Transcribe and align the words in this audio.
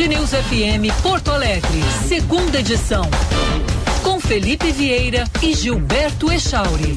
Band 0.00 0.08
News 0.08 0.30
FM 0.30 1.02
Porto 1.02 1.30
Alegre, 1.30 1.82
segunda 2.08 2.60
edição. 2.60 3.04
Com 4.02 4.18
Felipe 4.18 4.72
Vieira 4.72 5.24
e 5.42 5.52
Gilberto 5.52 6.32
Echauri. 6.32 6.96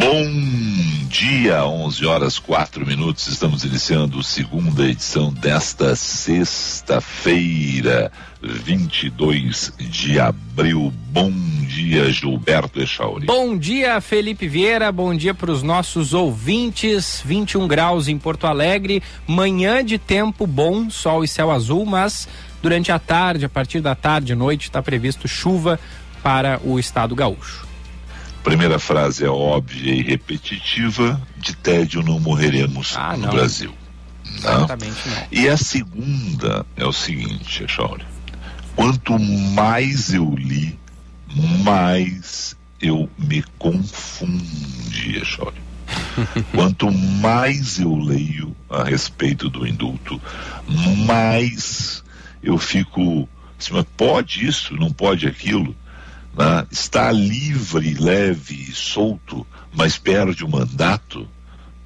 Bom 0.00 0.81
dia, 1.12 1.64
11 1.66 2.06
horas 2.06 2.38
4 2.38 2.86
minutos. 2.86 3.28
Estamos 3.28 3.64
iniciando 3.64 4.18
a 4.18 4.22
segunda 4.22 4.88
edição 4.88 5.30
desta 5.30 5.94
sexta-feira, 5.94 8.10
22 8.40 9.74
de 9.78 10.18
abril. 10.18 10.90
Bom 11.10 11.30
dia, 11.68 12.10
Gilberto 12.10 12.80
Echauri. 12.80 13.26
Bom 13.26 13.58
dia, 13.58 14.00
Felipe 14.00 14.48
Vieira. 14.48 14.90
Bom 14.90 15.14
dia 15.14 15.34
para 15.34 15.52
os 15.52 15.62
nossos 15.62 16.14
ouvintes. 16.14 17.20
21 17.22 17.68
graus 17.68 18.08
em 18.08 18.16
Porto 18.16 18.46
Alegre. 18.46 19.02
Manhã 19.26 19.84
de 19.84 19.98
tempo 19.98 20.46
bom, 20.46 20.88
sol 20.88 21.22
e 21.22 21.28
céu 21.28 21.50
azul, 21.50 21.84
mas 21.84 22.26
durante 22.62 22.90
a 22.90 22.98
tarde, 22.98 23.44
a 23.44 23.50
partir 23.50 23.82
da 23.82 23.94
tarde 23.94 24.32
e 24.32 24.34
noite, 24.34 24.68
está 24.68 24.82
previsto 24.82 25.28
chuva 25.28 25.78
para 26.22 26.58
o 26.64 26.78
estado 26.78 27.14
gaúcho. 27.14 27.70
Primeira 28.42 28.78
frase 28.78 29.24
é 29.24 29.28
óbvia 29.28 29.94
e 29.94 30.02
repetitiva: 30.02 31.20
de 31.36 31.54
tédio 31.54 32.02
não 32.02 32.18
morreremos 32.18 32.94
ah, 32.96 33.16
no 33.16 33.26
não. 33.26 33.30
Brasil. 33.30 33.72
Não? 34.42 34.54
Exatamente 34.56 35.08
não. 35.08 35.26
E 35.30 35.48
a 35.48 35.56
segunda 35.56 36.66
é 36.76 36.84
o 36.84 36.92
seguinte, 36.92 37.64
Echauri. 37.64 38.04
Quanto 38.74 39.18
mais 39.18 40.12
eu 40.12 40.34
li, 40.34 40.78
mais 41.62 42.56
eu 42.80 43.08
me 43.18 43.44
confundi, 43.58 45.18
Echauri. 45.18 45.62
Quanto 46.52 46.90
mais 46.90 47.78
eu 47.78 47.94
leio 47.96 48.56
a 48.68 48.84
respeito 48.84 49.48
do 49.48 49.66
indulto, 49.66 50.20
mais 51.06 52.02
eu 52.42 52.58
fico. 52.58 53.28
Assim, 53.58 53.74
mas 53.74 53.84
pode 53.96 54.44
isso, 54.44 54.74
não 54.74 54.90
pode 54.90 55.26
aquilo? 55.26 55.76
Né, 56.36 56.66
está 56.70 57.10
livre, 57.12 57.94
leve, 57.94 58.72
solto, 58.74 59.46
mas 59.72 59.98
perde 59.98 60.44
o 60.44 60.48
mandato, 60.48 61.28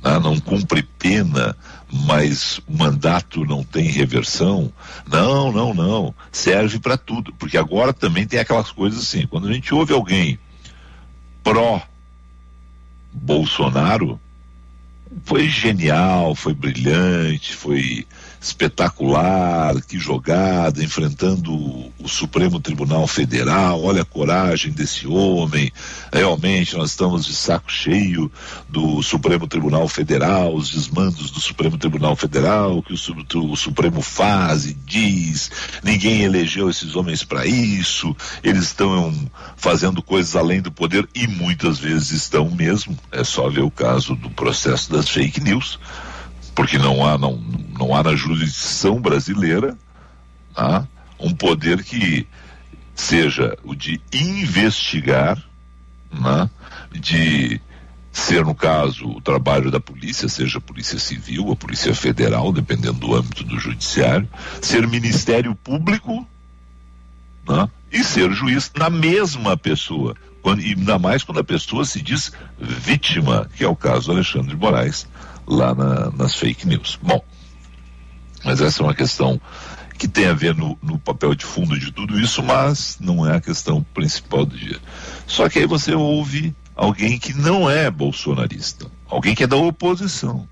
né, 0.03 0.19
não 0.19 0.39
cumpre 0.39 0.83
pena, 0.83 1.57
mas 1.91 2.59
o 2.67 2.77
mandato 2.77 3.45
não 3.45 3.65
tem 3.65 3.85
reversão. 3.85 4.73
Não, 5.07 5.53
não, 5.53 5.75
não. 5.75 6.15
Serve 6.33 6.79
para 6.79 6.97
tudo, 6.97 7.33
porque 7.35 7.57
agora 7.57 7.93
também 7.93 8.27
tem 8.27 8.39
aquelas 8.39 8.71
coisas 8.71 9.03
assim, 9.03 9.27
quando 9.27 9.49
a 9.49 9.53
gente 9.53 9.75
ouve 9.75 9.93
alguém 9.93 10.39
pró 11.43 11.81
Bolsonaro, 13.13 14.21
foi 15.25 15.49
genial, 15.49 16.35
foi 16.35 16.53
brilhante, 16.53 17.55
foi 17.55 18.07
espetacular, 18.47 19.81
que 19.83 19.99
jogada, 19.99 20.83
enfrentando 20.83 21.53
o 21.53 22.09
Supremo 22.09 22.61
Tribunal 22.61 23.07
Federal. 23.07 23.83
Olha 23.83 24.03
a 24.03 24.05
coragem 24.05 24.71
desse 24.71 25.07
homem. 25.07 25.73
Realmente, 26.13 26.77
nós 26.77 26.91
estamos 26.91 27.27
de 27.27 27.35
saco 27.35 27.71
cheio 27.71 28.31
do 28.69 29.03
Supremo 29.03 29.47
Tribunal 29.47 29.89
Federal, 29.89 30.55
os 30.55 30.71
desmandos 30.71 31.31
do 31.31 31.41
Supremo 31.41 31.77
Tribunal 31.77 32.15
Federal, 32.15 32.83
que 32.83 32.93
o, 32.93 33.53
o 33.53 33.57
Supremo 33.57 34.01
faz 34.01 34.67
e 34.67 34.75
diz. 34.75 35.51
Ninguém 35.83 36.23
elegeu 36.23 36.71
esses 36.71 36.95
homens 36.95 37.25
para 37.25 37.47
isso. 37.47 38.15
Eles 38.43 38.65
estão 38.65 39.13
fazendo 39.57 40.01
coisas 40.01 40.37
além 40.37 40.61
do 40.61 40.71
poder 40.71 41.09
e 41.15 41.27
muitas 41.27 41.79
vezes 41.79 42.13
estão 42.13 42.49
mesmo. 42.51 42.97
É 43.11 43.25
só 43.25 43.49
ver 43.49 43.63
o 43.63 43.71
caso 43.71 44.15
do 44.15 44.31
processo 44.31 44.93
das 44.93 45.09
fake 45.09 45.41
news 45.41 45.79
porque 46.57 46.79
não 46.79 47.07
há, 47.07 47.19
não, 47.19 47.37
não 47.79 47.95
há 47.95 48.03
na 48.03 48.17
jurisdição 48.17 48.99
brasileira 48.99 49.77
tá? 50.55 50.89
um 51.21 51.33
poder 51.35 51.85
que 51.85 52.27
seja 52.95 53.57
o 53.63 53.75
de 53.75 54.01
investigar, 54.11 55.41
né? 56.11 56.49
de 56.91 57.61
ser, 58.11 58.43
no 58.43 58.55
caso, 58.55 59.07
o 59.07 59.21
trabalho 59.21 59.71
da 59.71 59.79
polícia, 59.79 60.27
seja 60.31 60.57
a 60.57 60.61
polícia 60.61 60.99
civil, 60.99 61.53
a 61.53 61.57
polícia 61.57 61.95
federal, 61.95 62.51
dependendo 62.51 63.01
do 63.01 63.15
âmbito 63.15 63.45
do 63.45 63.61
judiciário, 63.61 64.27
ser 64.63 64.89
ministério 64.89 65.55
público 65.55 66.27
né? 67.47 67.69
e 67.93 68.03
ser 68.03 68.33
juiz 68.33 68.73
na 68.75 68.89
mesma 68.89 69.59
pessoa. 69.59 70.17
Quando, 70.41 70.63
e 70.63 70.71
ainda 70.71 70.99
mais 70.99 71.23
quando 71.23 71.41
a 71.41 71.45
pessoa 71.45 71.85
se 71.85 72.01
diz 72.01 72.33
vítima, 72.59 73.51
que 73.55 73.63
é 73.63 73.69
o 73.69 73.77
caso 73.77 74.07
do 74.07 74.13
Alexandre 74.13 74.49
de 74.49 74.57
Moraes, 74.57 75.07
lá 75.47 75.75
na, 75.75 76.11
nas 76.11 76.35
fake 76.35 76.67
news. 76.67 76.99
Bom, 77.03 77.23
mas 78.45 78.61
essa 78.61 78.83
é 78.83 78.85
uma 78.85 78.95
questão 78.95 79.41
que 79.99 80.07
tem 80.07 80.27
a 80.27 80.35
ver 80.35 80.55
no, 80.55 80.79
no, 80.83 80.99
papel 80.99 81.35
de 81.35 81.45
fundo 81.45 81.79
de 81.79 81.91
tudo 81.91 82.21
isso, 82.21 82.43
mas 82.43 82.99
não 83.01 83.27
é 83.27 83.37
a 83.37 83.41
questão 83.41 83.83
principal 83.95 84.45
do 84.45 84.57
dia. 84.57 84.79
Só 85.27 85.49
que 85.49 85.59
aí 85.59 85.67
você 85.67 85.95
ouve 85.95 86.55
alguém 86.75 87.19
que 87.19 87.33
não 87.33 87.69
é 87.71 87.91
bolsonarista, 87.91 88.87
alguém 89.09 89.35
que 89.35 89.45
é 89.45 89.47
da 89.47 89.57
oposição. 89.57 90.47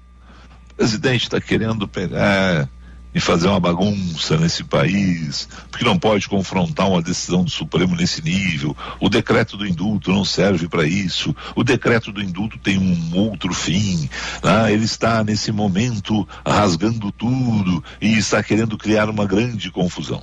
O 0.70 0.74
presidente 0.76 1.24
está 1.24 1.40
querendo 1.40 1.86
pegar 1.86 2.68
e 3.14 3.20
fazer 3.20 3.46
uma 3.46 3.60
bagunça 3.60 4.36
nesse 4.36 4.64
país, 4.64 5.48
porque 5.70 5.84
não 5.84 5.98
pode 5.98 6.28
confrontar 6.28 6.88
uma 6.88 7.00
decisão 7.00 7.44
do 7.44 7.50
Supremo 7.50 7.94
nesse 7.94 8.22
nível. 8.22 8.76
O 8.98 9.08
decreto 9.08 9.56
do 9.56 9.66
indulto 9.66 10.10
não 10.10 10.24
serve 10.24 10.66
para 10.66 10.84
isso. 10.84 11.34
O 11.54 11.62
decreto 11.62 12.10
do 12.10 12.20
indulto 12.20 12.58
tem 12.58 12.76
um 12.76 13.16
outro 13.16 13.54
fim. 13.54 14.08
Né? 14.42 14.72
Ele 14.72 14.84
está 14.84 15.22
nesse 15.22 15.52
momento 15.52 16.26
rasgando 16.44 17.12
tudo 17.12 17.84
e 18.00 18.18
está 18.18 18.42
querendo 18.42 18.76
criar 18.76 19.08
uma 19.08 19.26
grande 19.26 19.70
confusão. 19.70 20.22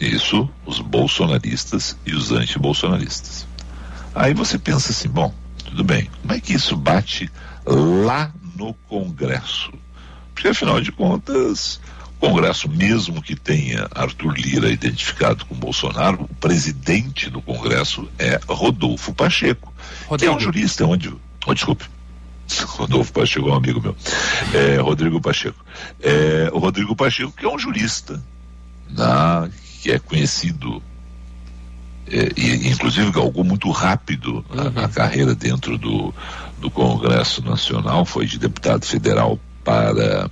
Isso 0.00 0.48
os 0.66 0.80
bolsonaristas 0.80 1.96
e 2.04 2.14
os 2.14 2.32
antibolsonaristas. 2.32 3.46
Aí 4.14 4.34
você 4.34 4.58
pensa 4.58 4.90
assim, 4.90 5.08
bom, 5.08 5.32
tudo 5.64 5.84
bem, 5.84 6.10
como 6.22 6.34
é 6.34 6.40
que 6.40 6.54
isso 6.54 6.76
bate 6.76 7.30
lá 7.64 8.32
no 8.56 8.74
Congresso? 8.88 9.72
Porque, 10.38 10.46
afinal 10.46 10.80
de 10.80 10.92
contas, 10.92 11.80
o 12.16 12.28
Congresso, 12.28 12.68
mesmo 12.68 13.20
que 13.20 13.34
tenha 13.34 13.88
Arthur 13.92 14.32
Lira 14.38 14.70
identificado 14.70 15.44
com 15.44 15.56
Bolsonaro, 15.56 16.22
o 16.22 16.34
presidente 16.36 17.28
do 17.28 17.42
Congresso 17.42 18.08
é 18.16 18.38
Rodolfo 18.48 19.12
Pacheco, 19.12 19.74
Rodrigo. 20.06 20.18
que 20.18 20.26
é 20.26 20.30
um 20.30 20.38
jurista, 20.38 20.86
onde. 20.86 21.12
Oh, 21.44 21.52
desculpe. 21.52 21.86
Rodolfo 22.68 23.12
Pacheco 23.12 23.48
é 23.48 23.52
um 23.52 23.56
amigo 23.56 23.80
meu. 23.80 23.96
É, 24.54 24.76
Rodrigo 24.76 25.20
Pacheco. 25.20 25.58
É, 26.00 26.48
o 26.52 26.58
Rodrigo 26.60 26.94
Pacheco, 26.94 27.32
que 27.32 27.44
é 27.44 27.48
um 27.48 27.58
jurista, 27.58 28.22
né, 28.88 29.50
que 29.82 29.90
é 29.90 29.98
conhecido 29.98 30.80
é, 32.06 32.30
e 32.36 32.68
inclusive 32.68 33.10
galgou 33.10 33.42
muito 33.42 33.68
rápido 33.72 34.44
uhum. 34.50 34.80
a, 34.80 34.84
a, 34.84 34.88
carreira 34.88 35.34
dentro 35.34 35.76
do, 35.76 36.14
do 36.60 36.70
Congresso 36.70 37.44
Nacional, 37.44 38.04
foi 38.04 38.24
de 38.24 38.38
deputado 38.38 38.86
federal 38.86 39.38
para 39.64 40.30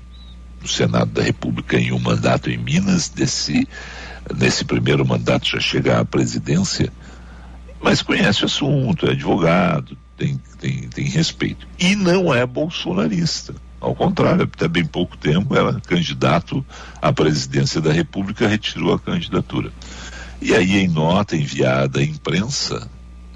o 0.63 0.69
Senado 0.69 1.11
da 1.13 1.23
República 1.23 1.79
em 1.79 1.93
um 1.93 1.99
mandato 1.99 2.51
em 2.51 2.59
Minas, 2.59 3.09
desse, 3.09 3.69
nesse 4.37 4.65
primeiro 4.65 5.07
mandato 5.07 5.49
já 5.49 5.61
chega 5.61 6.01
à 6.01 6.05
presidência, 6.05 6.93
mas 7.81 8.03
conhece 8.03 8.43
o 8.43 8.47
assunto, 8.47 9.07
é 9.07 9.13
advogado, 9.13 9.97
tem, 10.17 10.41
tem, 10.59 10.89
tem 10.89 11.05
respeito. 11.07 11.67
E 11.79 11.95
não 11.95 12.35
é 12.35 12.45
bolsonarista. 12.47 13.55
Ao 13.81 13.95
contrário, 13.95 14.43
até 14.43 14.67
bem 14.67 14.85
pouco 14.85 15.17
tempo 15.17 15.55
era 15.55 15.81
candidato 15.81 16.65
à 17.01 17.13
presidência 17.13 17.81
da 17.81 17.93
República, 17.93 18.49
retirou 18.49 18.95
a 18.95 18.99
candidatura. 18.99 19.71
E 20.41 20.55
aí, 20.55 20.79
em 20.79 20.89
nota 20.89 21.37
enviada 21.37 22.01
à 22.01 22.03
imprensa 22.03 22.91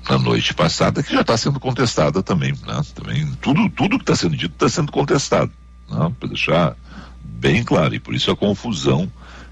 na 0.09 0.19
noite 0.19 0.55
passada, 0.55 1.03
que 1.03 1.13
já 1.13 1.21
está 1.21 1.37
sendo 1.37 1.61
contestada 1.61 2.23
também, 2.23 2.53
né? 2.67 2.81
também 2.95 3.31
tudo, 3.41 3.69
tudo 3.69 3.99
que 3.99 4.03
está 4.03 4.17
sendo 4.17 4.37
dito 4.37 4.55
está 4.55 4.69
sendo 4.69 4.91
contestado 4.91 5.53
né? 5.91 6.13
para 6.19 6.29
deixar 6.29 6.77
bem 7.23 7.63
claro, 7.65 7.95
e 7.95 7.99
por 7.99 8.15
isso 8.15 8.31
a 8.31 8.37
confusão 8.37 9.11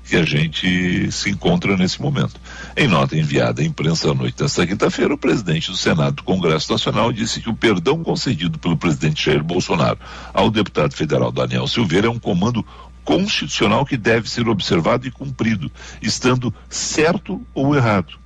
que 0.08 0.16
a 0.16 0.24
gente 0.24 1.12
se 1.12 1.28
encontra 1.28 1.76
nesse 1.76 2.00
momento. 2.00 2.40
Em 2.74 2.88
nota 2.88 3.16
enviada 3.16 3.60
à 3.60 3.64
imprensa 3.64 4.10
à 4.10 4.14
noite 4.14 4.38
desta 4.38 4.66
quinta-feira, 4.66 5.12
o 5.12 5.18
presidente 5.18 5.70
do 5.70 5.76
Senado 5.76 6.16
do 6.16 6.22
Congresso 6.22 6.72
Nacional 6.72 7.12
disse 7.12 7.42
que 7.42 7.50
o 7.50 7.54
perdão 7.54 8.02
concedido 8.02 8.58
pelo 8.58 8.76
presidente 8.76 9.26
Jair 9.26 9.44
Bolsonaro 9.44 9.98
ao 10.32 10.50
deputado 10.50 10.94
federal 10.94 11.30
Daniel 11.30 11.66
Silveira 11.66 12.06
é 12.06 12.10
um 12.10 12.18
comando 12.18 12.64
constitucional 13.04 13.84
que 13.84 13.96
deve 13.98 14.30
ser 14.30 14.48
observado 14.48 15.06
e 15.06 15.10
cumprido, 15.10 15.70
estando 16.00 16.54
certo 16.70 17.42
ou 17.54 17.76
errado. 17.76 18.18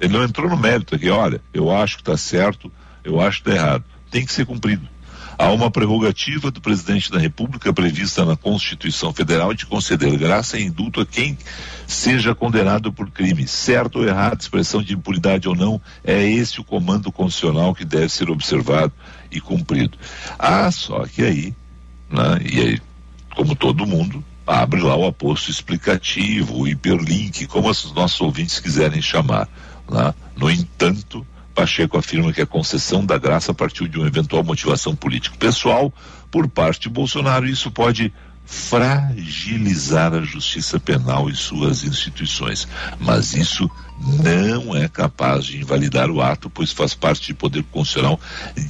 Ele 0.00 0.12
não 0.12 0.24
entrou 0.24 0.48
no 0.48 0.56
mérito 0.56 0.94
aqui, 0.94 1.10
olha, 1.10 1.40
eu 1.52 1.70
acho 1.70 1.96
que 1.96 2.02
está 2.02 2.16
certo, 2.16 2.72
eu 3.02 3.20
acho 3.20 3.42
que 3.42 3.50
está 3.50 3.62
errado. 3.62 3.84
Tem 4.10 4.24
que 4.24 4.32
ser 4.32 4.46
cumprido. 4.46 4.88
Há 5.36 5.50
uma 5.50 5.70
prerrogativa 5.70 6.50
do 6.50 6.60
presidente 6.60 7.10
da 7.10 7.18
República 7.18 7.72
prevista 7.72 8.24
na 8.24 8.36
Constituição 8.36 9.12
Federal 9.12 9.52
de 9.52 9.66
conceder 9.66 10.16
graça 10.16 10.58
e 10.58 10.64
indulto 10.64 11.00
a 11.00 11.06
quem 11.06 11.36
seja 11.86 12.34
condenado 12.34 12.92
por 12.92 13.10
crime. 13.10 13.46
Certo 13.46 13.98
ou 13.98 14.06
errado, 14.06 14.40
expressão 14.40 14.82
de 14.82 14.94
impunidade 14.94 15.48
ou 15.48 15.54
não, 15.54 15.80
é 16.04 16.22
esse 16.22 16.60
o 16.60 16.64
comando 16.64 17.10
constitucional 17.10 17.74
que 17.74 17.84
deve 17.84 18.08
ser 18.08 18.30
observado 18.30 18.92
e 19.30 19.40
cumprido. 19.40 19.98
Ah, 20.38 20.70
só 20.70 21.04
que 21.06 21.22
aí, 21.22 21.54
né, 22.10 22.40
e 22.50 22.60
aí, 22.60 22.82
como 23.34 23.56
todo 23.56 23.86
mundo, 23.86 24.24
abre 24.46 24.80
lá 24.80 24.94
o 24.94 25.06
aposto 25.06 25.50
explicativo, 25.50 26.58
o 26.58 26.68
hiperlink, 26.68 27.46
como 27.46 27.68
os 27.68 27.92
nossos 27.92 28.20
ouvintes 28.20 28.60
quiserem 28.60 29.02
chamar. 29.02 29.48
Né? 29.90 30.14
No 30.36 30.50
entanto, 30.50 31.26
Pacheco 31.54 31.96
afirma 31.96 32.32
que 32.32 32.42
a 32.42 32.46
concessão 32.46 33.04
da 33.06 33.16
graça 33.16 33.54
partiu 33.54 33.86
de 33.86 33.98
uma 33.98 34.08
eventual 34.08 34.42
motivação 34.42 34.94
política 34.94 35.36
pessoal 35.38 35.92
por 36.30 36.48
parte 36.48 36.82
de 36.82 36.88
Bolsonaro 36.88 37.46
e 37.46 37.52
isso 37.52 37.70
pode 37.70 38.12
fragilizar 38.44 40.12
a 40.12 40.20
justiça 40.22 40.78
penal 40.78 41.30
e 41.30 41.34
suas 41.34 41.84
instituições. 41.84 42.68
Mas 42.98 43.34
isso 43.34 43.70
não 44.22 44.76
é 44.76 44.88
capaz 44.88 45.46
de 45.46 45.58
invalidar 45.58 46.10
o 46.10 46.20
ato, 46.20 46.50
pois 46.50 46.72
faz 46.72 46.94
parte 46.94 47.28
de 47.28 47.34
poder 47.34 47.62
constitucional 47.70 48.20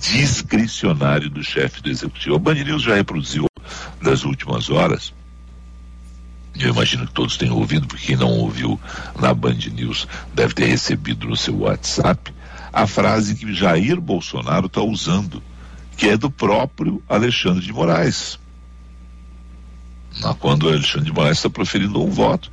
discricionário 0.00 1.31
do 1.31 1.42
chefe 1.42 1.82
do 1.82 1.90
executivo. 1.90 2.36
A 2.36 2.38
Band 2.38 2.54
News 2.54 2.82
já 2.82 2.94
reproduziu 2.94 3.46
das 4.02 4.25
últimas 4.25 4.70
horas. 4.70 5.12
Eu 6.58 6.70
imagino 6.70 7.06
que 7.06 7.12
todos 7.12 7.36
tenham 7.36 7.56
ouvido, 7.56 7.88
porque 7.88 8.06
quem 8.06 8.16
não 8.16 8.31
ouviu 8.31 8.78
na 9.19 9.34
Band 9.34 9.58
News 9.72 10.06
deve 10.32 10.54
ter 10.54 10.66
recebido 10.66 11.26
no 11.26 11.36
seu 11.36 11.58
WhatsApp 11.60 12.33
a 12.74 12.88
frase 12.88 13.36
que 13.36 13.54
Jair 13.54 14.00
Bolsonaro 14.00 14.66
está 14.66 14.82
usando, 14.82 15.40
que 15.96 16.08
é 16.08 16.16
do 16.16 16.28
próprio 16.28 17.00
Alexandre 17.08 17.64
de 17.64 17.72
Moraes. 17.72 18.36
Quando 20.40 20.64
o 20.64 20.68
Alexandre 20.68 21.06
de 21.06 21.12
Moraes 21.12 21.38
está 21.38 21.48
proferindo 21.48 22.02
um 22.02 22.10
voto. 22.10 22.50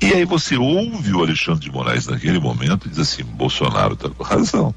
E 0.00 0.12
aí 0.12 0.24
você 0.24 0.56
ouve 0.56 1.12
o 1.12 1.22
Alexandre 1.22 1.64
de 1.64 1.70
Moraes 1.70 2.06
naquele 2.06 2.38
momento 2.38 2.86
e 2.86 2.90
diz 2.90 3.00
assim, 3.00 3.24
Bolsonaro 3.24 3.94
está 3.94 4.08
com 4.08 4.22
razão. 4.22 4.72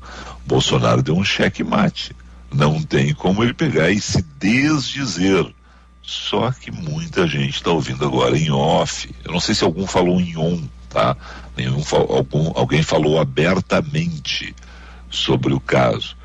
Bolsonaro 0.45 1.03
deu 1.03 1.15
um 1.15 1.23
cheque 1.23 1.63
mate. 1.63 2.15
Não 2.51 2.81
tem 2.81 3.13
como 3.13 3.43
ele 3.43 3.53
pegar 3.53 3.91
e 3.91 4.01
se 4.01 4.23
desdizer. 4.39 5.53
Só 6.01 6.51
que 6.51 6.71
muita 6.71 7.27
gente 7.27 7.55
está 7.55 7.69
ouvindo 7.69 8.05
agora 8.05 8.37
em 8.37 8.49
off. 8.49 9.13
Eu 9.23 9.33
não 9.33 9.39
sei 9.39 9.53
se 9.53 9.63
algum 9.63 9.85
falou 9.85 10.19
em 10.19 10.37
on, 10.37 10.63
tá? 10.97 11.15
Nenhum, 11.55 11.83
algum, 11.91 12.51
alguém 12.55 12.81
falou 12.81 13.19
abertamente 13.19 14.55
sobre 15.11 15.53
o 15.53 15.59
caso, 15.59 16.17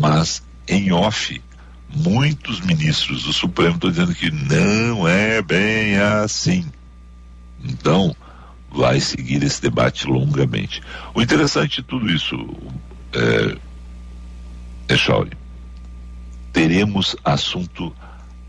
mas 0.00 0.42
em 0.66 0.90
off, 0.90 1.42
muitos 1.94 2.60
ministros 2.60 3.24
do 3.24 3.32
Supremo 3.32 3.74
estão 3.74 3.90
dizendo 3.90 4.14
que 4.14 4.30
não 4.30 5.06
é 5.06 5.42
bem 5.42 5.98
assim. 5.98 6.64
Então, 7.62 8.16
vai 8.70 9.00
seguir 9.00 9.42
esse 9.42 9.60
debate 9.60 10.06
longamente. 10.06 10.82
O 11.14 11.20
interessante 11.20 11.76
de 11.76 11.82
tudo 11.82 12.10
isso 12.10 12.36
é, 13.12 13.56
é 14.94 14.96
teremos 16.54 17.14
assunto 17.22 17.94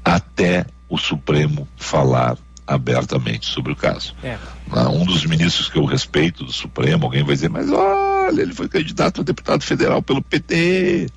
até 0.04 0.66
o 0.88 0.98
Supremo 0.98 1.68
falar 1.76 2.38
abertamente 2.68 3.48
sobre 3.48 3.72
o 3.72 3.76
caso. 3.76 4.14
É. 4.22 4.38
Ah, 4.72 4.90
um 4.90 5.06
dos 5.06 5.26
ministros 5.26 5.70
que 5.70 5.78
eu 5.78 5.86
respeito 5.86 6.44
do 6.44 6.52
Supremo, 6.52 7.06
alguém 7.06 7.24
vai 7.24 7.34
dizer, 7.34 7.50
mas 7.50 7.72
olha, 7.72 8.42
ele 8.42 8.54
foi 8.54 8.68
candidato 8.68 9.22
a 9.22 9.24
deputado 9.24 9.64
federal 9.64 10.02
pelo 10.02 10.22
PT. 10.22 11.10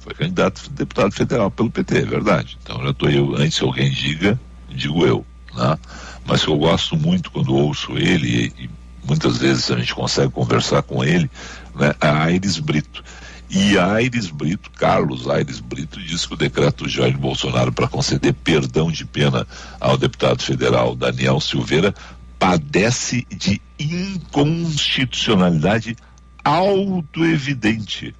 Foi 0.00 0.14
candidato 0.14 0.62
a 0.66 0.76
deputado 0.76 1.12
federal 1.12 1.50
pelo 1.50 1.70
PT, 1.70 1.98
é 1.98 2.04
verdade. 2.04 2.58
Então 2.62 2.82
já 2.82 2.90
estou 2.90 3.08
eu, 3.08 3.36
antes 3.36 3.58
que 3.58 3.64
alguém 3.64 3.90
diga, 3.90 4.38
digo 4.68 5.06
eu. 5.06 5.24
Né? 5.54 5.78
Mas 6.26 6.42
eu 6.42 6.56
gosto 6.58 6.96
muito 6.96 7.30
quando 7.30 7.54
ouço 7.54 7.96
ele, 7.96 8.52
e, 8.58 8.64
e 8.64 8.70
muitas 9.06 9.38
vezes 9.38 9.70
a 9.70 9.78
gente 9.78 9.94
consegue 9.94 10.32
conversar 10.32 10.82
com 10.82 11.04
ele, 11.04 11.30
né? 11.74 11.94
a 12.00 12.24
Aires 12.24 12.58
Brito. 12.58 13.04
E 13.52 13.76
Aires 13.76 14.30
Brito, 14.30 14.70
Carlos 14.70 15.28
Aires 15.28 15.58
Brito, 15.58 16.00
disse 16.00 16.28
que 16.28 16.34
o 16.34 16.36
decreto 16.36 16.86
de 16.86 16.94
Jair 16.94 17.18
Bolsonaro 17.18 17.72
para 17.72 17.88
conceder 17.88 18.32
perdão 18.32 18.92
de 18.92 19.04
pena 19.04 19.44
ao 19.80 19.96
deputado 19.96 20.40
federal 20.40 20.94
Daniel 20.94 21.40
Silveira 21.40 21.92
padece 22.38 23.26
de 23.28 23.60
inconstitucionalidade 23.76 25.96
autoevidente. 26.44 28.14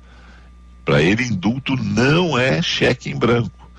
Para 0.84 1.00
ele, 1.00 1.22
indulto 1.22 1.76
não 1.76 2.36
é 2.36 2.60
cheque 2.60 3.08
em 3.08 3.16
branco. 3.16 3.70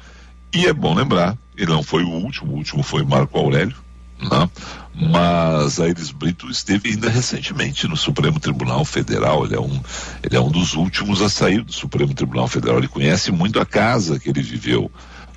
E 0.54 0.68
é 0.68 0.74
bom 0.74 0.94
lembrar, 0.94 1.38
ele 1.58 1.70
não 1.70 1.84
foi 1.84 2.04
o 2.04 2.10
último, 2.10 2.54
o 2.54 2.56
último 2.56 2.82
foi 2.82 3.04
Marco 3.04 3.38
Aurélio, 3.38 3.76
né? 4.22 4.50
mas 4.94 5.80
Aires 5.80 6.12
Brito 6.12 6.50
esteve 6.50 6.90
ainda 6.90 7.10
recentemente 7.10 7.88
no 7.88 7.98
Supremo 7.98 8.40
Tribunal 8.40 8.86
Federal. 8.86 9.46
Ele 9.46 9.56
é, 9.56 9.60
um, 9.60 9.82
ele 10.24 10.36
é 10.36 10.40
um 10.40 10.50
dos 10.50 10.74
últimos 10.74 11.22
a 11.22 11.30
sair 11.30 11.62
do 11.64 11.74
Supremo 11.74 12.14
Tribunal 12.14 12.48
Federal. 12.48 12.78
Ele 12.78 12.88
conhece 12.88 13.32
muito 13.32 13.60
a 13.60 13.66
casa 13.66 14.20
que 14.20 14.30
ele 14.30 14.42
viveu. 14.42 14.92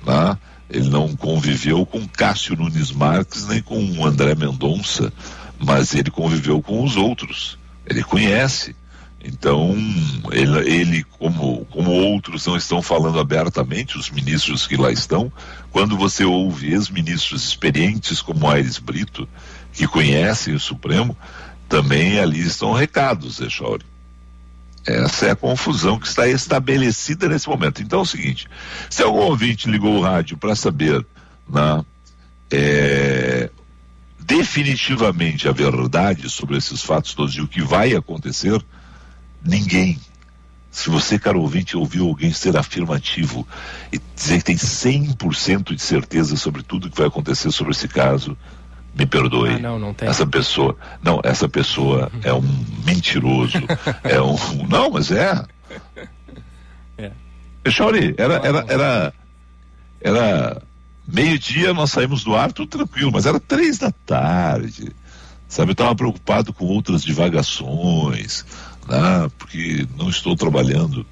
Né? 0.05 0.37
Ele 0.69 0.89
não 0.89 1.15
conviveu 1.15 1.85
com 1.85 2.07
Cássio 2.07 2.55
Nunes 2.55 2.91
Marques 2.91 3.47
nem 3.47 3.61
com 3.61 4.05
André 4.05 4.35
Mendonça, 4.35 5.11
mas 5.59 5.93
ele 5.95 6.11
conviveu 6.11 6.61
com 6.61 6.83
os 6.83 6.95
outros. 6.95 7.57
Ele 7.85 8.03
conhece. 8.03 8.75
Então, 9.27 9.75
ele, 10.31 10.69
ele, 10.69 11.03
como, 11.17 11.65
como 11.65 11.89
outros 11.89 12.45
não 12.45 12.55
estão 12.55 12.79
falando 12.79 13.19
abertamente, 13.19 13.97
os 13.97 14.11
ministros 14.11 14.67
que 14.67 14.77
lá 14.77 14.91
estão, 14.91 15.31
quando 15.71 15.97
você 15.97 16.23
ouve 16.23 16.71
ex-ministros 16.71 17.43
experientes 17.43 18.21
como 18.21 18.47
Aires 18.47 18.77
Brito, 18.77 19.27
que 19.73 19.87
conhecem 19.87 20.53
o 20.53 20.59
Supremo, 20.59 21.17
também 21.67 22.19
ali 22.19 22.39
estão 22.39 22.71
recados, 22.71 23.41
Echauri. 23.41 23.83
Essa 24.85 25.25
é 25.25 25.31
a 25.31 25.35
confusão 25.35 25.99
que 25.99 26.07
está 26.07 26.27
estabelecida 26.27 27.27
nesse 27.27 27.49
momento. 27.49 27.81
Então 27.81 27.99
é 27.99 28.03
o 28.03 28.05
seguinte: 28.05 28.47
se 28.87 29.01
algum 29.01 29.21
ouvinte 29.21 29.67
ligou 29.67 29.97
o 29.97 30.01
rádio 30.01 30.37
para 30.37 30.55
saber 30.55 31.03
né, 31.49 31.83
é, 32.51 33.49
definitivamente 34.19 35.47
a 35.47 35.51
verdade 35.51 36.29
sobre 36.29 36.57
esses 36.57 36.83
fatos 36.83 37.15
todos 37.15 37.33
e 37.33 37.41
o 37.41 37.47
que 37.47 37.63
vai 37.63 37.95
acontecer, 37.95 38.63
Ninguém. 39.45 39.99
Se 40.71 40.89
você, 40.89 41.17
caro 41.17 41.39
ouvinte, 41.39 41.77
ouviu 41.77 42.07
alguém 42.07 42.33
ser 42.33 42.57
afirmativo 42.57 43.47
e 43.93 44.01
dizer 44.15 44.39
que 44.39 44.43
tem 44.43 44.57
100% 44.57 45.73
de 45.73 45.81
certeza 45.81 46.35
sobre 46.35 46.63
tudo 46.63 46.89
que 46.89 46.97
vai 46.97 47.07
acontecer 47.07 47.49
sobre 47.51 47.71
esse 47.71 47.87
caso, 47.87 48.37
me 48.93 49.05
perdoe. 49.05 49.51
Ah, 49.51 49.59
não, 49.59 49.79
não. 49.79 49.95
Essa 50.01 50.25
pessoa, 50.25 50.75
não, 51.01 51.21
essa 51.23 51.47
pessoa 51.47 52.11
é 52.23 52.33
um 52.33 52.65
mentiroso, 52.85 53.57
é 54.03 54.21
um, 54.21 54.35
não, 54.67 54.89
mas 54.89 55.11
é. 55.11 55.45
É. 56.97 57.11
Chauri, 57.69 58.13
era, 58.17 58.35
era, 58.35 58.65
era, 58.67 59.13
era 60.01 60.61
meio-dia, 61.07 61.73
nós 61.73 61.91
saímos 61.91 62.23
do 62.23 62.35
ar, 62.35 62.51
tudo 62.51 62.67
tranquilo, 62.67 63.11
mas 63.11 63.25
era 63.25 63.39
três 63.39 63.77
da 63.77 63.91
tarde, 64.05 64.91
sabe? 65.47 65.71
Eu 65.71 65.73
estava 65.73 65.95
preocupado 65.95 66.53
com 66.53 66.65
outras 66.65 67.03
divagações, 67.03 68.45
né? 68.87 69.29
porque 69.37 69.87
não 69.97 70.09
estou 70.09 70.35
trabalhando 70.35 71.05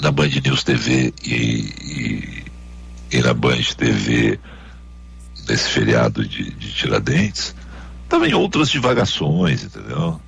na 0.00 0.10
Band 0.10 0.28
News 0.44 0.62
TV 0.62 1.12
e, 1.24 1.34
e, 1.34 2.44
e 3.10 3.22
na 3.22 3.34
Band 3.34 3.62
TV 3.76 4.38
nesse 5.48 5.70
feriado 5.70 6.26
de, 6.26 6.50
de 6.50 6.72
Tiradentes, 6.72 7.54
também 8.08 8.34
outras 8.34 8.68
divagações, 8.68 9.64
entendeu? 9.64 10.20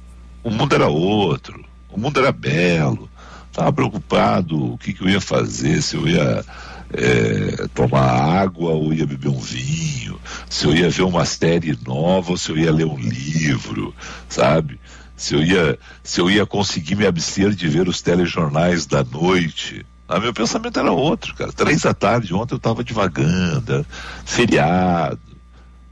O 0.43 0.51
mundo 0.51 0.75
era 0.75 0.89
outro, 0.89 1.63
o 1.91 2.01
mundo 2.01 2.19
era 2.19 2.33
belo, 2.33 3.09
estava 3.49 3.73
preocupado 3.73 4.73
o 4.73 4.79
que, 4.79 4.95
que 4.95 5.03
eu 5.03 5.09
ia 5.09 5.21
fazer, 5.21 5.83
se 5.83 5.97
eu 5.97 6.09
ia 6.09 6.45
é, 6.93 7.69
tomar 7.75 8.01
água 8.01 8.73
ou 8.73 8.93
ia 8.93 9.07
beber 9.07 9.29
um 9.29 9.39
vinho, 9.39 10.19
se 10.49 10.67
eu 10.67 10.75
ia 10.75 10.89
ver 10.89 11.03
uma 11.03 11.25
série 11.25 11.79
nova 11.87 12.31
ou 12.31 12.37
se 12.37 12.51
eu 12.51 12.57
ia 12.57 12.73
ler 12.73 12.87
um 12.87 12.99
livro, 12.99 13.95
sabe? 14.29 14.80
Se 15.21 15.35
eu 15.35 15.43
ia, 15.43 15.79
se 16.03 16.19
eu 16.19 16.31
ia 16.31 16.47
conseguir 16.47 16.95
me 16.95 17.07
abster 17.07 17.51
de 17.51 17.69
ver 17.69 17.87
os 17.87 18.01
telejornais 18.01 18.87
da 18.87 19.05
noite. 19.05 19.85
Ah, 20.09 20.19
meu 20.19 20.33
pensamento 20.33 20.81
era 20.81 20.91
outro, 20.91 21.35
cara. 21.35 21.53
Três 21.53 21.83
da 21.83 21.93
tarde, 21.93 22.33
ontem 22.33 22.55
eu 22.55 22.57
estava 22.57 22.83
devagando, 22.83 23.85
feriado, 24.25 25.21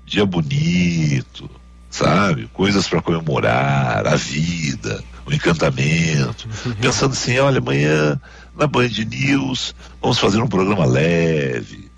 dia 0.06 0.24
bonito, 0.24 1.48
sabe? 1.90 2.48
Coisas 2.54 2.88
para 2.88 3.02
comemorar, 3.02 4.06
a 4.06 4.16
vida, 4.16 5.04
o 5.26 5.32
encantamento. 5.32 6.48
Pensando 6.80 7.12
assim, 7.12 7.38
olha, 7.38 7.58
amanhã 7.58 8.18
na 8.56 8.66
Band 8.66 8.88
News 8.88 9.74
vamos 10.00 10.18
fazer 10.18 10.40
um 10.40 10.48
programa 10.48 10.86
leve, 10.86 11.90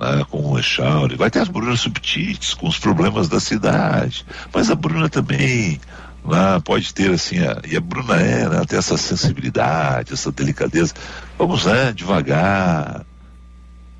né, 0.00 0.24
com 0.30 0.52
o 0.52 0.58
Echauri. 0.58 1.14
Vai 1.14 1.30
ter 1.30 1.40
as 1.40 1.48
Brunas 1.48 1.80
Subtites 1.80 2.54
com 2.54 2.66
os 2.66 2.78
problemas 2.78 3.28
da 3.28 3.38
cidade, 3.38 4.24
mas 4.50 4.70
a 4.70 4.74
Bruna 4.74 5.10
também 5.10 5.78
lá 6.24 6.60
pode 6.60 6.92
ter 6.92 7.10
assim, 7.10 7.38
a, 7.38 7.60
e 7.66 7.76
a 7.76 7.80
Bruna 7.80 8.20
é, 8.20 8.48
né, 8.48 8.62
tem 8.66 8.78
essa 8.78 8.96
sensibilidade, 8.96 10.12
essa 10.12 10.30
delicadeza. 10.30 10.94
Vamos 11.38 11.64
né, 11.66 11.92
devagar. 11.92 13.04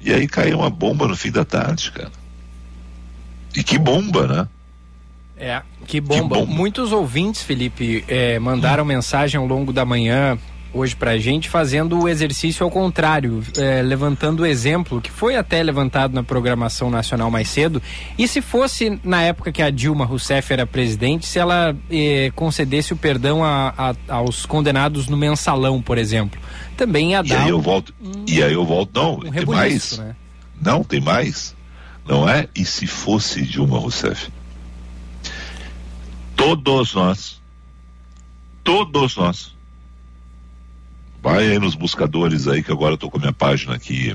E 0.00 0.12
aí 0.12 0.26
caiu 0.26 0.58
uma 0.58 0.70
bomba 0.70 1.06
no 1.06 1.16
fim 1.16 1.30
da 1.30 1.44
tarde, 1.44 1.92
cara. 1.92 2.10
E 3.54 3.62
que 3.62 3.78
bomba, 3.78 4.26
né? 4.26 4.48
É, 5.36 5.62
que 5.86 6.00
bomba. 6.00 6.22
que 6.22 6.28
bomba. 6.28 6.52
Muitos 6.52 6.92
ouvintes, 6.92 7.42
Felipe, 7.42 8.04
é, 8.06 8.38
mandaram 8.38 8.84
hum. 8.84 8.86
mensagem 8.86 9.38
ao 9.38 9.46
longo 9.46 9.72
da 9.72 9.84
manhã 9.84 10.38
hoje 10.72 10.94
pra 10.94 11.18
gente 11.18 11.48
fazendo 11.48 11.98
o 12.00 12.08
exercício 12.08 12.64
ao 12.64 12.70
contrário, 12.70 13.42
é, 13.56 13.82
levantando 13.82 14.40
o 14.40 14.46
exemplo 14.46 15.00
que 15.00 15.10
foi 15.10 15.36
até 15.36 15.62
levantado 15.62 16.14
na 16.14 16.22
programação 16.22 16.90
nacional 16.90 17.30
mais 17.30 17.48
cedo. 17.48 17.82
E 18.18 18.26
se 18.28 18.40
fosse 18.40 19.00
na 19.04 19.22
época 19.22 19.52
que 19.52 19.62
a 19.62 19.70
Dilma 19.70 20.04
Rousseff 20.04 20.52
era 20.52 20.66
presidente, 20.66 21.26
se 21.26 21.38
ela 21.38 21.76
é, 21.90 22.30
concedesse 22.34 22.92
o 22.92 22.96
perdão 22.96 23.44
a, 23.44 23.74
a, 23.76 23.94
aos 24.14 24.46
condenados 24.46 25.08
no 25.08 25.16
mensalão, 25.16 25.82
por 25.82 25.98
exemplo, 25.98 26.40
também 26.76 27.12
ia 27.12 27.22
dar. 27.22 27.40
E 27.40 27.42
aí 27.44 27.48
eu 27.48 27.60
volto. 27.60 27.94
Um, 28.00 28.24
e 28.26 28.42
aí 28.42 28.52
eu 28.52 28.64
volto, 28.64 28.90
não, 28.94 29.14
um 29.14 29.30
tem 29.30 29.46
mais. 29.46 29.98
Né? 29.98 30.16
Não, 30.60 30.84
tem 30.84 31.00
mais. 31.00 31.54
Não 32.06 32.28
é? 32.28 32.48
E 32.54 32.64
se 32.64 32.86
fosse 32.86 33.42
Dilma 33.42 33.78
Rousseff? 33.78 34.30
Todos 36.34 36.94
nós, 36.94 37.40
todos 38.64 39.16
nós, 39.16 39.54
Vai 41.22 41.50
aí 41.50 41.58
nos 41.58 41.74
buscadores 41.74 42.48
aí, 42.48 42.62
que 42.62 42.72
agora 42.72 42.94
eu 42.94 42.98
tô 42.98 43.10
com 43.10 43.18
a 43.18 43.20
minha 43.20 43.32
página 43.32 43.74
aqui 43.74 44.14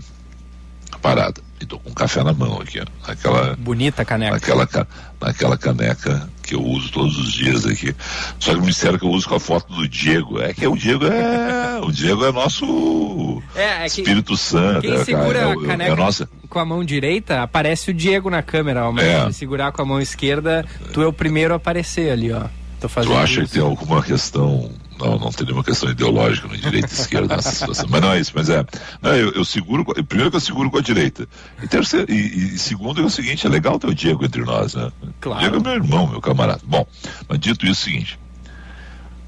parada. 1.06 1.40
E 1.62 1.66
tô 1.66 1.78
com 1.78 1.92
um 1.92 1.94
café 1.94 2.24
na 2.24 2.34
mão 2.34 2.60
aqui, 2.60 2.80
ó. 2.80 3.08
Naquela. 3.08 3.56
Bonita 3.56 4.04
caneca. 4.04 4.34
Naquela, 4.34 4.88
naquela 5.22 5.58
caneca 5.58 6.30
que 6.42 6.56
eu 6.56 6.62
uso 6.62 6.92
todos 6.92 7.18
os 7.18 7.32
dias 7.32 7.66
aqui. 7.66 7.96
Só 8.40 8.54
que 8.54 8.60
me 8.60 8.68
disseram 8.68 8.98
que 8.98 9.06
eu 9.06 9.10
uso 9.10 9.30
com 9.30 9.36
a 9.36 9.40
foto 9.40 9.72
do 9.72 9.88
Diego. 9.88 10.42
É 10.42 10.54
que 10.54 10.68
o 10.68 10.76
Diego 10.76 11.06
é. 11.06 11.80
o 11.82 11.92
Diego 11.92 12.26
é 12.26 12.32
nosso 12.32 13.42
é, 13.56 13.84
é 13.84 13.86
Espírito 13.86 14.36
Santo. 14.36 14.82
Quem 14.82 14.96
é, 14.96 15.04
segura 15.06 15.40
é, 15.40 15.44
a 15.44 15.52
é 15.52 15.66
caneca 15.66 15.92
é 15.92 15.96
nossa... 15.96 16.30
com 16.50 16.60
a 16.60 16.66
mão 16.66 16.84
direita, 16.84 17.42
aparece 17.42 17.92
o 17.92 17.94
Diego 17.94 18.30
na 18.30 18.42
câmera. 18.42 18.92
Mas 18.92 19.06
é. 19.06 19.26
se 19.28 19.40
segurar 19.40 19.72
com 19.72 19.82
a 19.82 19.86
mão 19.86 20.02
esquerda, 20.02 20.66
tu 20.92 21.02
é 21.02 21.08
o 21.08 21.14
primeiro 21.14 21.54
a 21.54 21.58
aparecer 21.58 22.12
ali, 22.12 22.32
ó. 22.34 22.46
Tô 22.82 22.90
fazendo 22.90 23.14
tu 23.14 23.18
acha 23.18 23.42
isso. 23.42 23.48
que 23.48 23.54
tem 23.54 23.62
alguma 23.62 24.04
questão 24.04 24.72
não, 25.00 25.20
não 25.20 25.32
tem 25.32 25.46
nenhuma 25.46 25.64
questão 25.64 25.90
ideológica 25.90 26.48
no 26.48 26.58
direita 26.58 26.88
e 26.90 26.94
esquerda 27.00 27.36
nessa 27.36 27.52
situação. 27.52 27.88
Mas 27.90 28.02
não 28.02 28.12
é 28.12 28.20
isso, 28.20 28.32
mas 28.36 28.50
é. 28.50 28.66
Não, 29.02 29.16
eu, 29.16 29.32
eu, 29.32 29.46
seguro. 29.46 29.86
Primeiro 29.86 30.32
que 30.32 30.38
eu 30.38 30.42
seguro 30.42 30.72
com 30.72 30.78
a 30.78 30.82
direita. 30.82 31.28
E, 31.62 31.68
terceiro, 31.68 32.12
e, 32.12 32.56
e 32.56 32.58
segundo 32.58 33.02
é 33.02 33.04
o 33.04 33.10
seguinte, 33.10 33.46
é 33.46 33.50
legal 33.50 33.78
ter 33.78 33.88
o 33.88 33.96
Diego 33.96 34.24
entre 34.24 34.44
nós, 34.44 34.74
né? 34.74 34.92
Claro. 35.20 35.38
O 35.38 35.42
Diego 35.42 35.58
é 35.58 35.60
meu 35.60 35.84
irmão, 35.84 36.08
meu 36.08 36.22
camarada. 36.22 36.62
Bom, 36.64 36.88
mas 37.28 37.40
dito 37.40 37.66
isso 37.66 37.72
é 37.88 37.92
o 37.92 37.94
seguinte, 37.94 38.20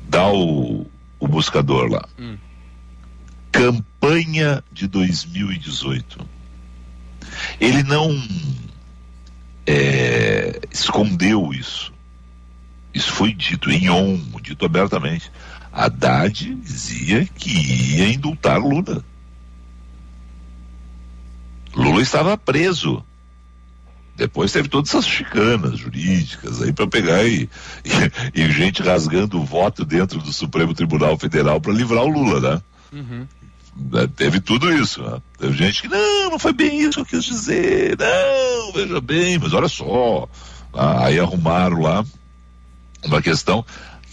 dá 0.07 0.27
o, 0.27 0.85
o 1.19 1.27
buscador 1.27 1.91
lá. 1.91 2.07
Hum. 2.17 2.37
Campanha 3.51 4.63
de 4.71 4.87
2018. 4.87 6.19
Ele 7.59 7.83
não 7.83 8.09
é, 9.65 10.59
escondeu 10.71 11.53
isso. 11.53 11.91
Isso 12.93 13.11
foi 13.11 13.33
dito 13.33 13.69
em 13.69 13.89
on, 13.89 14.19
dito 14.41 14.65
abertamente. 14.65 15.31
Haddad 15.77 16.55
dizia 16.55 17.23
que 17.35 17.51
ia 17.51 18.09
indultar 18.09 18.59
Lula. 18.59 19.05
Lula 21.75 22.01
estava 22.01 22.35
preso. 22.35 23.03
Depois 24.15 24.51
teve 24.51 24.67
todas 24.67 24.89
essas 24.89 25.05
chicanas 25.05 25.77
jurídicas 25.77 26.63
aí 26.63 26.73
para 26.73 26.87
pegar 26.87 27.23
e, 27.23 27.47
e, 28.33 28.41
e, 28.41 28.51
gente 28.51 28.81
rasgando 28.81 29.39
o 29.39 29.45
voto 29.45 29.85
dentro 29.85 30.19
do 30.19 30.33
Supremo 30.33 30.73
Tribunal 30.73 31.15
Federal 31.19 31.61
para 31.61 31.71
livrar 31.71 32.03
o 32.03 32.09
Lula, 32.09 32.39
né? 32.39 32.61
Uhum. 32.91 33.27
É, 33.99 34.07
teve 34.07 34.39
tudo 34.39 34.73
isso. 34.73 35.03
Né? 35.03 35.21
Teve 35.37 35.55
gente 35.55 35.83
que, 35.83 35.87
não, 35.87 36.31
não 36.31 36.39
foi 36.39 36.53
bem 36.53 36.79
isso 36.79 37.05
que 37.05 37.15
eu 37.15 37.21
quis 37.21 37.25
dizer, 37.25 37.95
não, 37.99 38.73
veja 38.73 38.99
bem, 38.99 39.37
mas 39.37 39.53
olha 39.53 39.67
só. 39.67 40.27
Ah, 40.73 41.05
aí 41.05 41.19
arrumaram 41.19 41.81
lá 41.81 42.03
uma 43.05 43.21
questão 43.21 43.63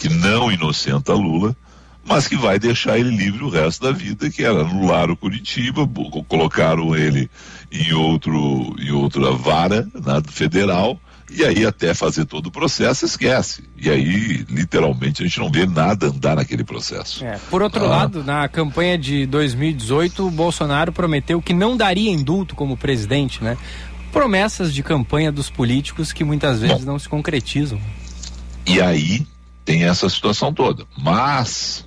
que 0.05 0.09
não 0.11 0.53
inocenta 0.53 1.15
Lula, 1.15 1.57
mas 2.05 2.29
que 2.29 2.37
vai 2.37 2.59
deixar 2.59 2.99
ele 2.99 3.09
livre 3.09 3.43
o 3.43 3.49
resto 3.49 3.83
da 3.85 3.91
vida, 3.91 4.29
que 4.29 4.45
era 4.45 4.61
anular 4.61 5.11
o 5.11 5.17
Curitiba, 5.17 5.89
colocaram 6.29 6.95
ele 6.95 7.31
em 7.73 7.95
outro 7.95 8.77
em 8.79 8.91
outra 8.91 9.31
vara 9.33 9.89
na 9.95 10.23
federal 10.23 11.01
e 11.33 11.43
aí 11.43 11.65
até 11.65 11.95
fazer 11.95 12.27
todo 12.27 12.49
o 12.49 12.51
processo 12.51 13.07
esquece 13.07 13.65
e 13.79 13.89
aí 13.89 14.45
literalmente 14.51 15.23
a 15.23 15.27
gente 15.27 15.41
não 15.41 15.51
vê 15.51 15.65
nada 15.65 16.09
andar 16.09 16.37
naquele 16.37 16.65
processo. 16.65 17.25
É. 17.25 17.41
Por 17.49 17.63
outro 17.63 17.83
ah. 17.87 17.89
lado, 17.89 18.23
na 18.23 18.47
campanha 18.47 18.99
de 18.99 19.25
2018 19.25 20.27
o 20.27 20.31
Bolsonaro 20.31 20.93
prometeu 20.93 21.41
que 21.41 21.55
não 21.55 21.79
daria 21.79 22.11
indulto 22.11 22.55
como 22.55 22.77
presidente, 22.77 23.43
né? 23.43 23.57
Promessas 24.13 24.75
de 24.75 24.83
campanha 24.83 25.33
dos 25.33 25.49
políticos 25.49 26.13
que 26.13 26.23
muitas 26.23 26.61
vezes 26.61 26.85
Bom, 26.85 26.93
não 26.93 26.99
se 26.99 27.09
concretizam. 27.09 27.81
E 28.67 28.81
aí 28.81 29.27
tem 29.65 29.85
essa 29.85 30.09
situação 30.09 30.53
toda. 30.53 30.87
Mas, 30.99 31.87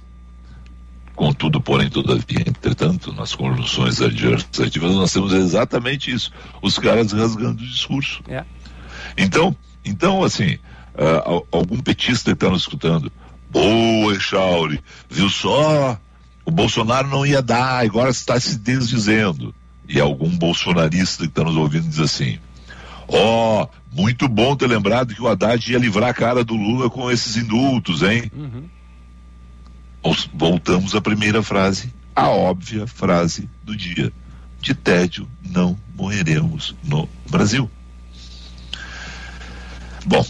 contudo, 1.15 1.61
porém, 1.61 1.89
todavia, 1.89 2.43
entretanto, 2.45 3.13
nas 3.13 3.35
conjunções 3.35 4.01
adversativas, 4.01 4.91
nós 4.91 5.13
temos 5.13 5.33
exatamente 5.33 6.11
isso: 6.11 6.31
os 6.61 6.79
caras 6.79 7.11
rasgando 7.11 7.61
o 7.61 7.67
discurso. 7.67 8.23
É. 8.27 8.43
Então, 9.17 9.55
então, 9.85 10.23
assim, 10.23 10.55
uh, 10.95 11.45
algum 11.51 11.79
petista 11.79 12.31
que 12.31 12.35
está 12.35 12.49
nos 12.49 12.61
escutando, 12.61 13.11
boa, 13.49 14.13
Echauri, 14.13 14.81
viu 15.09 15.29
só? 15.29 15.99
O 16.43 16.51
Bolsonaro 16.51 17.07
não 17.09 17.25
ia 17.25 17.41
dar, 17.41 17.85
agora 17.85 18.09
está 18.09 18.39
se 18.39 18.57
desdizendo. 18.57 19.53
E 19.87 19.99
algum 20.01 20.29
bolsonarista 20.37 21.23
que 21.23 21.29
está 21.29 21.43
nos 21.43 21.55
ouvindo 21.55 21.87
diz 21.87 21.99
assim: 21.99 22.39
Ó, 23.07 23.63
oh, 23.63 23.69
muito 23.95 24.27
bom 24.27 24.55
ter 24.55 24.67
lembrado 24.67 25.15
que 25.15 25.21
o 25.21 25.27
Haddad 25.27 25.71
ia 25.71 25.77
livrar 25.77 26.09
a 26.09 26.13
cara 26.13 26.43
do 26.43 26.55
Lula 26.55 26.89
com 26.89 27.09
esses 27.09 27.37
indultos, 27.37 28.03
hein? 28.03 28.31
Uhum. 28.35 28.63
Voltamos 30.33 30.95
à 30.95 31.01
primeira 31.01 31.41
frase, 31.41 31.93
a 32.15 32.29
óbvia 32.29 32.87
frase 32.87 33.49
do 33.63 33.75
dia. 33.75 34.11
De 34.59 34.73
tédio 34.73 35.27
não 35.41 35.77
morreremos 35.95 36.75
no 36.83 37.07
Brasil. 37.29 37.69
Bom, 40.05 40.25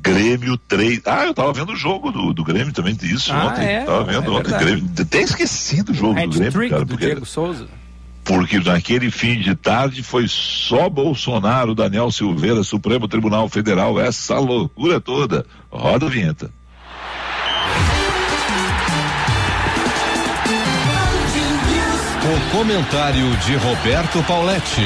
Grêmio 0.00 0.56
3. 0.56 1.00
Ah, 1.06 1.26
eu 1.26 1.34
tava 1.34 1.52
vendo 1.52 1.72
o 1.72 1.76
jogo 1.76 2.10
do, 2.10 2.32
do 2.32 2.44
Grêmio 2.44 2.72
também 2.72 2.94
disso 2.94 3.32
ah, 3.32 3.46
ontem. 3.46 3.66
É, 3.66 3.84
tava 3.84 4.04
vendo 4.04 4.32
é 4.32 4.36
ontem. 4.38 4.58
Grêmio, 4.58 4.90
até 4.98 5.20
esqueci 5.20 5.82
do 5.82 5.92
jogo 5.92 6.14
do 6.14 6.38
Grêmio, 6.38 6.70
cara. 6.70 6.86
Porque, 6.86 7.06
Diego 7.06 7.26
Souza. 7.26 7.66
porque 8.24 8.58
naquele 8.60 9.10
fim 9.10 9.40
de 9.40 9.54
tarde 9.54 10.02
foi 10.02 10.26
só 10.28 10.88
Bolsonaro, 10.88 11.74
Daniel 11.74 12.10
Silveira, 12.10 12.62
Supremo 12.62 13.08
Tribunal 13.08 13.48
Federal, 13.48 14.00
essa 14.00 14.38
loucura 14.38 15.00
toda. 15.00 15.44
Roda 15.70 16.06
a 16.06 16.08
vinheta. 16.08 16.50
O 22.28 22.50
comentário 22.50 23.36
de 23.38 23.56
Roberto 23.56 24.22
Pauletti. 24.24 24.82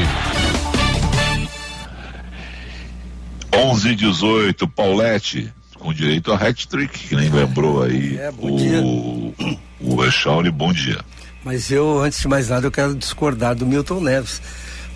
11 3.82 3.96
18, 3.96 4.68
Paulette, 4.68 5.52
com 5.74 5.92
direito 5.92 6.32
a 6.32 6.36
hat-trick, 6.36 7.08
que 7.08 7.16
nem 7.16 7.28
lembrou 7.28 7.82
aí 7.82 8.16
é, 8.16 8.30
o, 8.38 9.34
o 9.80 10.04
Echauri, 10.04 10.50
bom 10.52 10.72
dia. 10.72 11.00
Mas 11.44 11.68
eu, 11.70 12.00
antes 12.00 12.20
de 12.20 12.28
mais 12.28 12.48
nada, 12.48 12.68
eu 12.68 12.70
quero 12.70 12.94
discordar 12.94 13.56
do 13.56 13.66
Milton 13.66 14.00
Neves. 14.00 14.40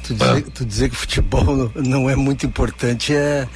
tu 0.04 0.14
dizer, 0.14 0.42
tu 0.54 0.64
dizer 0.64 0.90
que 0.90 0.94
futebol 0.94 1.70
não 1.74 2.08
é 2.08 2.14
muito 2.14 2.46
importante 2.46 3.12
é, 3.12 3.48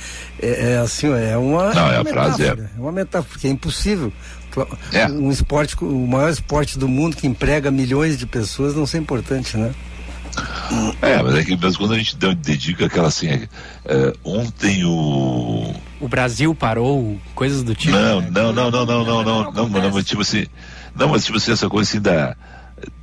é, 0.42 0.72
é 0.72 0.78
assim, 0.78 1.06
é 1.06 1.36
uma, 1.36 1.72
não, 1.72 1.92
é 1.92 2.00
uma 2.00 2.10
é. 2.10 2.48
é 2.48 2.80
uma 2.80 2.90
metáfora, 2.90 3.30
porque 3.30 3.46
é 3.46 3.50
impossível. 3.50 4.12
É. 4.92 5.06
Um 5.06 5.30
esporte, 5.30 5.76
o 5.80 6.06
maior 6.08 6.30
esporte 6.30 6.76
do 6.76 6.88
mundo 6.88 7.16
que 7.16 7.24
emprega 7.24 7.70
milhões 7.70 8.18
de 8.18 8.26
pessoas 8.26 8.74
não 8.74 8.84
ser 8.84 8.98
importante, 8.98 9.56
né? 9.56 9.72
É, 11.02 11.22
mas 11.22 11.34
é 11.34 11.44
que 11.44 11.56
mas 11.56 11.76
quando 11.76 11.94
a 11.94 11.98
gente 11.98 12.16
dedica 12.16 12.86
aquela 12.86 13.08
assim, 13.08 13.28
é, 13.28 13.48
é, 13.84 14.12
ontem 14.24 14.84
o. 14.84 15.74
O 16.00 16.08
Brasil 16.08 16.54
parou, 16.54 17.20
coisas 17.34 17.62
do 17.62 17.74
tipo. 17.74 17.96
Não, 17.96 18.20
né? 18.20 18.28
não, 18.30 18.52
não, 18.52 18.70
não, 18.70 18.86
não, 18.86 19.04
não, 19.04 19.24
não, 19.24 19.52
não, 19.52 19.68
não, 19.68 19.90
mas 19.90 20.06
tipo 20.06 20.22
assim, 20.22 20.46
não, 20.94 21.08
mas 21.08 21.24
tipo 21.24 21.38
assim, 21.38 21.52
essa 21.52 21.68
coisa 21.68 21.88
assim 21.88 22.00
da. 22.00 22.36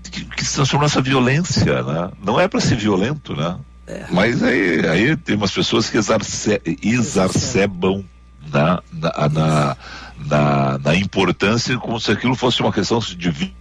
Que, 0.10 0.24
que 0.24 0.46
se 0.46 0.56
transforma 0.56 0.86
nessa 0.86 1.02
violência, 1.02 1.84
né? 1.84 2.12
Não 2.24 2.40
é 2.40 2.48
para 2.48 2.62
ser 2.62 2.78
violento, 2.78 3.36
né? 3.36 3.58
É. 3.86 4.06
Mas 4.10 4.42
aí, 4.42 4.88
aí 4.88 5.18
tem 5.18 5.36
umas 5.36 5.52
pessoas 5.52 5.90
que 5.90 5.98
exarce, 5.98 6.62
exacerbam 6.82 8.04
na, 8.52 8.82
na, 8.92 9.30
na, 9.30 9.78
na, 10.26 10.78
na 10.78 10.96
importância 10.96 11.78
como 11.78 12.00
se 12.00 12.12
aquilo 12.12 12.36
fosse 12.36 12.62
uma 12.62 12.72
questão 12.72 13.00
de. 13.00 13.54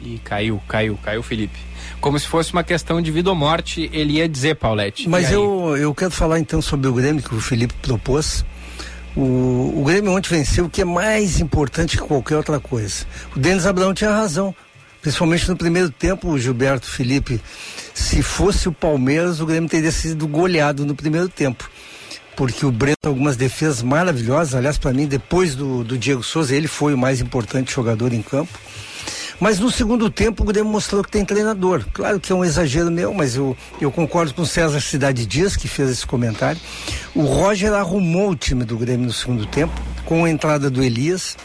E 0.00 0.18
caiu, 0.18 0.60
caiu, 0.66 0.98
caiu, 1.02 1.22
Felipe 1.22 1.73
como 2.04 2.18
se 2.18 2.28
fosse 2.28 2.52
uma 2.52 2.62
questão 2.62 3.00
de 3.00 3.10
vida 3.10 3.30
ou 3.30 3.34
morte, 3.34 3.88
ele 3.90 4.18
ia 4.18 4.28
dizer, 4.28 4.56
Paulette. 4.56 5.08
Mas 5.08 5.32
eu, 5.32 5.74
eu 5.74 5.94
quero 5.94 6.10
falar 6.10 6.38
então 6.38 6.60
sobre 6.60 6.86
o 6.86 6.92
Grêmio 6.92 7.22
que 7.22 7.34
o 7.34 7.40
Felipe 7.40 7.72
propôs. 7.80 8.44
O, 9.16 9.72
o 9.74 9.84
Grêmio 9.86 10.12
ontem 10.12 10.28
venceu, 10.28 10.66
o 10.66 10.68
que 10.68 10.82
é 10.82 10.84
mais 10.84 11.40
importante 11.40 11.96
que 11.96 12.02
qualquer 12.02 12.36
outra 12.36 12.60
coisa. 12.60 13.06
O 13.34 13.38
Denis 13.38 13.64
Abraão 13.64 13.94
tinha 13.94 14.10
razão, 14.10 14.54
principalmente 15.00 15.48
no 15.48 15.56
primeiro 15.56 15.88
tempo, 15.88 16.28
o 16.28 16.38
Gilberto 16.38 16.86
Felipe. 16.86 17.40
Se 17.94 18.22
fosse 18.22 18.68
o 18.68 18.72
Palmeiras, 18.72 19.40
o 19.40 19.46
Grêmio 19.46 19.70
teria 19.70 19.90
sido 19.90 20.28
goleado 20.28 20.84
no 20.84 20.94
primeiro 20.94 21.30
tempo 21.30 21.70
porque 22.36 22.66
o 22.66 22.72
Breno 22.72 22.96
algumas 23.06 23.36
defesas 23.36 23.80
maravilhosas. 23.80 24.56
Aliás, 24.56 24.76
para 24.76 24.92
mim, 24.92 25.06
depois 25.06 25.54
do, 25.54 25.84
do 25.84 25.96
Diego 25.96 26.22
Souza, 26.22 26.54
ele 26.54 26.66
foi 26.66 26.92
o 26.92 26.98
mais 26.98 27.20
importante 27.20 27.72
jogador 27.72 28.12
em 28.12 28.20
campo. 28.20 28.58
Mas 29.40 29.58
no 29.58 29.70
segundo 29.70 30.08
tempo 30.10 30.42
o 30.42 30.46
Grêmio 30.46 30.70
mostrou 30.70 31.02
que 31.02 31.10
tem 31.10 31.24
treinador. 31.24 31.84
Claro 31.92 32.20
que 32.20 32.32
é 32.32 32.34
um 32.34 32.44
exagero 32.44 32.90
meu, 32.90 33.12
mas 33.12 33.36
eu, 33.36 33.56
eu 33.80 33.90
concordo 33.90 34.32
com 34.32 34.42
o 34.42 34.46
César 34.46 34.80
Cidade 34.80 35.26
Dias, 35.26 35.56
que 35.56 35.68
fez 35.68 35.90
esse 35.90 36.06
comentário. 36.06 36.60
O 37.14 37.22
Roger 37.22 37.72
arrumou 37.72 38.30
o 38.30 38.36
time 38.36 38.64
do 38.64 38.76
Grêmio 38.76 39.06
no 39.06 39.12
segundo 39.12 39.46
tempo, 39.46 39.72
com 40.04 40.24
a 40.24 40.30
entrada 40.30 40.70
do 40.70 40.82
Elias, 40.82 41.36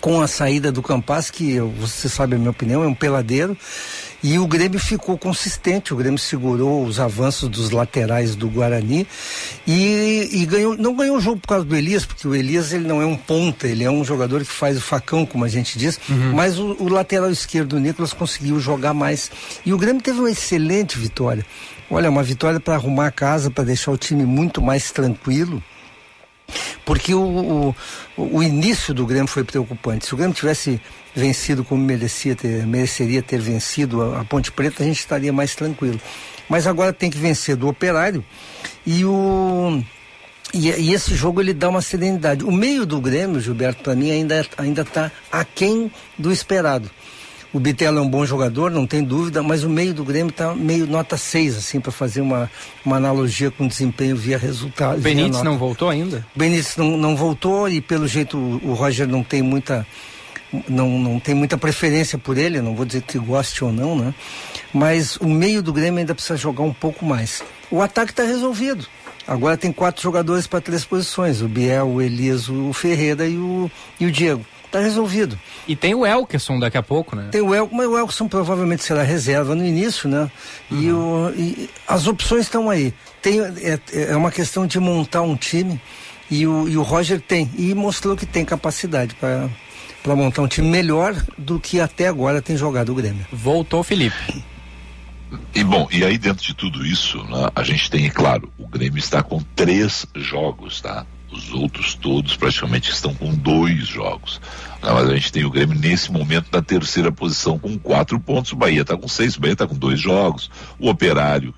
com 0.00 0.20
a 0.20 0.26
saída 0.26 0.72
do 0.72 0.82
Campas, 0.82 1.30
que 1.30 1.60
você 1.60 2.08
sabe 2.08 2.34
a 2.34 2.38
minha 2.38 2.50
opinião, 2.50 2.82
é 2.82 2.86
um 2.86 2.94
peladeiro. 2.94 3.56
E 4.22 4.38
o 4.38 4.46
Grêmio 4.46 4.78
ficou 4.78 5.18
consistente, 5.18 5.92
o 5.92 5.96
Grêmio 5.96 6.18
segurou 6.18 6.84
os 6.84 7.00
avanços 7.00 7.48
dos 7.48 7.70
laterais 7.70 8.36
do 8.36 8.48
Guarani 8.48 9.04
e, 9.66 10.28
e, 10.32 10.46
ganhou, 10.46 10.76
não 10.76 10.94
ganhou 10.94 11.16
o 11.16 11.20
jogo 11.20 11.40
por 11.40 11.48
causa 11.48 11.64
do 11.64 11.74
Elias, 11.74 12.06
porque 12.06 12.28
o 12.28 12.34
Elias 12.34 12.72
ele 12.72 12.86
não 12.86 13.02
é 13.02 13.06
um 13.06 13.16
ponta, 13.16 13.66
ele 13.66 13.82
é 13.82 13.90
um 13.90 14.04
jogador 14.04 14.40
que 14.40 14.52
faz 14.52 14.76
o 14.76 14.80
facão, 14.80 15.26
como 15.26 15.44
a 15.44 15.48
gente 15.48 15.76
diz, 15.76 15.98
uhum. 16.08 16.34
mas 16.34 16.56
o, 16.56 16.76
o 16.78 16.88
lateral 16.88 17.30
esquerdo, 17.30 17.74
o 17.74 17.80
Nicolas, 17.80 18.12
conseguiu 18.12 18.60
jogar 18.60 18.94
mais. 18.94 19.28
E 19.66 19.72
o 19.72 19.78
Grêmio 19.78 20.00
teve 20.00 20.20
uma 20.20 20.30
excelente 20.30 20.96
vitória. 20.96 21.44
Olha, 21.90 22.08
uma 22.08 22.22
vitória 22.22 22.60
para 22.60 22.74
arrumar 22.74 23.08
a 23.08 23.10
casa, 23.10 23.50
para 23.50 23.64
deixar 23.64 23.90
o 23.90 23.96
time 23.96 24.24
muito 24.24 24.62
mais 24.62 24.92
tranquilo 24.92 25.62
porque 26.84 27.14
o, 27.14 27.74
o, 28.16 28.36
o, 28.36 28.42
início 28.42 28.92
do 28.92 29.06
Grêmio 29.06 29.26
foi 29.26 29.44
preocupante. 29.44 30.06
Se 30.06 30.14
o 30.14 30.16
Grêmio 30.16 30.34
tivesse 30.34 30.80
vencido 31.14 31.64
como 31.64 31.82
merecia 31.82 32.34
ter, 32.34 32.66
mereceria 32.66 33.22
ter 33.22 33.40
vencido 33.40 34.02
a, 34.02 34.20
a 34.20 34.24
Ponte 34.24 34.50
Preta, 34.50 34.82
a 34.82 34.86
gente 34.86 34.98
estaria 34.98 35.32
mais 35.32 35.54
tranquilo. 35.54 36.00
Mas 36.48 36.66
agora 36.66 36.92
tem 36.92 37.10
que 37.10 37.18
vencer 37.18 37.56
do 37.56 37.68
Operário 37.68 38.24
e 38.86 39.04
o 39.04 39.82
e, 40.52 40.68
e, 40.68 40.92
esse 40.92 41.14
jogo 41.14 41.40
ele 41.40 41.54
dá 41.54 41.68
uma 41.68 41.80
serenidade. 41.80 42.44
O 42.44 42.52
meio 42.52 42.84
do 42.84 43.00
Grêmio, 43.00 43.40
Gilberto, 43.40 43.82
para 43.82 43.94
mim 43.94 44.10
ainda 44.10 44.46
ainda 44.58 44.82
está 44.82 45.10
aquém 45.30 45.90
do 46.18 46.30
esperado. 46.30 46.90
O 47.52 47.60
Bitelo 47.60 47.98
é 47.98 48.00
um 48.00 48.08
bom 48.08 48.24
jogador, 48.24 48.70
não 48.70 48.86
tem 48.86 49.04
dúvida, 49.04 49.42
mas 49.42 49.62
o 49.62 49.68
meio 49.68 49.92
do 49.92 50.04
Grêmio 50.04 50.30
está 50.30 50.54
meio 50.54 50.86
nota 50.86 51.18
6, 51.18 51.58
assim, 51.58 51.80
para 51.80 51.92
fazer 51.92 52.22
uma, 52.22 52.50
uma 52.84 52.96
analogia 52.96 53.50
com 53.50 53.68
desempenho 53.68 54.16
via 54.16 54.38
resultado. 54.38 55.00
Benítez 55.00 55.42
não 55.42 55.58
voltou 55.58 55.90
ainda? 55.90 56.26
Benítez 56.34 56.76
não, 56.76 56.96
não 56.96 57.14
voltou 57.14 57.68
e 57.68 57.80
pelo 57.80 58.08
jeito 58.08 58.38
o, 58.38 58.70
o 58.70 58.72
Roger 58.72 59.06
não 59.06 59.22
tem 59.22 59.42
muita 59.42 59.86
não, 60.68 60.98
não 60.98 61.18
tem 61.18 61.34
muita 61.34 61.56
preferência 61.56 62.18
por 62.18 62.36
ele, 62.36 62.60
não 62.60 62.74
vou 62.74 62.84
dizer 62.84 63.02
que 63.02 63.18
goste 63.18 63.64
ou 63.64 63.72
não, 63.72 63.96
né? 63.96 64.14
Mas 64.72 65.16
o 65.16 65.26
meio 65.26 65.62
do 65.62 65.72
Grêmio 65.72 65.98
ainda 66.00 66.14
precisa 66.14 66.36
jogar 66.36 66.62
um 66.62 66.72
pouco 66.72 67.04
mais. 67.04 67.42
O 67.70 67.80
ataque 67.80 68.12
está 68.12 68.22
resolvido. 68.22 68.86
Agora 69.26 69.56
tem 69.56 69.72
quatro 69.72 70.02
jogadores 70.02 70.46
para 70.46 70.60
três 70.60 70.84
posições: 70.84 71.40
o 71.40 71.48
Biel, 71.48 71.88
o 71.88 72.02
Elias, 72.02 72.48
o 72.48 72.72
Ferreira 72.72 73.26
e 73.26 73.36
o, 73.36 73.70
e 73.98 74.06
o 74.06 74.10
Diego. 74.10 74.44
Está 74.72 74.80
resolvido. 74.80 75.38
E 75.68 75.76
tem 75.76 75.94
o 75.94 76.06
Elkerson 76.06 76.58
daqui 76.58 76.78
a 76.78 76.82
pouco, 76.82 77.14
né? 77.14 77.28
Tem 77.30 77.42
o 77.42 77.54
Elkerson, 77.54 77.76
mas 77.76 77.86
o 77.88 77.98
Elkerson 77.98 78.26
provavelmente 78.26 78.82
será 78.82 79.02
reserva 79.02 79.54
no 79.54 79.62
início, 79.62 80.08
né? 80.08 80.30
Uhum. 80.70 80.80
E, 80.80 80.90
o, 80.90 81.34
e 81.36 81.70
as 81.86 82.06
opções 82.06 82.46
estão 82.46 82.70
aí. 82.70 82.94
Tem, 83.20 83.38
é, 83.38 83.78
é 83.92 84.16
uma 84.16 84.30
questão 84.30 84.66
de 84.66 84.80
montar 84.80 85.20
um 85.20 85.36
time 85.36 85.78
e 86.30 86.46
o, 86.46 86.66
e 86.66 86.78
o 86.78 86.82
Roger 86.82 87.20
tem. 87.20 87.50
E 87.58 87.74
mostrou 87.74 88.16
que 88.16 88.24
tem 88.24 88.46
capacidade 88.46 89.14
para 89.16 89.50
para 90.02 90.16
montar 90.16 90.42
um 90.42 90.48
time 90.48 90.68
melhor 90.68 91.14
do 91.38 91.60
que 91.60 91.78
até 91.78 92.08
agora 92.08 92.42
tem 92.42 92.56
jogado 92.56 92.90
o 92.90 92.94
Grêmio. 92.94 93.24
Voltou 93.30 93.84
Felipe. 93.84 94.42
E 95.54 95.62
bom, 95.62 95.86
e 95.90 96.04
aí 96.04 96.18
dentro 96.18 96.44
de 96.44 96.54
tudo 96.54 96.84
isso, 96.84 97.22
né, 97.24 97.48
a 97.54 97.62
gente 97.62 97.90
tem, 97.90 98.10
claro, 98.10 98.52
o 98.58 98.66
Grêmio 98.66 98.98
está 98.98 99.22
com 99.22 99.40
três 99.54 100.06
jogos, 100.14 100.80
tá? 100.80 101.06
Os 101.42 101.52
outros 101.52 101.94
todos 101.94 102.36
praticamente 102.36 102.90
estão 102.90 103.14
com 103.14 103.34
dois 103.34 103.86
jogos. 103.86 104.40
Né, 104.82 104.90
mas 104.92 105.08
a 105.08 105.14
gente 105.14 105.32
tem 105.32 105.44
o 105.44 105.50
Grêmio 105.50 105.78
nesse 105.78 106.10
momento 106.10 106.48
na 106.52 106.62
terceira 106.62 107.12
posição 107.12 107.58
com 107.58 107.78
quatro 107.78 108.18
pontos. 108.18 108.52
O 108.52 108.56
Bahia 108.56 108.82
está 108.82 108.96
com 108.96 109.08
seis, 109.08 109.36
o 109.36 109.40
Bahia 109.40 109.52
está 109.52 109.66
com 109.66 109.76
dois 109.76 110.00
jogos. 110.00 110.50
O 110.78 110.88
Operário, 110.88 111.54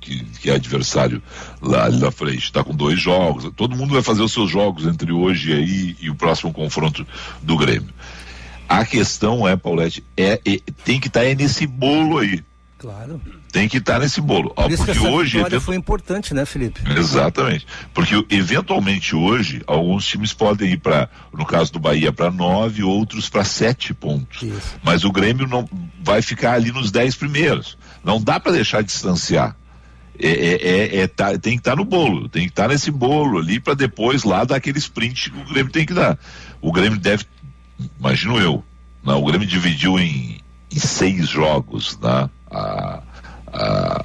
que, 0.00 0.24
que 0.24 0.50
é 0.50 0.54
adversário 0.54 1.22
lá 1.60 1.84
ali 1.84 1.98
na 1.98 2.10
frente, 2.10 2.44
está 2.44 2.62
com 2.62 2.74
dois 2.74 3.00
jogos. 3.00 3.50
Todo 3.56 3.76
mundo 3.76 3.94
vai 3.94 4.02
fazer 4.02 4.22
os 4.22 4.32
seus 4.32 4.50
jogos 4.50 4.86
entre 4.86 5.12
hoje 5.12 5.52
aí 5.52 5.96
e 6.00 6.10
o 6.10 6.14
próximo 6.14 6.52
confronto 6.52 7.06
do 7.42 7.56
Grêmio. 7.56 7.92
A 8.68 8.84
questão 8.84 9.48
é, 9.48 9.56
Paulette, 9.56 10.04
é, 10.16 10.40
é 10.44 10.60
tem 10.84 11.00
que 11.00 11.08
estar 11.08 11.24
tá 11.24 11.34
nesse 11.34 11.66
bolo 11.66 12.18
aí. 12.18 12.44
Claro. 12.78 13.20
Tem 13.50 13.68
que 13.68 13.78
estar 13.78 13.98
nesse 13.98 14.20
bolo. 14.20 14.50
Por 14.50 14.70
isso 14.70 14.84
porque 14.84 14.92
que 14.92 15.04
essa 15.04 15.08
hoje 15.08 15.38
event... 15.38 15.60
foi 15.60 15.74
importante, 15.74 16.32
né, 16.32 16.46
Felipe? 16.46 16.80
Exatamente. 16.96 17.66
Porque 17.92 18.24
eventualmente 18.30 19.16
hoje 19.16 19.62
alguns 19.66 20.06
times 20.06 20.32
podem 20.32 20.72
ir 20.72 20.78
para, 20.78 21.10
no 21.36 21.44
caso 21.44 21.72
do 21.72 21.80
Bahia, 21.80 22.12
para 22.12 22.30
nove, 22.30 22.84
outros 22.84 23.28
para 23.28 23.42
sete 23.42 23.92
pontos. 23.92 24.42
Isso. 24.42 24.76
Mas 24.82 25.04
o 25.04 25.10
Grêmio 25.10 25.48
não 25.48 25.68
vai 26.04 26.22
ficar 26.22 26.52
ali 26.52 26.70
nos 26.70 26.92
dez 26.92 27.16
primeiros. 27.16 27.76
Não 28.04 28.20
dá 28.20 28.38
para 28.38 28.52
deixar 28.52 28.80
distanciar. 28.82 29.56
É, 30.20 30.28
é, 30.28 30.68
é, 30.68 31.00
é 31.00 31.06
tá, 31.08 31.36
tem 31.36 31.54
que 31.54 31.60
estar 31.60 31.72
tá 31.72 31.76
no 31.76 31.84
bolo, 31.84 32.28
tem 32.28 32.44
que 32.44 32.50
estar 32.50 32.64
tá 32.64 32.68
nesse 32.70 32.90
bolo 32.90 33.38
ali 33.38 33.60
para 33.60 33.74
depois 33.74 34.24
lá 34.24 34.44
dar 34.44 34.56
aquele 34.56 34.78
sprint 34.78 35.30
que 35.30 35.40
o 35.40 35.44
Grêmio 35.44 35.72
tem 35.72 35.84
que 35.84 35.94
dar. 35.94 36.18
O 36.60 36.72
Grêmio 36.72 36.98
deve, 36.98 37.24
imagino 37.98 38.38
eu, 38.38 38.64
né, 39.04 39.14
o 39.14 39.24
Grêmio 39.24 39.46
dividiu 39.46 39.96
em, 39.98 40.40
em 40.72 40.78
seis 40.78 41.28
jogos 41.28 41.96
né, 42.00 42.28
a, 42.50 43.02
a, 43.46 44.04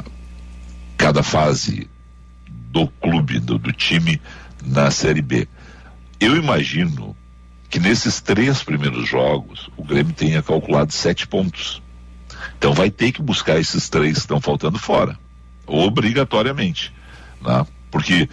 cada 0.97 1.23
fase 1.23 1.89
do 2.47 2.87
clube, 2.87 3.39
do, 3.39 3.57
do 3.57 3.71
time 3.71 4.21
na 4.65 4.89
Série 4.91 5.21
B. 5.21 5.47
Eu 6.19 6.35
imagino 6.35 7.15
que 7.69 7.79
nesses 7.79 8.21
três 8.21 8.63
primeiros 8.63 9.07
jogos 9.07 9.69
o 9.75 9.83
Grêmio 9.83 10.13
tenha 10.13 10.41
calculado 10.41 10.91
sete 10.93 11.27
pontos. 11.27 11.81
Então 12.57 12.73
vai 12.73 12.89
ter 12.89 13.11
que 13.11 13.21
buscar 13.21 13.59
esses 13.59 13.89
três 13.89 14.13
que 14.13 14.19
estão 14.19 14.39
faltando 14.39 14.77
fora 14.77 15.17
obrigatoriamente, 15.65 16.93
né? 17.41 17.65
Porque 17.93 18.27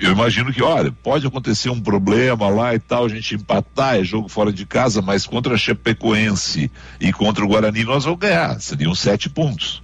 eu 0.00 0.12
imagino 0.12 0.52
que, 0.52 0.62
olha, 0.62 0.92
pode 1.02 1.26
acontecer 1.26 1.68
um 1.68 1.80
problema 1.80 2.48
lá 2.48 2.72
e 2.72 2.78
tal, 2.78 3.04
a 3.04 3.08
gente 3.08 3.34
empatar, 3.34 3.96
é 3.96 4.04
jogo 4.04 4.28
fora 4.28 4.52
de 4.52 4.64
casa, 4.64 5.02
mas 5.02 5.26
contra 5.26 5.56
a 5.56 5.58
Chapecoense 5.58 6.70
e 7.00 7.12
contra 7.12 7.44
o 7.44 7.48
Guarani 7.48 7.82
nós 7.82 8.04
vamos 8.04 8.20
ganhar, 8.20 8.60
seriam 8.60 8.94
sete 8.94 9.28
pontos. 9.28 9.82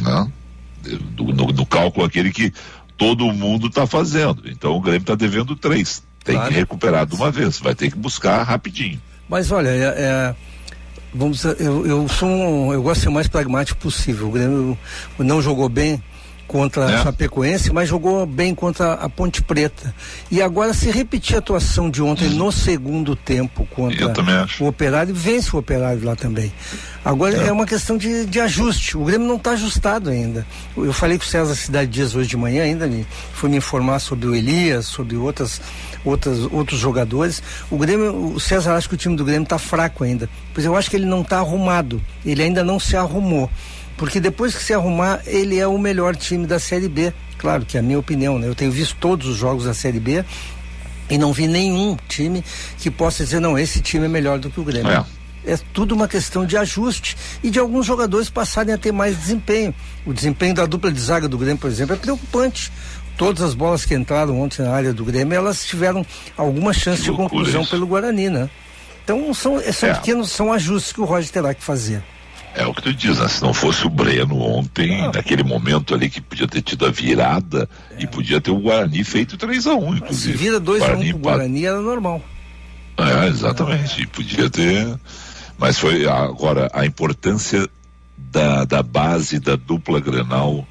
Né? 0.00 0.30
Do, 1.16 1.24
no, 1.24 1.46
no 1.48 1.66
cálculo 1.66 2.06
aquele 2.06 2.30
que 2.30 2.52
todo 2.96 3.32
mundo 3.32 3.66
está 3.66 3.88
fazendo. 3.88 4.48
Então 4.48 4.76
o 4.76 4.80
Grêmio 4.80 5.00
está 5.00 5.16
devendo 5.16 5.56
três. 5.56 6.00
Tem 6.22 6.36
claro. 6.36 6.50
que 6.50 6.54
recuperar 6.54 7.04
de 7.04 7.16
uma 7.16 7.32
vez, 7.32 7.58
vai 7.58 7.74
ter 7.74 7.90
que 7.90 7.98
buscar 7.98 8.44
rapidinho. 8.44 9.02
Mas 9.28 9.50
olha, 9.50 9.70
é, 9.70 9.82
é 9.82 10.34
vamos 11.12 11.42
eu, 11.42 11.84
eu 11.84 12.08
sou 12.08 12.28
um, 12.28 12.72
eu 12.72 12.84
gosto 12.84 13.00
de 13.00 13.02
ser 13.02 13.08
o 13.08 13.12
mais 13.12 13.26
pragmático 13.26 13.80
possível. 13.80 14.28
O 14.28 14.30
Grêmio 14.30 14.78
não 15.18 15.42
jogou 15.42 15.68
bem 15.68 16.00
contra 16.46 16.90
é. 16.90 16.94
a 16.94 17.02
Chapecoense, 17.02 17.72
mas 17.72 17.88
jogou 17.88 18.24
bem 18.26 18.54
contra 18.54 18.94
a 18.94 19.08
Ponte 19.08 19.42
Preta. 19.42 19.94
E 20.30 20.40
agora, 20.42 20.72
se 20.72 20.90
repetir 20.90 21.36
a 21.36 21.38
atuação 21.38 21.90
de 21.90 22.02
ontem 22.02 22.28
no 22.30 22.50
segundo 22.52 23.16
tempo 23.16 23.66
contra 23.66 24.12
o 24.60 24.66
Operário, 24.66 25.14
vence 25.14 25.54
o 25.54 25.58
Operário 25.58 26.04
lá 26.04 26.16
também. 26.16 26.52
Agora 27.04 27.36
é, 27.36 27.48
é 27.48 27.52
uma 27.52 27.66
questão 27.66 27.98
de, 27.98 28.24
de 28.24 28.40
ajuste. 28.40 28.96
O 28.96 29.04
Grêmio 29.04 29.28
não 29.28 29.36
está 29.36 29.50
ajustado 29.50 30.08
ainda. 30.08 30.46
Eu 30.76 30.92
falei 30.92 31.18
com 31.18 31.24
o 31.24 31.26
César 31.26 31.54
Cidade 31.54 31.90
Dias 31.90 32.14
hoje 32.14 32.30
de 32.30 32.36
manhã 32.36 32.62
ainda, 32.62 32.86
ele 32.86 33.06
foi 33.34 33.50
me 33.50 33.58
informar 33.58 33.98
sobre 33.98 34.26
o 34.26 34.34
Elias, 34.34 34.86
sobre 34.86 35.16
outras, 35.16 35.60
outras, 36.04 36.38
outros 36.50 36.80
jogadores. 36.80 37.42
O 37.70 37.76
Grêmio, 37.76 38.34
o 38.34 38.40
César 38.40 38.74
acha 38.74 38.88
que 38.88 38.94
o 38.94 38.98
time 38.98 39.16
do 39.16 39.24
Grêmio 39.24 39.44
está 39.44 39.58
fraco 39.58 40.02
ainda. 40.02 40.30
Pois 40.54 40.64
eu 40.64 40.74
acho 40.76 40.88
que 40.88 40.96
ele 40.96 41.06
não 41.06 41.20
está 41.20 41.38
arrumado. 41.38 42.00
Ele 42.24 42.42
ainda 42.42 42.64
não 42.64 42.80
se 42.80 42.96
arrumou. 42.96 43.50
Porque 43.96 44.20
depois 44.20 44.54
que 44.54 44.62
se 44.62 44.74
arrumar, 44.74 45.22
ele 45.26 45.58
é 45.58 45.66
o 45.66 45.78
melhor 45.78 46.16
time 46.16 46.46
da 46.46 46.58
Série 46.58 46.88
B. 46.88 47.12
Claro 47.38 47.64
que 47.64 47.76
é 47.76 47.80
a 47.80 47.82
minha 47.82 47.98
opinião, 47.98 48.38
né? 48.38 48.48
Eu 48.48 48.54
tenho 48.54 48.70
visto 48.70 48.96
todos 48.98 49.26
os 49.26 49.36
jogos 49.36 49.64
da 49.64 49.74
Série 49.74 50.00
B 50.00 50.24
e 51.08 51.18
não 51.18 51.32
vi 51.32 51.46
nenhum 51.46 51.96
time 52.08 52.44
que 52.78 52.90
possa 52.90 53.24
dizer, 53.24 53.40
não, 53.40 53.58
esse 53.58 53.80
time 53.80 54.06
é 54.06 54.08
melhor 54.08 54.38
do 54.38 54.50
que 54.50 54.60
o 54.60 54.64
Grêmio. 54.64 54.90
É. 54.90 55.04
É 55.46 55.58
tudo 55.74 55.94
uma 55.94 56.08
questão 56.08 56.46
de 56.46 56.56
ajuste 56.56 57.16
e 57.42 57.50
de 57.50 57.58
alguns 57.58 57.84
jogadores 57.84 58.30
passarem 58.30 58.72
a 58.72 58.78
ter 58.78 58.92
mais 58.92 59.14
desempenho. 59.16 59.74
O 60.06 60.12
desempenho 60.14 60.54
da 60.54 60.64
dupla 60.64 60.90
de 60.90 60.98
zaga 60.98 61.28
do 61.28 61.36
Grêmio, 61.36 61.58
por 61.58 61.70
exemplo, 61.70 61.94
é 61.94 61.98
preocupante 61.98 62.72
todas 63.16 63.42
as 63.42 63.54
bolas 63.54 63.84
que 63.84 63.94
entraram 63.94 64.40
ontem 64.40 64.62
na 64.62 64.72
área 64.72 64.92
do 64.92 65.04
Grêmio, 65.04 65.36
elas 65.36 65.64
tiveram 65.64 66.04
alguma 66.36 66.72
chance 66.72 67.02
de 67.02 67.12
conclusão 67.12 67.62
isso. 67.62 67.70
pelo 67.70 67.86
Guarani, 67.86 68.30
né? 68.30 68.50
Então 69.04 69.32
são, 69.34 69.60
são 69.72 69.88
é. 69.90 69.94
pequenos, 69.94 70.30
são 70.30 70.52
ajustes 70.52 70.92
que 70.92 71.00
o 71.00 71.04
Roger 71.04 71.30
terá 71.30 71.52
que 71.52 71.62
fazer. 71.62 72.02
É 72.54 72.64
o 72.66 72.72
que 72.72 72.82
tu 72.82 72.94
diz, 72.94 73.18
né? 73.18 73.28
Se 73.28 73.42
não 73.42 73.52
fosse 73.52 73.84
o 73.86 73.90
Breno 73.90 74.38
ontem, 74.38 75.00
ah. 75.02 75.10
naquele 75.12 75.42
momento 75.42 75.94
ali 75.94 76.08
que 76.08 76.20
podia 76.20 76.46
ter 76.46 76.62
tido 76.62 76.86
a 76.86 76.90
virada 76.90 77.68
é. 77.90 78.04
e 78.04 78.06
podia 78.06 78.40
ter 78.40 78.52
o 78.52 78.58
Guarani 78.58 79.02
feito 79.02 79.36
3 79.36 79.66
a 79.66 79.74
1 79.74 79.96
inclusive. 79.96 80.38
Se 80.38 80.44
vira 80.44 80.60
2 80.60 80.82
a 80.82 80.92
1 80.92 81.00
um 81.00 81.08
pro 81.08 81.18
Guarani 81.18 81.66
era 81.66 81.80
normal. 81.80 82.22
É, 82.96 83.26
exatamente. 83.26 84.02
É. 84.02 84.06
Podia 84.06 84.48
ter. 84.48 84.98
Mas 85.58 85.78
foi 85.78 86.06
agora 86.06 86.70
a 86.72 86.86
importância 86.86 87.68
da, 88.16 88.64
da 88.64 88.82
base 88.82 89.40
da 89.40 89.56
dupla 89.56 90.00
Grenal 90.00 90.66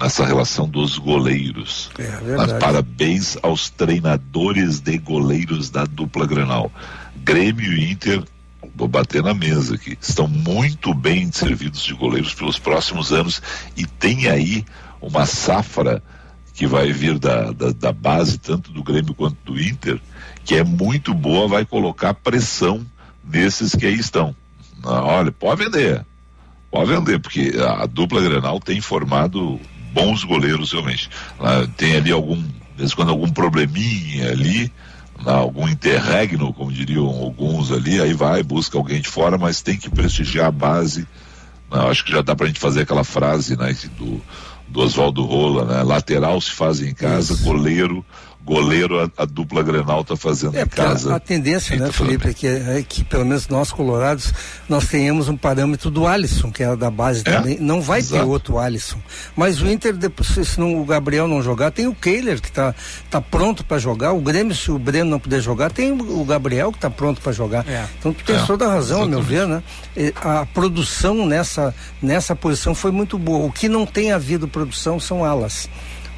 nessa 0.00 0.24
relação 0.24 0.68
dos 0.68 0.98
goleiros. 0.98 1.90
É, 1.98 2.36
Mas 2.36 2.52
parabéns 2.54 3.36
aos 3.42 3.70
treinadores 3.70 4.80
de 4.80 4.98
goleiros 4.98 5.70
da 5.70 5.84
dupla 5.84 6.26
Grenal. 6.26 6.70
Grêmio 7.24 7.72
e 7.72 7.90
Inter 7.90 8.22
vou 8.76 8.86
bater 8.86 9.22
na 9.22 9.32
mesa 9.32 9.74
aqui, 9.74 9.96
estão 10.00 10.28
muito 10.28 10.92
bem 10.92 11.32
servidos 11.32 11.82
de 11.82 11.94
goleiros 11.94 12.34
pelos 12.34 12.58
próximos 12.58 13.10
anos 13.10 13.40
e 13.76 13.86
tem 13.86 14.28
aí 14.28 14.64
uma 15.00 15.24
safra 15.24 16.02
que 16.52 16.66
vai 16.66 16.92
vir 16.92 17.18
da, 17.18 17.52
da, 17.52 17.70
da, 17.70 17.92
base, 17.92 18.38
tanto 18.38 18.70
do 18.70 18.82
Grêmio 18.82 19.14
quanto 19.14 19.36
do 19.44 19.60
Inter, 19.60 20.00
que 20.44 20.54
é 20.54 20.64
muito 20.64 21.12
boa, 21.12 21.48
vai 21.48 21.64
colocar 21.64 22.14
pressão 22.14 22.84
nesses 23.24 23.74
que 23.74 23.86
aí 23.86 23.94
estão. 23.94 24.34
Não, 24.82 25.04
olha, 25.04 25.32
pode 25.32 25.64
vender, 25.64 26.04
pode 26.70 26.90
vender, 26.90 27.18
porque 27.18 27.54
a, 27.58 27.82
a 27.82 27.86
dupla 27.86 28.22
Grenal 28.22 28.60
tem 28.60 28.80
formado 28.80 29.60
bons 29.92 30.24
goleiros 30.24 30.72
realmente. 30.72 31.10
tem 31.76 31.96
ali 31.96 32.12
algum, 32.12 32.36
de 32.36 32.52
vez 32.76 32.94
quando 32.94 33.10
algum 33.10 33.28
probleminha 33.28 34.30
ali, 34.30 34.72
algum 35.24 35.68
interregno, 35.68 36.52
como 36.52 36.72
diriam 36.72 37.06
alguns 37.06 37.72
ali, 37.72 38.00
aí 38.00 38.12
vai, 38.12 38.42
busca 38.42 38.76
alguém 38.76 39.00
de 39.00 39.08
fora, 39.08 39.38
mas 39.38 39.62
tem 39.62 39.76
que 39.76 39.90
prestigiar 39.90 40.46
a 40.46 40.52
base. 40.52 41.06
Não, 41.70 41.88
acho 41.88 42.04
que 42.04 42.12
já 42.12 42.22
dá 42.22 42.34
pra 42.34 42.46
gente 42.46 42.60
fazer 42.60 42.82
aquela 42.82 43.04
frase, 43.04 43.56
né, 43.56 43.76
do, 43.98 44.20
do 44.68 44.80
Oswaldo 44.80 45.24
Rola, 45.24 45.64
né? 45.64 45.82
Lateral 45.82 46.40
se 46.40 46.50
faz 46.50 46.80
em 46.80 46.94
casa, 46.94 47.36
goleiro 47.42 48.04
goleiro 48.46 49.00
a, 49.00 49.10
a, 49.22 49.24
dupla 49.26 49.60
Grenal 49.62 50.02
está 50.02 50.16
fazendo 50.16 50.56
é, 50.56 50.62
em 50.62 50.66
casa. 50.66 51.12
A, 51.12 51.16
a 51.16 51.20
tendência, 51.20 51.76
né, 51.76 51.90
Felipe, 51.90 52.28
é 52.28 52.32
que, 52.32 52.46
é 52.46 52.84
que 52.88 53.02
pelo 53.02 53.24
menos 53.24 53.48
nós 53.48 53.72
colorados 53.72 54.32
nós 54.68 54.86
tenhamos 54.86 55.28
um 55.28 55.36
parâmetro 55.36 55.90
do 55.90 56.06
Alisson, 56.06 56.52
que 56.52 56.62
era 56.62 56.76
da 56.76 56.88
base 56.88 57.22
é? 57.26 57.32
também. 57.32 57.58
Não 57.58 57.82
vai 57.82 57.98
Exato. 57.98 58.22
ter 58.22 58.28
outro 58.28 58.58
Alisson. 58.58 58.98
Mas 59.34 59.60
o 59.60 59.68
Inter, 59.68 59.94
depois, 59.94 60.28
se 60.28 60.60
não, 60.60 60.80
o 60.80 60.84
Gabriel 60.84 61.26
não 61.26 61.42
jogar, 61.42 61.72
tem 61.72 61.88
o 61.88 61.94
Kehler 61.94 62.40
que 62.40 62.48
está 62.48 62.72
tá 63.10 63.20
pronto 63.20 63.64
para 63.64 63.78
jogar. 63.78 64.12
O 64.12 64.20
Grêmio, 64.20 64.54
se 64.54 64.70
o 64.70 64.78
Breno 64.78 65.10
não 65.10 65.18
puder 65.18 65.40
jogar, 65.40 65.72
tem 65.72 65.90
o 65.90 66.24
Gabriel 66.24 66.70
que 66.70 66.78
está 66.78 66.88
pronto 66.88 67.20
para 67.20 67.32
jogar. 67.32 67.68
É. 67.68 67.84
Então 67.98 68.12
tu 68.12 68.22
tens 68.24 68.42
é. 68.42 68.46
toda 68.46 68.66
a 68.66 68.72
razão, 68.72 69.02
a 69.02 69.06
meu 69.06 69.22
ver, 69.22 69.46
né? 69.46 69.62
A 70.22 70.46
produção 70.46 71.26
nessa, 71.26 71.74
nessa 72.00 72.36
posição 72.36 72.74
foi 72.74 72.92
muito 72.92 73.18
boa. 73.18 73.46
O 73.46 73.50
que 73.50 73.68
não 73.68 73.84
tem 73.84 74.12
havido 74.12 74.46
produção 74.46 75.00
são 75.00 75.24
alas 75.24 75.68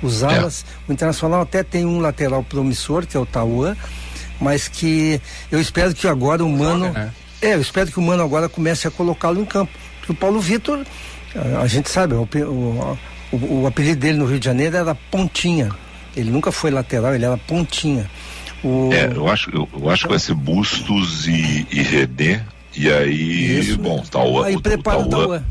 os 0.03 0.23
alas. 0.23 0.65
É. 0.69 0.91
O 0.91 0.93
Internacional 0.93 1.41
até 1.41 1.63
tem 1.63 1.85
um 1.85 2.01
lateral 2.01 2.43
promissor, 2.43 3.07
que 3.07 3.17
é 3.17 3.21
o 3.21 3.27
Tauan, 3.27 3.77
mas 4.41 4.69
que 4.69 5.21
eu 5.51 5.61
espero 5.61 5.95
que 5.95 6.07
agora 6.07 6.45
o 6.45 6.49
Mano. 6.49 6.91
Né? 6.91 7.13
É, 7.41 7.55
eu 7.55 7.61
espero 7.61 7.91
que 7.91 7.99
o 7.99 8.03
Mano 8.03 8.23
agora 8.23 8.49
comece 8.49 8.87
a 8.89 8.91
colocá-lo 8.91 9.41
em 9.41 9.45
campo. 9.45 9.73
Porque 10.01 10.13
o 10.13 10.15
Paulo 10.15 10.41
Vitor, 10.41 10.85
a, 11.61 11.67
gente 11.67 11.91
sabe, 11.91 12.15
o, 12.15 12.23
o, 12.23 12.99
o, 13.33 13.61
o, 13.63 13.67
apelido 13.67 14.01
dele 14.01 14.19
no 14.19 14.27
Rio 14.27 14.39
de 14.39 14.45
Janeiro 14.47 14.77
era 14.77 14.95
Pontinha. 14.95 15.71
Ele 16.17 16.31
nunca 16.31 16.51
foi 16.51 16.71
lateral, 16.71 17.15
ele 17.15 17.25
era 17.25 17.37
Pontinha. 17.37 18.11
O... 18.63 18.91
É, 18.93 19.07
eu 19.07 19.29
acho, 19.29 19.51
eu, 19.51 19.69
eu 19.73 19.89
acho 19.91 20.05
que 20.05 20.11
vai 20.11 20.19
ser 20.19 20.35
Bustos 20.35 21.27
e, 21.29 21.67
e 21.71 21.83
René. 21.83 22.45
E 22.77 22.91
aí, 22.91 23.59
Isso, 23.59 23.79
bom, 23.79 24.03
Tauan. 24.03 24.47
Aí 24.47 24.61
prepara 24.61 24.99
o 25.01 25.09
Tauan. 25.09 25.45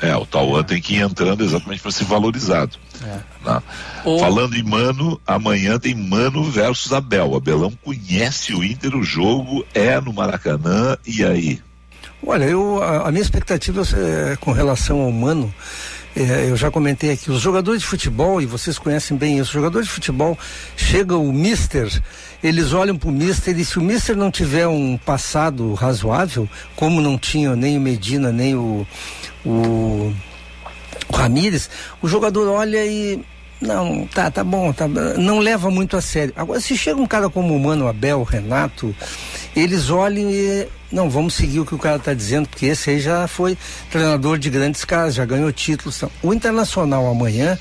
É, 0.00 0.14
o 0.16 0.24
Tauan 0.24 0.62
tem 0.62 0.80
que 0.80 0.94
ir 0.94 1.02
entrando 1.02 1.42
exatamente 1.42 1.82
para 1.82 1.90
ser 1.90 2.04
valorizado. 2.04 2.76
É. 3.02 3.18
Né? 3.44 3.62
O... 4.04 4.18
Falando 4.18 4.56
em 4.56 4.62
Mano, 4.62 5.20
amanhã 5.26 5.78
tem 5.78 5.94
Mano 5.94 6.44
versus 6.44 6.92
Abel. 6.92 7.34
Abelão 7.34 7.72
conhece 7.84 8.54
o 8.54 8.62
Inter, 8.62 8.94
o 8.94 9.02
jogo 9.02 9.66
é 9.74 10.00
no 10.00 10.12
Maracanã, 10.12 10.96
e 11.06 11.24
aí? 11.24 11.60
Olha, 12.24 12.44
eu, 12.44 12.82
a, 12.82 13.08
a 13.08 13.10
minha 13.10 13.22
expectativa 13.22 13.82
é, 13.96 14.36
com 14.36 14.52
relação 14.52 15.00
ao 15.00 15.10
Mano 15.10 15.52
eu 16.22 16.56
já 16.56 16.70
comentei 16.70 17.12
aqui, 17.12 17.30
os 17.30 17.40
jogadores 17.40 17.82
de 17.82 17.86
futebol, 17.86 18.40
e 18.40 18.46
vocês 18.46 18.78
conhecem 18.78 19.16
bem 19.16 19.34
isso, 19.34 19.44
os 19.44 19.50
jogadores 19.50 19.86
de 19.86 19.94
futebol, 19.94 20.38
chega 20.76 21.16
o 21.16 21.32
mister, 21.32 21.88
eles 22.42 22.72
olham 22.72 22.96
para 22.96 23.08
o 23.08 23.12
mister 23.12 23.58
e 23.58 23.64
se 23.64 23.78
o 23.78 23.82
mister 23.82 24.16
não 24.16 24.30
tiver 24.30 24.66
um 24.66 24.96
passado 24.96 25.74
razoável, 25.74 26.48
como 26.74 27.00
não 27.00 27.16
tinha 27.16 27.54
nem 27.54 27.76
o 27.76 27.80
Medina, 27.80 28.32
nem 28.32 28.54
o, 28.54 28.86
o, 29.44 30.12
o 31.08 31.16
Ramires, 31.16 31.70
o 32.02 32.08
jogador 32.08 32.48
olha 32.48 32.84
e 32.84 33.22
não, 33.60 34.06
tá, 34.06 34.30
tá 34.30 34.44
bom, 34.44 34.72
tá, 34.72 34.86
não 34.86 35.40
leva 35.40 35.70
muito 35.70 35.96
a 35.96 36.00
sério. 36.00 36.32
Agora, 36.36 36.60
se 36.60 36.76
chega 36.76 37.00
um 37.00 37.06
cara 37.06 37.28
como 37.28 37.54
o 37.54 37.60
Mano 37.60 37.88
Abel, 37.88 38.22
Renato, 38.22 38.94
eles 39.54 39.90
olham 39.90 40.30
e 40.30 40.68
não, 40.90 41.10
vamos 41.10 41.34
seguir 41.34 41.60
o 41.60 41.66
que 41.66 41.74
o 41.74 41.78
cara 41.78 41.96
está 41.96 42.14
dizendo, 42.14 42.48
porque 42.48 42.66
esse 42.66 42.90
aí 42.90 43.00
já 43.00 43.26
foi 43.26 43.58
treinador 43.90 44.38
de 44.38 44.48
grandes 44.48 44.84
caras, 44.84 45.14
já 45.14 45.24
ganhou 45.24 45.52
títulos. 45.52 46.02
O 46.22 46.32
Internacional 46.32 47.06
amanhã, 47.06 47.58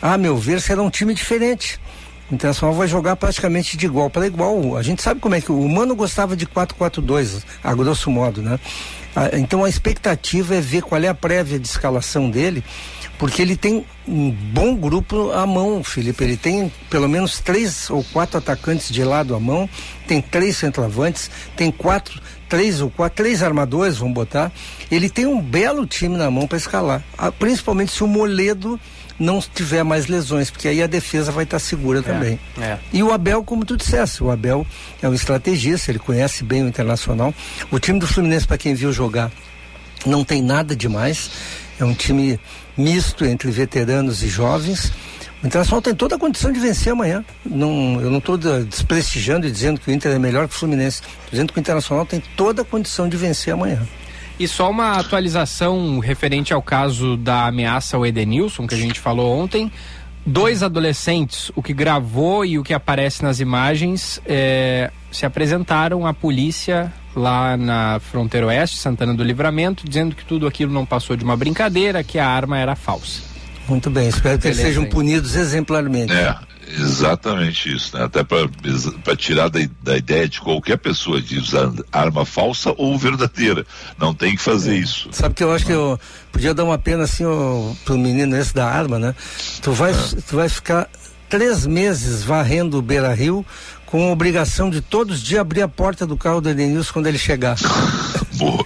a 0.00 0.16
meu 0.16 0.36
ver, 0.36 0.60
será 0.60 0.82
um 0.82 0.88
time 0.88 1.12
diferente. 1.12 1.78
O 2.30 2.34
Internacional 2.34 2.74
vai 2.74 2.86
jogar 2.86 3.16
praticamente 3.16 3.76
de 3.76 3.86
igual 3.86 4.08
para 4.08 4.26
igual. 4.26 4.76
A 4.76 4.82
gente 4.82 5.02
sabe 5.02 5.20
como 5.20 5.34
é 5.34 5.40
que 5.40 5.52
o 5.52 5.68
Mano 5.68 5.94
gostava 5.94 6.36
de 6.36 6.46
4-4-2, 6.46 7.42
a 7.62 7.74
grosso 7.74 8.10
modo, 8.10 8.40
né? 8.40 8.58
Ah, 9.14 9.30
então 9.32 9.64
a 9.64 9.68
expectativa 9.68 10.54
é 10.54 10.60
ver 10.60 10.82
qual 10.82 11.02
é 11.02 11.08
a 11.08 11.14
prévia 11.14 11.58
de 11.58 11.66
escalação 11.66 12.30
dele 12.30 12.62
porque 13.20 13.42
ele 13.42 13.54
tem 13.54 13.84
um 14.08 14.30
bom 14.30 14.74
grupo 14.74 15.30
à 15.32 15.46
mão, 15.46 15.84
Felipe. 15.84 16.24
Ele 16.24 16.38
tem 16.38 16.72
pelo 16.88 17.06
menos 17.06 17.38
três 17.38 17.90
ou 17.90 18.02
quatro 18.02 18.38
atacantes 18.38 18.90
de 18.90 19.04
lado 19.04 19.34
à 19.34 19.38
mão, 19.38 19.68
tem 20.08 20.22
três 20.22 20.56
centroavantes, 20.56 21.30
tem 21.54 21.70
quatro, 21.70 22.18
três 22.48 22.80
ou 22.80 22.88
quatro, 22.88 23.22
três 23.22 23.42
armadores, 23.42 23.98
vamos 23.98 24.14
botar. 24.14 24.50
Ele 24.90 25.10
tem 25.10 25.26
um 25.26 25.38
belo 25.38 25.86
time 25.86 26.16
na 26.16 26.30
mão 26.30 26.48
para 26.48 26.56
escalar, 26.56 27.04
ah, 27.18 27.30
principalmente 27.30 27.92
se 27.92 28.02
o 28.02 28.06
Moledo 28.06 28.80
não 29.18 29.38
tiver 29.38 29.84
mais 29.84 30.06
lesões, 30.06 30.50
porque 30.50 30.66
aí 30.66 30.82
a 30.82 30.86
defesa 30.86 31.30
vai 31.30 31.44
estar 31.44 31.58
segura 31.58 31.98
é, 31.98 32.02
também. 32.02 32.40
É. 32.58 32.78
E 32.90 33.02
o 33.02 33.12
Abel, 33.12 33.44
como 33.44 33.66
tu 33.66 33.76
disseste, 33.76 34.24
o 34.24 34.30
Abel 34.30 34.66
é 35.02 35.06
um 35.06 35.12
estrategista, 35.12 35.90
ele 35.90 35.98
conhece 35.98 36.42
bem 36.42 36.62
o 36.62 36.68
internacional. 36.68 37.34
O 37.70 37.78
time 37.78 37.98
do 37.98 38.06
Fluminense, 38.06 38.46
para 38.46 38.56
quem 38.56 38.72
viu 38.72 38.90
jogar, 38.94 39.30
não 40.06 40.24
tem 40.24 40.40
nada 40.40 40.74
demais. 40.74 41.30
É 41.80 41.84
um 41.84 41.94
time 41.94 42.38
misto 42.76 43.24
entre 43.24 43.50
veteranos 43.50 44.22
e 44.22 44.28
jovens. 44.28 44.92
O 45.42 45.46
Internacional 45.46 45.80
tem 45.80 45.94
toda 45.94 46.16
a 46.16 46.18
condição 46.18 46.52
de 46.52 46.60
vencer 46.60 46.92
amanhã. 46.92 47.24
Não, 47.44 47.98
eu 48.00 48.10
não 48.10 48.18
estou 48.18 48.36
desprestigiando 48.36 49.46
e 49.46 49.50
dizendo 49.50 49.80
que 49.80 49.90
o 49.90 49.92
Inter 49.92 50.12
é 50.12 50.18
melhor 50.18 50.46
que 50.46 50.54
o 50.54 50.58
Fluminense. 50.58 51.00
Estou 51.00 51.30
dizendo 51.30 51.52
que 51.52 51.58
o 51.58 51.60
Internacional 51.60 52.04
tem 52.04 52.22
toda 52.36 52.60
a 52.60 52.64
condição 52.64 53.08
de 53.08 53.16
vencer 53.16 53.54
amanhã. 53.54 53.80
E 54.38 54.46
só 54.46 54.70
uma 54.70 54.98
atualização 54.98 55.98
referente 55.98 56.52
ao 56.52 56.62
caso 56.62 57.16
da 57.16 57.46
ameaça 57.46 57.96
ao 57.96 58.06
Edenilson, 58.06 58.66
que 58.66 58.74
a 58.74 58.78
gente 58.78 59.00
falou 59.00 59.38
ontem. 59.38 59.72
Dois 60.24 60.62
adolescentes, 60.62 61.50
o 61.56 61.62
que 61.62 61.72
gravou 61.72 62.44
e 62.44 62.58
o 62.58 62.62
que 62.62 62.74
aparece 62.74 63.22
nas 63.22 63.40
imagens, 63.40 64.20
é, 64.26 64.90
se 65.10 65.24
apresentaram 65.24 66.06
à 66.06 66.12
polícia 66.12 66.92
lá 67.14 67.56
na 67.56 68.00
fronteira 68.00 68.46
oeste, 68.46 68.76
Santana 68.76 69.14
do 69.14 69.24
Livramento, 69.24 69.84
dizendo 69.88 70.14
que 70.14 70.24
tudo 70.24 70.46
aquilo 70.46 70.72
não 70.72 70.86
passou 70.86 71.16
de 71.16 71.24
uma 71.24 71.36
brincadeira, 71.36 72.04
que 72.04 72.18
a 72.18 72.28
arma 72.28 72.58
era 72.58 72.76
falsa. 72.76 73.22
Muito 73.68 73.90
bem, 73.90 74.08
espero 74.08 74.38
que 74.38 74.48
eles 74.48 74.56
sejam 74.56 74.84
punidos 74.86 75.36
exemplarmente. 75.36 76.12
É, 76.12 76.36
exatamente 76.76 77.72
isso, 77.72 77.96
né? 77.96 78.04
Até 78.04 78.24
para 78.24 79.16
tirar 79.16 79.48
da, 79.48 79.60
da, 79.82 79.96
ideia 79.96 80.28
de 80.28 80.40
qualquer 80.40 80.76
pessoa 80.76 81.20
de 81.20 81.38
usar 81.38 81.72
arma 81.92 82.24
falsa 82.24 82.74
ou 82.76 82.98
verdadeira. 82.98 83.64
Não 83.96 84.12
tem 84.12 84.34
que 84.34 84.42
fazer 84.42 84.74
é. 84.74 84.78
isso. 84.78 85.08
Sabe 85.12 85.34
que 85.34 85.44
eu 85.44 85.52
acho 85.52 85.66
que 85.66 85.72
eu 85.72 85.98
podia 86.32 86.52
dar 86.52 86.64
uma 86.64 86.78
pena 86.78 87.04
assim 87.04 87.24
ó, 87.24 87.72
pro 87.84 87.96
menino 87.96 88.36
esse 88.36 88.52
da 88.52 88.66
arma, 88.66 88.98
né? 88.98 89.14
Tu 89.62 89.72
vai, 89.72 89.92
é. 89.92 89.94
tu 90.28 90.36
vai 90.36 90.48
ficar 90.48 90.88
três 91.28 91.64
meses 91.64 92.24
varrendo 92.24 92.78
o 92.78 92.82
Beira 92.82 93.14
Rio 93.14 93.46
com 93.90 94.08
a 94.08 94.12
obrigação 94.12 94.70
de 94.70 94.80
todos 94.80 95.16
os 95.16 95.22
dias 95.22 95.40
abrir 95.40 95.62
a 95.62 95.68
porta 95.68 96.06
do 96.06 96.16
carro 96.16 96.40
do 96.40 96.48
Edenilson 96.48 96.92
quando 96.92 97.06
ele 97.08 97.18
chegar. 97.18 97.56
Boa. 98.34 98.64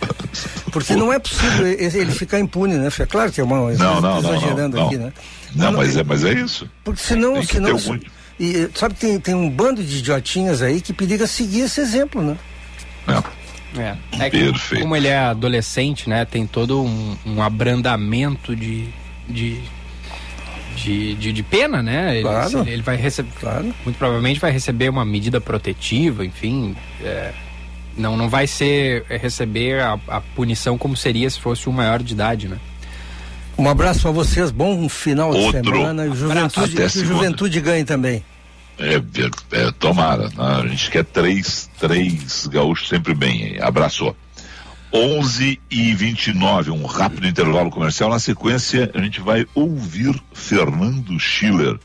Porque 0.70 0.94
não 0.94 1.12
é 1.12 1.18
possível 1.18 1.66
ele 1.66 2.12
ficar 2.12 2.40
impune, 2.40 2.74
né? 2.74 2.88
É 2.98 3.06
claro 3.06 3.32
que 3.32 3.40
é 3.40 3.44
uma. 3.44 3.72
Não, 3.72 4.00
não, 4.00 4.18
exagerando 4.18 4.76
não, 4.76 4.86
aqui, 4.86 4.96
né? 4.96 5.12
Não, 5.54 5.72
não 5.72 5.78
mas, 5.78 5.96
é, 5.96 6.02
mas 6.02 6.24
é 6.24 6.32
isso. 6.32 6.68
Porque 6.82 7.00
senão. 7.00 7.42
senão 7.42 7.70
algum... 7.70 7.98
e, 8.38 8.68
sabe, 8.74 8.94
tem, 8.94 9.18
tem 9.20 9.34
um 9.34 9.48
bando 9.48 9.82
de 9.82 9.98
idiotinhas 9.98 10.62
aí 10.62 10.80
que 10.80 10.92
periga 10.92 11.26
seguir 11.26 11.60
esse 11.60 11.80
exemplo, 11.80 12.22
né? 12.22 12.36
É. 13.06 13.44
É, 13.76 13.96
é 14.20 14.30
que, 14.30 14.38
Perfeito. 14.38 14.82
como 14.82 14.94
ele 14.94 15.08
é 15.08 15.18
adolescente, 15.18 16.08
né, 16.08 16.24
tem 16.24 16.46
todo 16.46 16.80
um, 16.80 17.16
um 17.26 17.42
abrandamento 17.42 18.54
de, 18.54 18.88
de, 19.28 19.60
de, 20.76 21.14
de, 21.14 21.32
de, 21.32 21.42
pena, 21.42 21.82
né? 21.82 22.20
Claro. 22.20 22.60
Ele, 22.60 22.70
ele 22.72 22.82
vai 22.82 22.96
receber, 22.96 23.30
claro. 23.40 23.74
muito 23.84 23.96
provavelmente 23.96 24.40
vai 24.40 24.50
receber 24.50 24.88
uma 24.88 25.04
medida 25.04 25.40
protetiva, 25.40 26.24
enfim, 26.24 26.76
é, 27.02 27.32
não, 27.96 28.16
não 28.16 28.28
vai 28.28 28.46
ser 28.46 29.04
é, 29.08 29.16
receber 29.16 29.80
a, 29.80 29.98
a 30.08 30.20
punição 30.20 30.76
como 30.76 30.96
seria 30.96 31.28
se 31.30 31.40
fosse 31.40 31.68
um 31.68 31.72
maior 31.72 32.02
de 32.02 32.12
idade, 32.12 32.48
né? 32.48 32.58
Um 33.56 33.68
abraço 33.68 34.02
para 34.02 34.10
vocês, 34.10 34.50
bom 34.50 34.88
final 34.88 35.30
Outro. 35.32 35.62
de 35.62 35.68
semana. 35.68 36.06
E 36.06 36.14
juventude, 36.14 36.74
que 36.74 37.04
juventude 37.04 37.60
ganhe 37.60 37.84
também. 37.84 38.24
É, 38.78 38.96
é, 38.96 39.70
tomara. 39.78 40.24
Né? 40.24 40.34
A 40.36 40.66
gente 40.66 40.90
quer 40.90 41.04
três, 41.04 41.70
três 41.78 42.48
gaúchos 42.48 42.88
sempre 42.88 43.14
bem. 43.14 43.56
Abraço. 43.60 44.14
11 44.96 45.60
e 45.68 45.92
29, 45.92 46.70
um 46.70 46.86
rápido 46.86 47.26
intervalo 47.26 47.68
comercial. 47.68 48.10
Na 48.10 48.20
sequência, 48.20 48.92
a 48.94 49.00
gente 49.00 49.20
vai 49.20 49.44
ouvir 49.52 50.14
Fernando 50.32 51.18
Schiller 51.18 51.80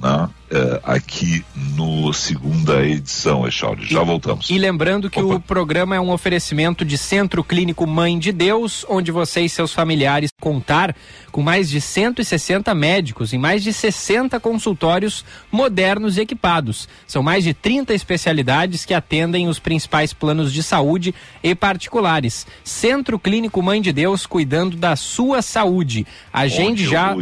né, 0.00 0.28
é, 0.50 0.80
aqui 0.84 1.44
no 1.74 2.12
segunda 2.12 2.84
edição, 2.84 3.46
Echauri. 3.46 3.86
Já 3.86 4.02
voltamos. 4.02 4.50
E 4.50 4.58
lembrando 4.58 5.08
que 5.08 5.20
Opa. 5.20 5.34
o 5.36 5.40
programa 5.40 5.96
é 5.96 6.00
um 6.00 6.10
oferecimento 6.10 6.84
de 6.84 6.98
Centro 6.98 7.42
Clínico 7.42 7.86
Mãe 7.86 8.18
de 8.18 8.32
Deus, 8.32 8.84
onde 8.88 9.10
você 9.10 9.40
e 9.40 9.48
seus 9.48 9.72
familiares 9.72 10.30
contar 10.40 10.94
com 11.30 11.40
mais 11.40 11.70
de 11.70 11.80
160 11.80 12.74
médicos 12.74 13.32
em 13.32 13.38
mais 13.38 13.62
de 13.62 13.72
60 13.72 14.38
consultórios 14.40 15.24
modernos 15.50 16.18
e 16.18 16.20
equipados. 16.20 16.88
São 17.06 17.22
mais 17.22 17.44
de 17.44 17.54
30 17.54 17.94
especialidades 17.94 18.84
que 18.84 18.92
atendem 18.92 19.48
os 19.48 19.58
principais 19.58 20.12
planos 20.12 20.52
de 20.52 20.62
saúde 20.62 21.14
e 21.42 21.54
particulares. 21.54 22.46
Centro 22.62 23.18
Clínico 23.18 23.62
Mãe 23.62 23.80
de 23.80 23.92
Deus, 23.92 24.26
cuidando 24.26 24.76
da 24.76 24.96
sua 24.96 25.40
saúde. 25.40 26.06
Agende 26.32 26.84
já. 26.84 27.14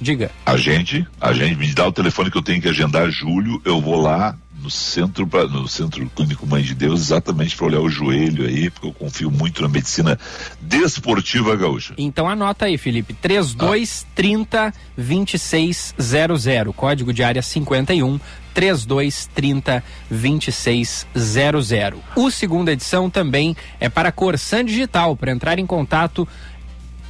Diga. 0.00 0.30
Agende, 0.46 1.06
agende, 1.20 1.56
me 1.56 1.72
dá 1.72 1.86
o 1.86 1.92
telefone 1.92 2.30
que 2.30 2.38
eu 2.38 2.42
tenho 2.42 2.62
que 2.62 2.68
agendar 2.68 3.10
julho, 3.10 3.60
eu 3.64 3.80
vou 3.80 4.00
lá 4.00 4.36
no 4.62 4.70
centro 4.70 5.26
pra, 5.26 5.46
no 5.46 5.68
centro 5.68 6.04
clínico 6.14 6.46
Mãe 6.46 6.62
de 6.62 6.74
Deus 6.74 7.00
exatamente 7.00 7.56
para 7.56 7.66
olhar 7.66 7.80
o 7.80 7.88
joelho 7.88 8.46
aí 8.46 8.68
porque 8.70 8.88
eu 8.88 8.92
confio 8.92 9.30
muito 9.30 9.62
na 9.62 9.68
medicina 9.68 10.18
desportiva 10.60 11.54
gaúcha. 11.56 11.94
Então 11.96 12.28
anota 12.28 12.66
aí, 12.66 12.76
Felipe, 12.76 13.14
3230 13.14 14.66
ah. 14.66 14.72
2600, 14.96 16.74
código 16.74 17.12
de 17.12 17.22
área 17.22 17.40
51 17.42 18.18
3230 18.52 19.84
2600. 20.10 22.00
O 22.16 22.30
segunda 22.30 22.72
edição 22.72 23.08
também 23.08 23.56
é 23.78 23.88
para 23.88 24.10
Corsan 24.10 24.64
Digital, 24.64 25.16
para 25.16 25.30
entrar 25.30 25.58
em 25.58 25.66
contato 25.66 26.26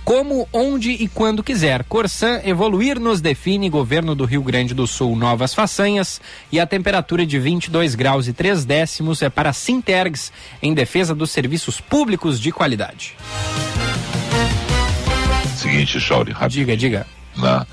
como, 0.08 0.48
onde 0.54 0.92
e 0.92 1.06
quando 1.06 1.42
quiser. 1.42 1.84
Corsan 1.84 2.40
Evoluir 2.42 2.98
nos 2.98 3.20
define, 3.20 3.68
governo 3.68 4.14
do 4.14 4.24
Rio 4.24 4.42
Grande 4.42 4.72
do 4.72 4.86
Sul, 4.86 5.14
novas 5.14 5.52
façanhas 5.52 6.18
e 6.50 6.58
a 6.58 6.66
temperatura 6.66 7.26
de 7.26 7.38
22 7.38 7.94
graus 7.94 8.26
e 8.26 8.32
3 8.32 8.64
décimos 8.64 9.20
é 9.20 9.28
para 9.28 9.52
Sintergs, 9.52 10.32
em 10.62 10.72
defesa 10.72 11.14
dos 11.14 11.30
serviços 11.30 11.78
públicos 11.78 12.40
de 12.40 12.50
qualidade. 12.50 13.16
Seguinte, 15.54 16.00
Chauri, 16.00 16.32
rápido. 16.32 16.52
Diga, 16.52 16.74
diga. 16.74 17.06
Na, 17.36 17.66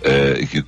é, 0.00 0.46
que 0.46 0.64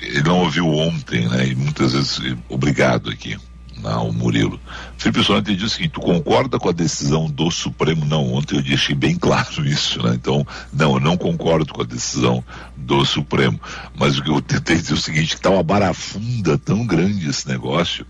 ele 0.00 0.22
não 0.22 0.38
ouviu 0.38 0.66
ontem, 0.66 1.28
né? 1.28 1.46
E 1.46 1.54
muitas 1.54 1.92
vezes, 1.92 2.18
obrigado 2.48 3.10
aqui 3.10 3.36
não, 3.84 4.08
o 4.08 4.12
Murilo. 4.12 4.58
Felipe 4.96 5.22
Solante 5.22 5.54
diz 5.54 5.64
o 5.64 5.68
seguinte, 5.68 5.92
tu 5.92 6.00
concorda 6.00 6.58
com 6.58 6.70
a 6.70 6.72
decisão 6.72 7.28
do 7.28 7.50
Supremo? 7.50 8.06
Não, 8.06 8.32
ontem 8.32 8.56
eu 8.56 8.62
deixei 8.62 8.94
bem 8.94 9.14
claro 9.14 9.62
isso, 9.68 10.02
né? 10.02 10.14
Então, 10.14 10.46
não, 10.72 10.94
eu 10.94 11.00
não 11.00 11.18
concordo 11.18 11.70
com 11.70 11.82
a 11.82 11.84
decisão 11.84 12.42
do 12.74 13.04
Supremo. 13.04 13.60
Mas 13.94 14.18
o 14.18 14.22
que 14.22 14.30
eu 14.30 14.40
tentei 14.40 14.76
dizer 14.76 14.92
é 14.92 14.94
o 14.94 15.00
seguinte, 15.00 15.36
que 15.36 15.42
tá 15.42 15.50
uma 15.50 15.62
barafunda 15.62 16.56
tão 16.56 16.86
grande 16.86 17.28
esse 17.28 17.46
negócio, 17.46 18.06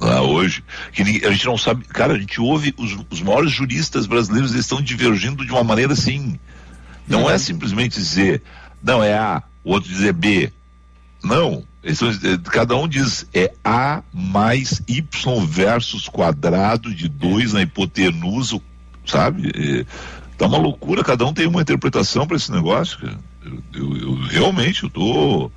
lá 0.00 0.22
hoje, 0.22 0.64
que 0.92 1.02
a 1.02 1.30
gente 1.30 1.44
não 1.44 1.58
sabe, 1.58 1.84
cara, 1.84 2.14
a 2.14 2.18
gente 2.18 2.40
ouve 2.40 2.74
os, 2.78 2.96
os 3.10 3.20
maiores 3.20 3.52
juristas 3.52 4.06
brasileiros, 4.06 4.52
eles 4.52 4.64
estão 4.64 4.80
divergindo 4.80 5.44
de 5.44 5.52
uma 5.52 5.62
maneira 5.62 5.92
assim, 5.92 6.40
não 7.06 7.30
é 7.30 7.36
simplesmente 7.36 8.00
dizer, 8.00 8.42
não, 8.82 9.04
é 9.04 9.12
A, 9.12 9.42
o 9.62 9.72
outro 9.72 9.90
dizer 9.90 10.14
B, 10.14 10.50
não, 11.22 11.64
eh, 11.84 12.38
cada 12.44 12.76
um 12.76 12.88
diz 12.88 13.26
é 13.32 13.52
A 13.64 14.02
mais 14.12 14.82
Y 14.88 15.46
versus 15.46 16.08
quadrado 16.08 16.94
de 16.94 17.08
2 17.08 17.52
na 17.52 17.62
hipotenusa, 17.62 18.60
sabe? 19.06 19.50
É, 19.54 19.84
tá 20.36 20.46
uma 20.46 20.58
loucura, 20.58 21.04
cada 21.04 21.24
um 21.24 21.32
tem 21.32 21.46
uma 21.46 21.62
interpretação 21.62 22.26
para 22.26 22.36
esse 22.36 22.50
negócio. 22.50 22.98
Eu, 23.44 23.62
eu, 23.74 23.96
eu, 23.96 24.14
realmente 24.26 24.84
eu 24.84 24.90
tô. 24.90 25.50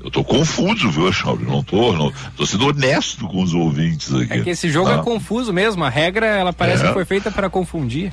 Eu 0.00 0.12
tô 0.12 0.22
confuso, 0.22 0.88
viu, 0.90 1.12
Chauri? 1.12 1.44
Não 1.44 1.60
tô, 1.60 1.92
não, 1.92 2.12
tô 2.36 2.46
sendo 2.46 2.68
honesto 2.68 3.26
com 3.26 3.42
os 3.42 3.52
ouvintes 3.52 4.14
aqui. 4.14 4.32
É 4.32 4.40
que 4.42 4.50
esse 4.50 4.70
jogo 4.70 4.88
é 4.90 4.94
ah. 4.94 4.98
é 4.98 5.02
confuso 5.02 5.52
mesmo, 5.52 5.82
a 5.82 5.88
regra 5.88 6.24
ela 6.24 6.52
parece 6.52 6.84
é. 6.84 6.86
que 6.86 6.92
foi 6.92 7.04
feita 7.04 7.32
para 7.32 7.50
confundir. 7.50 8.12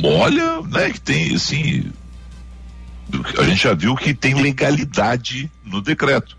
Olha, 0.00 0.62
né, 0.62 0.90
que 0.90 1.00
tem 1.00 1.34
assim, 1.34 1.90
a 3.38 3.42
gente 3.44 3.62
já 3.62 3.74
viu 3.74 3.94
que 3.96 4.12
tem 4.14 4.34
legalidade 4.34 5.50
no 5.64 5.80
decreto. 5.80 6.36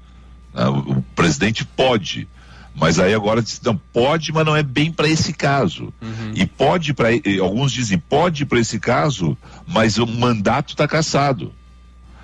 Né? 0.53 0.65
O, 0.65 0.77
o, 0.77 1.01
presidente 1.15 1.65
pode, 1.65 2.27
mas 2.75 2.99
aí 2.99 3.13
agora 3.13 3.41
diz, 3.41 3.60
não, 3.62 3.75
pode, 3.75 4.32
mas 4.32 4.45
não 4.45 4.55
é 4.55 4.63
bem 4.63 4.91
para 4.91 5.08
esse 5.08 5.34
caso. 5.34 5.93
Uhum. 6.01 6.32
E 6.36 6.45
pode 6.45 6.93
para 6.93 7.10
alguns 7.41 7.71
dizem 7.71 7.97
pode 7.97 8.45
para 8.45 8.60
esse 8.60 8.79
caso, 8.79 9.38
mas 9.67 9.97
o 9.97 10.05
mandato 10.05 10.69
está 10.69 10.88
cassado. 10.88 11.53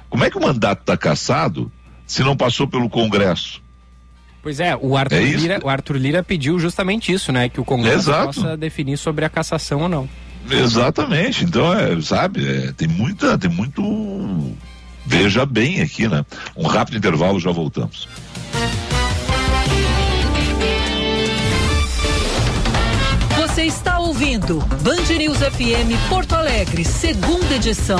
Como 0.09 0.23
é 0.23 0.29
que 0.29 0.37
o 0.37 0.41
mandato 0.41 0.81
está 0.81 0.95
cassado 0.95 1.71
se 2.05 2.23
não 2.23 2.37
passou 2.37 2.67
pelo 2.67 2.89
Congresso? 2.89 3.61
Pois 4.41 4.59
é, 4.59 4.75
o 4.79 4.95
Arthur, 4.95 5.15
é 5.15 5.21
Lira, 5.21 5.59
o 5.63 5.67
Arthur 5.67 5.97
Lira 5.97 6.23
pediu 6.23 6.59
justamente 6.59 7.11
isso, 7.11 7.31
né? 7.31 7.49
Que 7.49 7.59
o 7.59 7.65
Congresso 7.65 8.11
Exato. 8.11 8.25
possa 8.25 8.55
definir 8.55 8.95
sobre 8.95 9.25
a 9.25 9.29
cassação 9.29 9.81
ou 9.81 9.89
não. 9.89 10.07
Exatamente. 10.49 11.43
Então, 11.43 11.73
é, 11.73 11.99
sabe, 12.01 12.47
é, 12.47 12.71
tem 12.71 12.87
muita, 12.87 13.37
tem 13.37 13.49
muito. 13.49 14.55
Veja 15.05 15.45
bem 15.45 15.81
aqui, 15.81 16.07
né? 16.07 16.25
Um 16.55 16.65
rápido 16.65 16.97
intervalo, 16.97 17.39
já 17.39 17.51
voltamos. 17.51 18.07
Você 23.37 23.63
está 23.63 23.99
ouvindo 23.99 24.59
Band 24.81 25.15
News 25.17 25.37
FM 25.37 26.09
Porto 26.09 26.33
Alegre, 26.33 26.83
segunda 26.83 27.55
edição. 27.55 27.99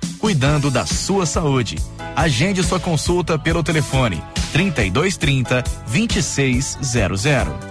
cuidando 0.21 0.69
da 0.69 0.85
sua 0.85 1.25
saúde. 1.25 1.77
Agende 2.15 2.61
sua 2.63 2.79
consulta 2.79 3.39
pelo 3.39 3.63
telefone 3.63 4.21
3230 4.53 5.63
2600. 5.91 7.70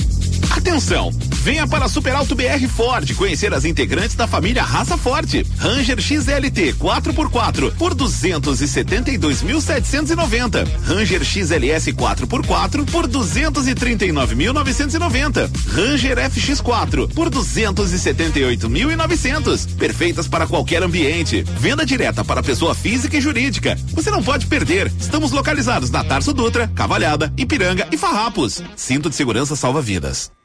Atenção! 0.51 1.11
Venha 1.43 1.65
para 1.65 1.85
a 1.85 1.89
Super 1.89 2.13
Alto 2.13 2.35
BR 2.35 2.67
Ford 2.67 3.15
conhecer 3.15 3.51
as 3.53 3.63
integrantes 3.65 4.15
da 4.15 4.27
família 4.27 4.61
Raça 4.61 4.95
Forte. 4.97 5.43
Ranger 5.57 5.99
XLT 5.99 6.73
4x4 6.73 7.73
por 7.77 7.95
272.790. 7.95 10.67
Ranger 10.83 11.23
XLS 11.23 11.93
4x4 11.93 12.85
por 12.85 13.07
239.990. 13.07 15.49
Ranger 15.67 16.17
FX4 16.17 17.11
por 17.11 17.31
278.900. 17.31 19.75
Perfeitas 19.77 20.27
para 20.27 20.45
qualquer 20.45 20.83
ambiente. 20.83 21.43
Venda 21.59 21.83
direta 21.85 22.23
para 22.23 22.43
pessoa 22.43 22.75
física 22.75 23.17
e 23.17 23.21
jurídica. 23.21 23.75
Você 23.93 24.11
não 24.11 24.21
pode 24.21 24.45
perder. 24.45 24.93
Estamos 24.99 25.31
localizados 25.31 25.89
na 25.89 26.03
Tarso 26.03 26.33
Dutra, 26.33 26.67
Cavalhada, 26.75 27.33
Ipiranga 27.35 27.87
e 27.91 27.97
Farrapos. 27.97 28.61
Cinto 28.75 29.09
de 29.09 29.15
segurança 29.15 29.55
salva 29.55 29.81
vidas. 29.81 30.31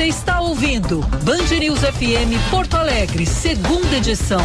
Você 0.00 0.06
está 0.06 0.40
ouvindo 0.40 1.02
Band 1.24 1.58
News 1.58 1.80
FM 1.80 2.32
Porto 2.50 2.74
Alegre, 2.74 3.26
segunda 3.26 3.98
edição. 3.98 4.40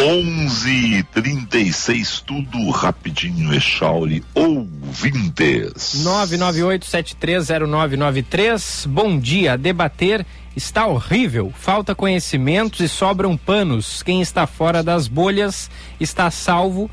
11 0.00 1.02
36 1.12 2.20
tudo 2.20 2.70
rapidinho, 2.70 3.52
Echauri, 3.52 4.24
ouvintes. 4.34 6.02
998730993. 6.02 8.88
Bom 8.88 9.20
dia. 9.20 9.58
Debater 9.58 10.24
está 10.56 10.86
horrível. 10.86 11.52
Falta 11.54 11.94
conhecimentos 11.94 12.80
e 12.80 12.88
sobram 12.88 13.36
panos. 13.36 14.02
Quem 14.02 14.22
está 14.22 14.46
fora 14.46 14.82
das 14.82 15.06
bolhas 15.06 15.70
está 16.00 16.30
salvo, 16.30 16.90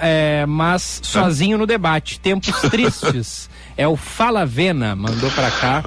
é, 0.00 0.46
mas 0.46 1.00
sozinho 1.02 1.58
no 1.58 1.66
debate. 1.66 2.20
Tempos 2.20 2.54
tristes. 2.70 3.49
É 3.80 3.88
o 3.88 3.96
Fala 3.96 4.44
Vena, 4.44 4.94
mandou 4.94 5.30
para 5.30 5.50
cá. 5.50 5.82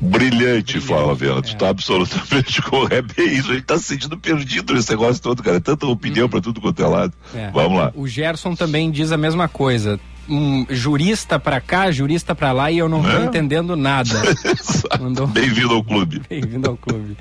Brilhante, 0.00 0.38
Brilhante 0.38 0.80
Fala 0.80 1.14
Vena, 1.14 1.40
é. 1.40 1.42
tu 1.42 1.54
tá 1.54 1.68
absolutamente 1.68 2.62
correto. 2.64 3.14
É 3.20 3.24
isso, 3.24 3.50
a 3.50 3.54
gente 3.56 3.66
tá 3.66 3.76
se 3.76 3.84
sentindo 3.84 4.16
perdido 4.16 4.72
nesse 4.72 4.88
negócio 4.88 5.22
todo, 5.22 5.42
cara. 5.42 5.60
Tanta 5.60 5.84
opinião 5.86 6.24
uhum. 6.24 6.30
para 6.30 6.40
tudo 6.40 6.62
quanto 6.62 6.82
é 6.82 6.86
lado. 6.86 7.12
É. 7.34 7.50
Vamos 7.50 7.78
lá. 7.78 7.92
O 7.94 8.08
Gerson 8.08 8.54
também 8.54 8.90
diz 8.90 9.12
a 9.12 9.18
mesma 9.18 9.48
coisa. 9.48 10.00
Um 10.26 10.64
jurista 10.70 11.38
para 11.38 11.60
cá, 11.60 11.90
jurista 11.90 12.34
para 12.34 12.52
lá 12.52 12.70
e 12.70 12.78
eu 12.78 12.88
não 12.88 13.06
é. 13.06 13.26
entendendo 13.26 13.76
nada. 13.76 14.18
Mandou... 14.98 15.26
Bem-vindo 15.26 15.74
ao 15.74 15.84
clube. 15.84 16.22
Bem-vindo 16.26 16.70
ao 16.70 16.76
clube. 16.78 17.18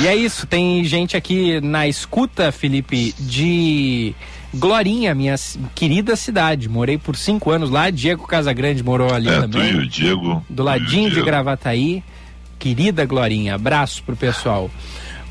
e 0.00 0.06
é 0.06 0.16
isso, 0.16 0.46
tem 0.46 0.82
gente 0.84 1.18
aqui 1.18 1.60
na 1.60 1.86
escuta, 1.86 2.50
Felipe, 2.50 3.14
de 3.20 4.14
Glorinha, 4.54 5.14
minha 5.14 5.34
querida 5.74 6.16
cidade. 6.16 6.68
Morei 6.68 6.98
por 6.98 7.16
cinco 7.16 7.50
anos 7.50 7.70
lá. 7.70 7.90
Diego 7.90 8.26
Casagrande 8.26 8.82
morou 8.82 9.12
ali 9.12 9.28
é, 9.28 9.40
também. 9.40 9.72
Tu 9.72 9.76
e 9.76 9.78
o 9.78 9.86
Diego. 9.86 10.44
Do 10.48 10.62
ladinho 10.62 11.10
de 11.10 11.22
Gravataí. 11.22 12.02
Querida 12.58 13.04
Glorinha, 13.04 13.56
abraço 13.56 14.02
pro 14.02 14.16
pessoal. 14.16 14.70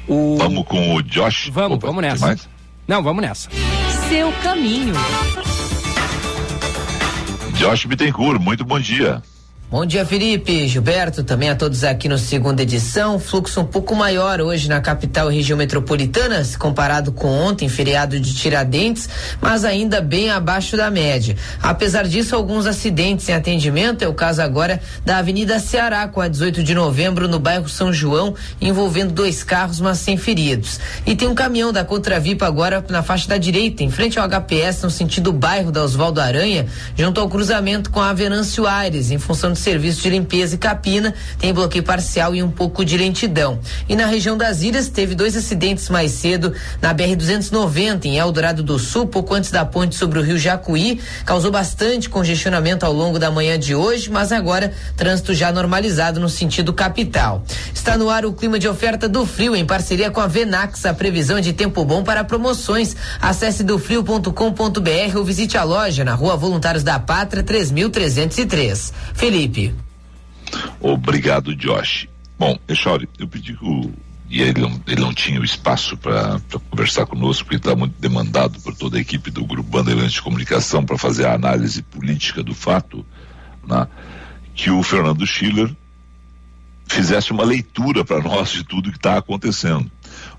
O... 0.08 0.38
Vamos 0.38 0.66
com 0.66 0.96
o 0.96 1.02
Josh? 1.02 1.50
Vamos, 1.52 1.78
Opa, 1.78 1.88
vamos 1.88 2.02
nessa. 2.04 2.38
Não, 2.88 3.02
vamos 3.02 3.22
nessa. 3.22 3.50
Seu 4.10 4.32
caminho. 4.44 4.94
Josh 7.56 7.86
Bittencourt, 7.86 8.40
muito 8.40 8.66
bom 8.66 8.80
dia. 8.80 9.24
Bom 9.74 9.88
dia, 9.88 10.06
Felipe, 10.06 10.68
Gilberto, 10.68 11.24
também 11.24 11.50
a 11.50 11.56
todos 11.56 11.84
aqui 11.84 12.08
no 12.08 12.16
segunda 12.16 12.62
edição. 12.62 13.18
Fluxo 13.18 13.60
um 13.60 13.66
pouco 13.66 13.96
maior 13.96 14.40
hoje 14.40 14.70
na 14.70 14.80
capital 14.80 15.32
e 15.32 15.36
região 15.38 15.58
metropolitana, 15.58 16.44
se 16.44 16.56
comparado 16.56 17.12
com 17.12 17.28
ontem, 17.28 17.68
feriado 17.68 18.20
de 18.20 18.36
Tiradentes, 18.36 19.10
mas 19.42 19.66
ainda 19.66 20.00
bem 20.00 20.30
abaixo 20.30 20.78
da 20.78 20.92
média. 20.92 21.36
Apesar 21.60 22.04
disso, 22.04 22.36
alguns 22.36 22.68
acidentes 22.68 23.28
em 23.28 23.34
atendimento, 23.34 24.04
é 24.04 24.08
o 24.08 24.14
caso 24.14 24.44
agora 24.44 24.80
da 25.04 25.18
Avenida 25.18 25.58
Ceará, 25.58 26.08
com 26.08 26.22
a 26.22 26.28
18 26.28 26.62
de 26.62 26.76
novembro, 26.76 27.28
no 27.28 27.40
bairro 27.40 27.68
São 27.68 27.92
João, 27.92 28.36
envolvendo 28.62 29.12
dois 29.12 29.44
carros, 29.44 29.80
mas 29.80 29.98
sem 29.98 30.18
feridos. 30.18 30.80
E 31.04 31.16
tem 31.16 31.28
um 31.28 31.34
caminhão 31.34 31.74
da 31.74 31.84
Contravipa 31.84 32.46
agora 32.46 32.86
na 32.90 33.02
faixa 33.02 33.28
da 33.28 33.40
direita, 33.40 33.82
em 33.82 33.90
frente 33.90 34.20
ao 34.20 34.30
HPS, 34.30 34.84
no 34.84 34.92
sentido 34.92 35.34
bairro 35.34 35.72
da 35.72 35.84
Oswaldo 35.84 36.22
Aranha, 36.22 36.68
junto 36.96 37.20
ao 37.20 37.28
cruzamento 37.28 37.90
com 37.90 38.00
a 38.00 38.14
Venâncio 38.14 38.68
Aires, 38.68 39.10
em 39.10 39.18
função 39.18 39.52
de 39.52 39.63
serviço 39.64 40.02
de 40.02 40.10
limpeza 40.10 40.56
e 40.56 40.58
capina, 40.58 41.14
tem 41.40 41.54
bloqueio 41.54 41.84
parcial 41.84 42.36
e 42.36 42.44
um 42.44 42.52
pouco 42.52 42.84
de 42.84 42.98
lentidão. 42.98 43.60
E 43.88 43.96
na 43.96 44.06
região 44.06 44.38
das 44.38 44.62
Ilhas 44.62 44.90
teve 44.90 45.16
dois 45.16 45.36
acidentes 45.36 45.90
mais 45.90 46.12
cedo 46.12 46.54
na 46.82 46.94
BR 46.94 47.16
290 47.16 48.08
em 48.08 48.18
Eldorado 48.18 48.62
do 48.62 48.78
Sul, 48.78 49.08
pouco 49.08 49.34
antes 49.34 49.52
da 49.52 49.66
ponte 49.66 49.96
sobre 49.96 50.20
o 50.20 50.22
Rio 50.22 50.38
Jacuí, 50.38 51.00
causou 51.26 51.52
bastante 51.52 52.10
congestionamento 52.10 52.86
ao 52.86 52.92
longo 52.92 53.18
da 53.18 53.32
manhã 53.32 53.58
de 53.58 53.74
hoje, 53.74 54.10
mas 54.12 54.32
agora 54.32 54.74
trânsito 54.98 55.34
já 55.34 55.52
normalizado 55.52 56.20
no 56.20 56.30
sentido 56.30 56.74
capital. 56.74 57.44
Está 57.74 57.98
no 57.98 58.10
ar 58.10 58.26
o 58.26 58.34
clima 58.34 58.60
de 58.60 58.68
oferta 58.68 59.08
do 59.08 59.26
frio 59.26 59.56
em 59.56 59.66
parceria 59.66 60.12
com 60.12 60.20
a 60.20 60.28
Venax, 60.28 60.86
a 60.86 60.94
previsão 60.94 61.40
de 61.40 61.54
tempo 61.54 61.86
bom 61.86 62.04
para 62.04 62.24
promoções. 62.24 62.96
Acesse 63.22 63.64
dofrio.com.br 63.64 65.18
ou 65.18 65.24
visite 65.24 65.58
a 65.58 65.64
loja 65.64 66.04
na 66.04 66.14
Rua 66.14 66.36
Voluntários 66.36 66.84
da 66.84 67.00
Pátria 67.00 67.44
3303. 67.44 68.94
Felipe. 69.14 69.53
Obrigado, 70.80 71.56
Josh. 71.56 72.08
Bom, 72.38 72.58
Echauri, 72.68 73.08
eu 73.18 73.28
pedi 73.28 73.56
que 73.56 73.66
o 73.66 73.92
e 74.34 74.42
ele 74.42 74.62
não, 74.62 74.82
ele 74.88 75.00
não 75.00 75.14
tinha 75.14 75.40
o 75.40 75.44
espaço 75.44 75.96
para 75.96 76.42
conversar 76.72 77.06
conosco, 77.06 77.44
porque 77.44 77.58
está 77.58 77.76
muito 77.76 77.94
demandado 78.00 78.60
por 78.62 78.76
toda 78.76 78.98
a 78.98 79.00
equipe 79.00 79.30
do 79.30 79.46
Grupo 79.46 79.70
Bandeirantes 79.70 80.14
de 80.14 80.24
Comunicação 80.24 80.84
para 80.84 80.98
fazer 80.98 81.28
a 81.28 81.36
análise 81.36 81.84
política 81.84 82.42
do 82.42 82.56
fato, 82.56 83.06
né, 83.64 83.88
que 84.56 84.72
o 84.72 84.82
Fernando 84.82 85.24
Schiller 85.28 85.70
fizesse 86.88 87.32
uma 87.32 87.44
leitura 87.44 88.04
para 88.04 88.22
nós 88.22 88.50
de 88.50 88.64
tudo 88.64 88.90
que 88.90 88.98
está 88.98 89.20
acontecendo. 89.20 89.92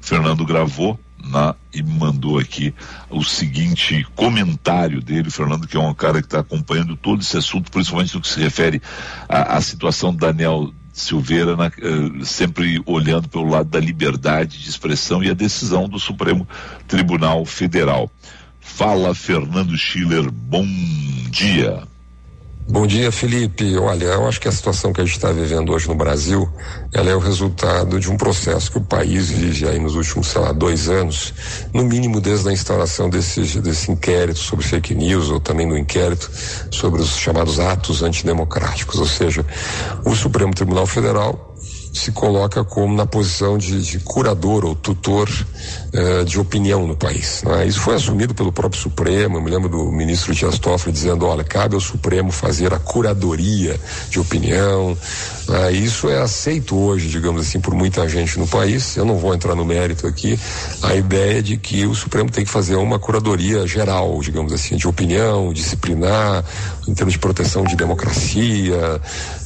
O 0.02 0.04
Fernando 0.04 0.44
gravou 0.44 0.98
né, 1.24 1.54
e 1.72 1.82
mandou 1.82 2.38
aqui 2.38 2.74
o 3.10 3.22
seguinte 3.24 4.06
comentário 4.14 5.00
dele, 5.00 5.30
Fernando, 5.30 5.66
que 5.66 5.76
é 5.76 5.80
um 5.80 5.94
cara 5.94 6.20
que 6.20 6.26
está 6.26 6.40
acompanhando 6.40 6.96
todo 6.96 7.22
esse 7.22 7.36
assunto, 7.36 7.70
principalmente 7.70 8.14
no 8.14 8.20
que 8.20 8.28
se 8.28 8.40
refere 8.40 8.80
à, 9.28 9.60
situação 9.60 10.12
do 10.12 10.18
Daniel 10.18 10.72
Silveira 10.92 11.56
na, 11.56 11.66
uh, 11.66 12.24
sempre 12.24 12.80
olhando 12.86 13.28
pelo 13.28 13.48
lado 13.48 13.68
da 13.68 13.80
liberdade 13.80 14.58
de 14.58 14.68
expressão 14.68 15.22
e 15.22 15.30
a 15.30 15.34
decisão 15.34 15.88
do 15.88 15.98
Supremo 15.98 16.46
Tribunal 16.86 17.44
Federal. 17.44 18.10
Fala 18.60 19.14
Fernando 19.14 19.76
Schiller, 19.76 20.30
bom 20.30 20.66
dia. 21.30 21.82
Bom 22.66 22.86
dia, 22.86 23.12
Felipe. 23.12 23.76
Olha, 23.76 24.06
eu 24.06 24.26
acho 24.26 24.40
que 24.40 24.48
a 24.48 24.52
situação 24.52 24.90
que 24.90 24.98
a 24.98 25.04
gente 25.04 25.16
está 25.16 25.30
vivendo 25.30 25.70
hoje 25.70 25.86
no 25.86 25.94
Brasil, 25.94 26.48
ela 26.94 27.10
é 27.10 27.14
o 27.14 27.18
resultado 27.18 28.00
de 28.00 28.10
um 28.10 28.16
processo 28.16 28.72
que 28.72 28.78
o 28.78 28.80
país 28.80 29.28
vive 29.28 29.68
aí 29.68 29.78
nos 29.78 29.94
últimos, 29.94 30.28
sei 30.28 30.40
lá, 30.40 30.50
dois 30.50 30.88
anos, 30.88 31.34
no 31.74 31.84
mínimo 31.84 32.22
desde 32.22 32.48
a 32.48 32.52
instauração 32.52 33.10
desse, 33.10 33.60
desse 33.60 33.92
inquérito 33.92 34.38
sobre 34.38 34.64
fake 34.64 34.94
news, 34.94 35.28
ou 35.28 35.38
também 35.38 35.66
no 35.66 35.76
inquérito 35.76 36.30
sobre 36.70 37.02
os 37.02 37.18
chamados 37.18 37.60
atos 37.60 38.02
antidemocráticos. 38.02 38.98
Ou 38.98 39.06
seja, 39.06 39.44
o 40.02 40.14
Supremo 40.14 40.54
Tribunal 40.54 40.86
Federal 40.86 41.43
se 41.94 42.10
coloca 42.10 42.64
como 42.64 42.94
na 42.94 43.06
posição 43.06 43.56
de, 43.56 43.80
de 43.80 44.00
curador 44.00 44.64
ou 44.64 44.74
tutor 44.74 45.28
uh, 45.30 46.24
de 46.24 46.40
opinião 46.40 46.86
no 46.86 46.96
país. 46.96 47.42
Né? 47.44 47.66
Isso 47.66 47.80
foi 47.80 47.94
assumido 47.94 48.34
pelo 48.34 48.52
próprio 48.52 48.80
Supremo. 48.80 49.38
Eu 49.38 49.42
me 49.42 49.48
lembro 49.48 49.68
do 49.68 49.92
ministro 49.92 50.34
Dias 50.34 50.58
Toffoli 50.58 50.92
dizendo: 50.92 51.24
olha, 51.24 51.44
cabe 51.44 51.76
ao 51.76 51.80
Supremo 51.80 52.32
fazer 52.32 52.74
a 52.74 52.80
curadoria 52.80 53.78
de 54.10 54.18
opinião. 54.18 54.98
Né? 55.48 55.72
Isso 55.72 56.08
é 56.08 56.20
aceito 56.20 56.76
hoje, 56.76 57.08
digamos 57.08 57.42
assim, 57.42 57.60
por 57.60 57.72
muita 57.74 58.08
gente 58.08 58.40
no 58.40 58.46
país. 58.48 58.96
Eu 58.96 59.04
não 59.04 59.16
vou 59.16 59.32
entrar 59.32 59.54
no 59.54 59.64
mérito 59.64 60.06
aqui. 60.06 60.38
A 60.82 60.96
ideia 60.96 61.40
de 61.40 61.56
que 61.56 61.86
o 61.86 61.94
Supremo 61.94 62.28
tem 62.28 62.44
que 62.44 62.50
fazer 62.50 62.74
uma 62.74 62.98
curadoria 62.98 63.66
geral, 63.68 64.18
digamos 64.20 64.52
assim, 64.52 64.76
de 64.76 64.88
opinião, 64.88 65.52
disciplinar, 65.52 66.44
em 66.88 66.94
termos 66.94 67.12
de 67.12 67.20
proteção 67.20 67.62
de 67.62 67.76
democracia, 67.76 69.00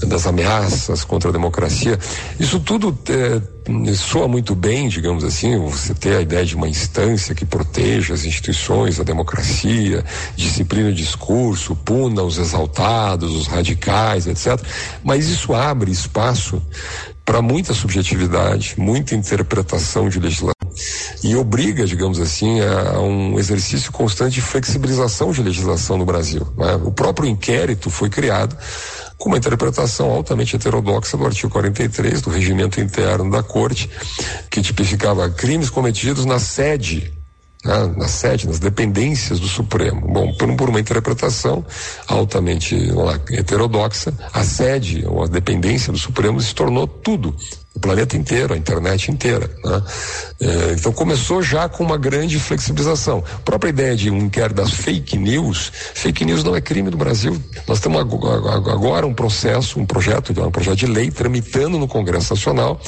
das 0.06 0.26
ameaças 0.26 1.04
contra 1.04 1.28
a 1.28 1.32
democracia. 1.32 1.98
Isso 2.38 2.60
tudo 2.60 2.96
é, 3.08 3.94
soa 3.94 4.28
muito 4.28 4.54
bem, 4.54 4.88
digamos 4.88 5.24
assim, 5.24 5.58
você 5.58 5.92
ter 5.92 6.16
a 6.16 6.20
ideia 6.20 6.44
de 6.44 6.54
uma 6.54 6.68
instância 6.68 7.34
que 7.34 7.44
proteja 7.44 8.14
as 8.14 8.24
instituições, 8.24 9.00
a 9.00 9.02
democracia, 9.02 10.04
disciplina 10.36 10.90
o 10.90 10.94
discurso, 10.94 11.74
puna 11.74 12.22
os 12.22 12.38
exaltados, 12.38 13.34
os 13.34 13.46
radicais, 13.48 14.26
etc. 14.26 14.60
Mas 15.02 15.28
isso 15.28 15.52
abre 15.52 15.90
espaço 15.90 16.62
para 17.24 17.42
muita 17.42 17.74
subjetividade, 17.74 18.74
muita 18.78 19.14
interpretação 19.14 20.08
de 20.08 20.18
legislação 20.18 20.54
e 21.22 21.34
obriga, 21.34 21.84
digamos 21.84 22.20
assim, 22.20 22.60
a, 22.60 23.00
um 23.00 23.38
exercício 23.38 23.90
constante 23.92 24.34
de 24.34 24.40
flexibilização 24.40 25.32
de 25.32 25.42
legislação 25.42 25.98
no 25.98 26.04
Brasil. 26.04 26.46
Né? 26.56 26.74
O 26.84 26.92
próprio 26.92 27.28
inquérito 27.28 27.90
foi 27.90 28.08
criado 28.08 28.56
com 29.18 29.28
uma 29.28 29.38
interpretação 29.38 30.10
altamente 30.10 30.54
heterodoxa 30.54 31.16
do 31.16 31.26
artigo 31.26 31.50
43 31.50 32.22
do 32.22 32.30
regimento 32.30 32.80
interno 32.80 33.30
da 33.30 33.42
Corte, 33.42 33.90
que 34.48 34.62
tipificava 34.62 35.28
crimes 35.28 35.68
cometidos 35.68 36.24
na 36.24 36.38
sede 36.38 37.12
né, 37.64 37.94
na 37.96 38.08
sede, 38.08 38.46
nas 38.46 38.58
dependências 38.58 39.40
do 39.40 39.48
Supremo. 39.48 40.00
Bom, 40.00 40.32
por, 40.34 40.54
por 40.56 40.68
uma 40.68 40.80
interpretação 40.80 41.64
altamente 42.06 42.76
lá, 42.92 43.18
heterodoxa, 43.30 44.12
a 44.32 44.44
sede 44.44 45.04
ou 45.06 45.24
a 45.24 45.26
dependência 45.26 45.92
do 45.92 45.98
Supremo 45.98 46.40
se 46.40 46.54
tornou 46.54 46.86
tudo 46.86 47.34
o 47.74 47.80
planeta 47.80 48.16
inteiro, 48.16 48.54
a 48.54 48.56
internet 48.56 49.10
inteira. 49.10 49.48
Né? 49.64 49.82
É, 50.40 50.72
então 50.72 50.92
começou 50.92 51.40
já 51.42 51.68
com 51.68 51.84
uma 51.84 51.96
grande 51.96 52.38
flexibilização. 52.38 53.22
A 53.36 53.38
própria 53.38 53.70
ideia 53.70 53.96
de 53.96 54.10
um 54.10 54.18
inquérito 54.18 54.56
das 54.56 54.72
fake 54.72 55.16
news, 55.16 55.70
fake 55.94 56.24
news 56.24 56.42
não 56.42 56.56
é 56.56 56.60
crime 56.60 56.90
no 56.90 56.96
Brasil. 56.96 57.40
Nós 57.66 57.78
temos 57.78 58.00
agora 58.00 59.06
um 59.06 59.14
processo, 59.14 59.78
um 59.78 59.86
projeto, 59.86 60.32
um 60.42 60.50
projeto 60.50 60.76
de 60.76 60.86
lei 60.86 61.10
tramitando 61.10 61.78
no 61.78 61.86
Congresso 61.86 62.34
Nacional 62.34 62.80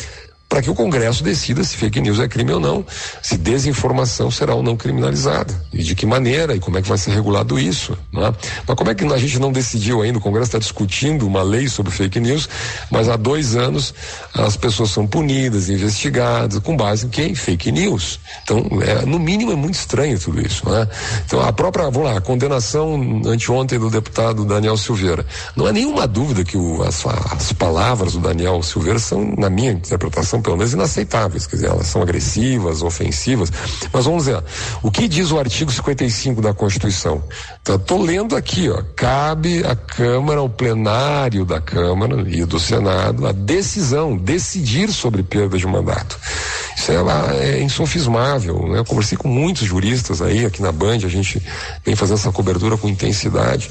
para 0.50 0.60
que 0.60 0.68
o 0.68 0.74
Congresso 0.74 1.22
decida 1.22 1.62
se 1.62 1.76
fake 1.76 2.00
news 2.00 2.18
é 2.18 2.26
crime 2.26 2.52
ou 2.52 2.58
não, 2.58 2.84
se 3.22 3.38
desinformação 3.38 4.32
será 4.32 4.52
ou 4.52 4.64
não 4.64 4.76
criminalizada, 4.76 5.54
e 5.72 5.80
de 5.80 5.94
que 5.94 6.04
maneira, 6.04 6.56
e 6.56 6.58
como 6.58 6.76
é 6.76 6.82
que 6.82 6.88
vai 6.88 6.98
ser 6.98 7.12
regulado 7.12 7.56
isso. 7.56 7.96
Né? 8.12 8.34
Mas 8.66 8.76
como 8.76 8.90
é 8.90 8.94
que 8.94 9.04
a 9.04 9.16
gente 9.16 9.38
não 9.38 9.52
decidiu 9.52 10.02
ainda? 10.02 10.18
O 10.18 10.20
Congresso 10.20 10.48
está 10.48 10.58
discutindo 10.58 11.24
uma 11.24 11.44
lei 11.44 11.68
sobre 11.68 11.92
fake 11.92 12.18
news, 12.18 12.48
mas 12.90 13.08
há 13.08 13.14
dois 13.16 13.54
anos 13.54 13.94
as 14.34 14.56
pessoas 14.56 14.90
são 14.90 15.06
punidas, 15.06 15.68
investigadas, 15.68 16.58
com 16.58 16.76
base 16.76 17.06
em 17.06 17.10
quem? 17.10 17.32
Fake 17.32 17.70
news. 17.70 18.18
Então, 18.42 18.66
é, 18.82 19.06
no 19.06 19.20
mínimo, 19.20 19.52
é 19.52 19.56
muito 19.56 19.74
estranho 19.74 20.18
tudo 20.18 20.44
isso. 20.44 20.68
Né? 20.68 20.88
Então, 21.24 21.40
a 21.40 21.52
própria, 21.52 21.88
vamos 21.88 22.10
lá, 22.10 22.18
a 22.18 22.20
condenação 22.20 23.22
anteontem 23.24 23.78
do 23.78 23.88
deputado 23.88 24.44
Daniel 24.44 24.76
Silveira. 24.76 25.24
Não 25.54 25.66
há 25.66 25.72
nenhuma 25.72 26.08
dúvida 26.08 26.42
que 26.42 26.56
o, 26.56 26.82
as, 26.82 27.06
as 27.06 27.52
palavras 27.52 28.14
do 28.14 28.18
Daniel 28.18 28.60
Silveira 28.64 28.98
são, 28.98 29.32
na 29.38 29.48
minha 29.48 29.70
interpretação, 29.70 30.39
são 30.40 30.42
pelo 30.42 30.56
menos 30.56 30.72
inaceitáveis, 30.72 31.46
quer 31.46 31.56
dizer, 31.56 31.68
elas 31.68 31.86
são 31.86 32.02
agressivas, 32.02 32.82
ofensivas. 32.82 33.52
Mas 33.92 34.04
vamos 34.04 34.24
dizer, 34.24 34.42
o 34.82 34.90
que 34.90 35.06
diz 35.06 35.30
o 35.30 35.38
artigo 35.38 35.70
55 35.70 36.40
da 36.40 36.52
Constituição? 36.52 37.22
Estou 37.58 37.76
então, 37.76 38.02
lendo 38.02 38.34
aqui, 38.34 38.68
ó, 38.68 38.82
cabe 38.96 39.64
à 39.64 39.76
Câmara, 39.76 40.40
ao 40.40 40.48
plenário 40.48 41.44
da 41.44 41.60
Câmara 41.60 42.24
e 42.28 42.44
do 42.44 42.58
Senado, 42.58 43.26
a 43.26 43.32
decisão, 43.32 44.16
decidir 44.16 44.90
sobre 44.92 45.22
perda 45.22 45.58
de 45.58 45.66
mandato. 45.66 46.18
Isso 46.76 46.90
é, 46.90 47.58
é 47.58 47.62
insofismável, 47.62 48.66
né? 48.68 48.78
Eu 48.78 48.84
conversei 48.84 49.16
com 49.16 49.28
muitos 49.28 49.66
juristas 49.66 50.22
aí, 50.22 50.46
aqui 50.46 50.62
na 50.62 50.72
Band, 50.72 51.04
a 51.04 51.08
gente 51.08 51.42
vem 51.84 51.94
fazendo 51.94 52.16
essa 52.16 52.32
cobertura 52.32 52.76
com 52.76 52.88
intensidade 52.88 53.70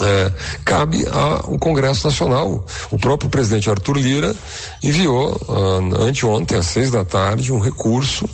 é, 0.00 0.32
cabe 0.64 1.06
ao 1.06 1.58
Congresso 1.58 2.06
Nacional. 2.06 2.66
O 2.90 2.98
próprio 2.98 3.30
presidente 3.30 3.70
Arthur 3.70 3.96
Lira 3.96 4.34
enviou 4.82 5.40
uh, 5.48 6.02
anteontem, 6.02 6.58
às 6.58 6.66
seis 6.66 6.90
da 6.90 7.04
tarde, 7.04 7.52
um 7.52 7.60
recurso 7.60 8.28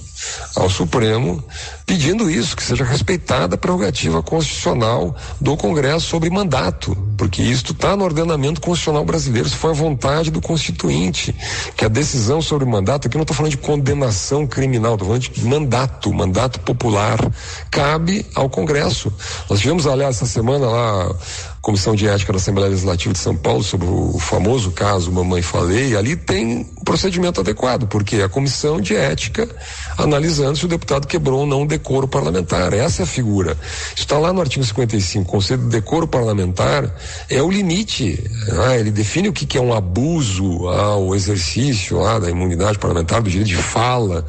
ao 0.57 0.69
Supremo 0.69 1.43
pedindo 1.91 2.31
isso, 2.31 2.55
que 2.55 2.63
seja 2.63 2.85
respeitada 2.85 3.57
a 3.57 3.59
prerrogativa 3.59 4.23
constitucional 4.23 5.13
do 5.41 5.57
Congresso 5.57 6.07
sobre 6.07 6.31
mandato, 6.31 6.97
porque 7.19 7.43
isso 7.43 7.73
está 7.73 7.97
no 7.97 8.05
ordenamento 8.05 8.61
constitucional 8.61 9.05
brasileiro, 9.05 9.49
isso 9.49 9.57
foi 9.57 9.71
a 9.71 9.75
vontade 9.75 10.31
do 10.31 10.41
Constituinte, 10.41 11.35
que 11.77 11.85
a 11.85 11.89
decisão 11.89 12.41
sobre 12.41 12.65
mandato, 12.65 13.09
aqui 13.09 13.17
não 13.17 13.23
estou 13.23 13.37
falando 13.37 13.51
de 13.51 13.59
condenação 13.59 14.47
criminal, 14.47 14.93
estou 14.93 15.09
falando 15.09 15.23
de 15.23 15.45
mandato, 15.45 16.15
mandato 16.15 16.61
popular, 16.61 17.19
cabe 17.73 18.25
ao 18.37 18.49
Congresso. 18.49 19.13
Nós 19.49 19.59
tivemos, 19.59 19.85
aliás, 19.85 20.15
essa 20.15 20.27
semana 20.27 20.69
lá 20.69 21.13
Comissão 21.61 21.95
de 21.95 22.09
Ética 22.09 22.33
da 22.33 22.39
Assembleia 22.39 22.71
Legislativa 22.71 23.13
de 23.13 23.19
São 23.19 23.37
Paulo 23.37 23.63
sobre 23.63 23.87
o 23.87 24.19
famoso 24.19 24.71
caso 24.71 25.13
Mamãe 25.13 25.43
Falei, 25.43 25.95
ali 25.95 26.17
tem 26.17 26.67
um 26.79 26.85
procedimento 26.85 27.41
adequado, 27.41 27.87
porque 27.87 28.17
é 28.17 28.25
a 28.25 28.29
Comissão 28.31 28.81
de 28.81 28.97
Ética 28.97 29.47
analisando 29.99 30.57
se 30.57 30.65
o 30.65 30.69
deputado 30.69 31.07
quebrou 31.07 31.41
ou 31.41 31.47
não 31.47 31.63
o 31.63 31.67
decoro 31.81 32.07
parlamentar. 32.07 32.73
Essa 32.75 33.03
é 33.03 33.05
a 33.05 33.07
figura. 33.07 33.57
Está 33.97 34.19
lá 34.19 34.33
no 34.33 34.41
artigo 34.41 34.65
55, 34.65 35.25
o 35.25 35.27
Conselho 35.27 35.63
de 35.63 35.69
Decoro 35.69 36.07
Parlamentar 36.07 36.95
é 37.29 37.43
o 37.43 37.51
limite. 37.51 38.23
Ah, 38.67 38.77
ele 38.77 38.91
define 38.91 39.29
o 39.29 39.33
que, 39.33 39.47
que 39.47 39.57
é 39.57 39.61
um 39.61 39.73
abuso 39.73 40.69
ao 40.69 41.15
exercício 41.15 42.05
ah, 42.05 42.19
da 42.19 42.31
imunidade 42.31 42.79
parlamentar, 42.79 43.23
do 43.23 43.31
direito 43.31 43.49
de 43.49 43.57
fala 43.57 44.25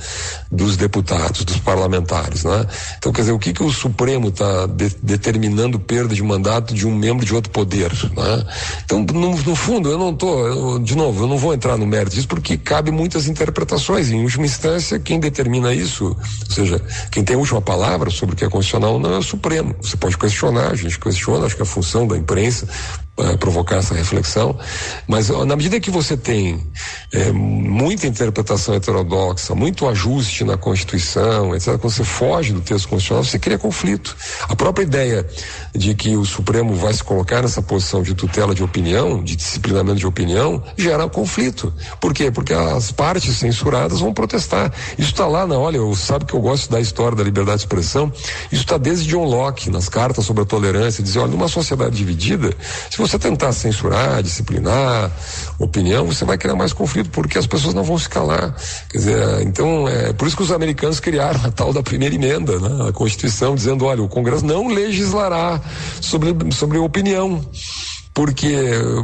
dos 0.49 0.77
deputados, 0.77 1.43
dos 1.43 1.57
parlamentares. 1.57 2.43
Né? 2.45 2.65
Então, 2.97 3.11
quer 3.11 3.21
dizer, 3.21 3.33
o 3.33 3.39
que, 3.39 3.53
que 3.53 3.63
o 3.63 3.71
Supremo 3.71 4.29
está 4.29 4.65
de, 4.65 4.89
determinando 5.03 5.79
perda 5.79 6.15
de 6.15 6.23
mandato 6.23 6.73
de 6.73 6.87
um 6.87 6.95
membro 6.95 7.25
de 7.25 7.35
outro 7.35 7.51
poder? 7.51 7.91
Né? 8.15 8.45
Então, 8.85 9.01
no, 9.01 9.35
no, 9.35 9.55
fundo, 9.55 9.89
eu 9.89 9.97
não 9.97 10.11
estou, 10.11 10.79
de 10.79 10.95
novo, 10.95 11.23
eu 11.23 11.27
não 11.27 11.37
vou 11.37 11.53
entrar 11.53 11.77
no 11.77 11.85
mérito 11.85 12.15
disso 12.15 12.27
porque 12.27 12.57
cabe 12.57 12.91
muitas 12.91 13.27
interpretações. 13.27 14.09
Em 14.09 14.23
última 14.23 14.45
instância, 14.45 14.99
quem 14.99 15.19
determina 15.19 15.73
isso, 15.73 16.05
ou 16.05 16.51
seja, 16.53 16.81
quem 17.11 17.23
tem 17.23 17.35
última 17.41 17.61
palavra 17.61 18.09
sobre 18.09 18.35
o 18.35 18.37
que 18.37 18.45
é 18.45 18.49
constitucional 18.49 18.99
não 18.99 19.13
é 19.13 19.17
o 19.17 19.23
Supremo. 19.23 19.75
Você 19.81 19.97
pode 19.97 20.17
questionar, 20.17 20.71
a 20.71 20.75
gente 20.75 20.99
questiona, 20.99 21.45
acho 21.45 21.55
que 21.55 21.61
a 21.61 21.65
função 21.65 22.07
da 22.07 22.17
imprensa 22.17 22.67
uh, 23.17 23.37
provocar 23.37 23.77
essa 23.77 23.93
reflexão, 23.93 24.57
mas 25.07 25.29
na 25.29 25.55
medida 25.55 25.79
que 25.79 25.91
você 25.91 26.15
tem 26.15 26.65
é, 27.11 27.31
muita 27.31 28.07
interpretação 28.07 28.75
heterodoxa, 28.75 29.53
muito 29.53 29.87
ajuste 29.87 30.43
na 30.43 30.57
Constituição, 30.57 31.55
etc., 31.55 31.77
quando 31.77 31.93
você 31.93 32.03
foge 32.03 32.53
do 32.53 32.61
texto 32.61 32.87
constitucional, 32.87 33.23
você 33.23 33.39
cria 33.39 33.57
conflito. 33.57 34.15
A 34.47 34.55
própria 34.55 34.83
ideia 34.83 35.27
de 35.73 35.93
que 35.93 36.15
o 36.15 36.25
Supremo 36.25 36.73
vai 36.75 36.93
se 36.93 37.03
colocar 37.03 37.41
nessa 37.41 37.61
posição 37.61 38.01
de 38.01 38.13
tutela 38.13 38.55
de 38.55 38.63
opinião, 38.63 39.23
de 39.23 39.35
disciplinamento 39.35 39.99
de 39.99 40.07
opinião, 40.07 40.63
gera 40.77 41.07
conflito. 41.09 41.73
Por 41.99 42.13
quê? 42.13 42.31
Porque 42.31 42.53
as 42.53 42.91
partes 42.91 43.35
censuradas 43.37 43.99
vão 43.99 44.13
protestar. 44.13 44.71
Isso 44.97 45.11
está 45.11 45.27
lá 45.27 45.45
na, 45.45 45.57
olha, 45.57 45.77
eu 45.77 45.95
sabe 45.95 46.25
que 46.25 46.33
eu 46.33 46.39
gosto 46.39 46.69
da 46.69 46.79
história 46.79 47.15
da 47.17 47.23
liberdade 47.23 47.57
de 47.57 47.63
expressão, 47.63 48.11
isso 48.51 48.61
está 48.61 48.77
desde 48.77 49.09
John 49.09 49.25
Locke, 49.25 49.69
nas 49.69 49.89
cartas 49.89 50.25
sobre 50.25 50.43
a 50.43 50.45
tolerância, 50.45 51.03
dizer, 51.03 51.19
olha, 51.19 51.31
numa 51.31 51.47
sociedade 51.47 51.95
dividida, 51.95 52.55
se 52.89 53.00
você 53.01 53.17
tentar 53.19 53.51
censurar, 53.51 54.21
disciplinar 54.21 55.11
opinião, 55.59 56.05
você 56.05 56.23
vai 56.23 56.37
criar 56.37 56.55
mais 56.55 56.73
conflito, 56.73 57.09
porque 57.09 57.37
as 57.37 57.47
pessoas 57.47 57.73
não 57.73 57.83
vão 57.83 57.97
se 57.97 58.07
calar. 58.07 58.55
Quer 58.89 58.97
dizer, 58.97 59.41
então, 59.41 59.87
é 59.87 60.13
por 60.13 60.27
isso 60.27 60.37
que 60.37 60.43
os 60.43 60.51
americanos 60.51 60.99
criaram 60.99 61.39
a 61.45 61.51
tal 61.51 61.73
da 61.73 61.83
primeira 61.83 62.15
emenda, 62.15 62.59
né? 62.59 62.89
a 62.89 62.93
Constituição, 62.93 63.55
dizendo, 63.55 63.85
olha, 63.85 64.01
o 64.01 64.07
Congresso 64.07 64.45
não 64.45 64.67
legislará 64.67 65.59
sobre, 65.99 66.35
sobre 66.53 66.77
opinião. 66.77 67.43
Porque, 68.13 68.53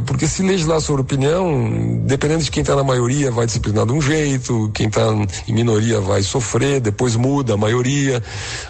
porque 0.06 0.26
se 0.26 0.42
legislar 0.42 0.82
sobre 0.82 1.00
opinião, 1.00 1.98
dependendo 2.04 2.44
de 2.44 2.50
quem 2.50 2.60
está 2.60 2.76
na 2.76 2.84
maioria, 2.84 3.30
vai 3.30 3.46
disciplinar 3.46 3.86
de 3.86 3.92
um 3.92 4.02
jeito, 4.02 4.70
quem 4.74 4.86
está 4.86 5.06
em 5.46 5.52
minoria 5.52 5.98
vai 5.98 6.22
sofrer, 6.22 6.78
depois 6.78 7.16
muda 7.16 7.54
a 7.54 7.56
maioria, 7.56 8.22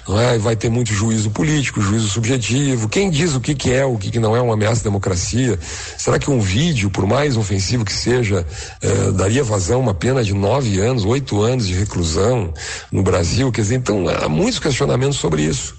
é? 0.09 0.39
vai 0.39 0.55
ter 0.55 0.71
muito 0.71 0.93
juízo 0.93 1.31
político, 1.31 1.81
juízo 1.81 2.09
subjetivo. 2.09 2.89
Quem 2.89 3.11
diz 3.11 3.35
o 3.35 3.41
que, 3.41 3.53
que 3.53 3.73
é, 3.73 3.85
o 3.85 3.99
que, 3.99 4.13
que 4.13 4.21
não 4.21 4.37
é 4.37 4.41
uma 4.41 4.55
ameaça 4.55 4.83
à 4.83 4.85
democracia? 4.85 5.59
Será 5.97 6.21
que 6.21 6.31
um 6.31 6.41
vídeo, 6.41 6.89
por 6.89 7.05
mais 7.05 7.37
ofensivo 7.37 7.85
que 7.85 7.93
seja, 7.93 8.47
eh, 8.81 9.11
daria 9.13 9.43
vazão 9.43 9.81
uma 9.81 9.95
pena 9.95 10.23
de 10.23 10.35
nove 10.35 10.79
anos, 10.79 11.05
oito 11.05 11.43
anos 11.43 11.67
de 11.67 11.75
reclusão 11.75 12.55
no 12.93 13.03
Brasil? 13.03 13.51
Quer 13.51 13.63
dizer, 13.63 13.75
então 13.75 14.05
há 14.09 14.29
muitos 14.29 14.61
questionamentos 14.61 15.19
sobre 15.19 15.43
isso. 15.43 15.75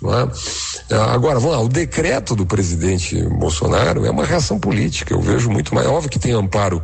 É? 0.90 0.96
Agora, 0.96 1.40
vamos 1.40 1.56
lá, 1.56 1.62
o 1.62 1.70
decreto 1.70 2.36
do 2.36 2.46
presidente 2.46 3.22
Bolsonaro 3.24 4.06
é 4.06 4.12
uma 4.12 4.26
reação 4.26 4.49
política. 4.58 5.14
Eu 5.14 5.22
vejo 5.22 5.50
muito 5.50 5.76
mais. 5.76 5.86
Óbvio 5.86 6.10
que 6.10 6.18
tem 6.18 6.32
amparo 6.32 6.82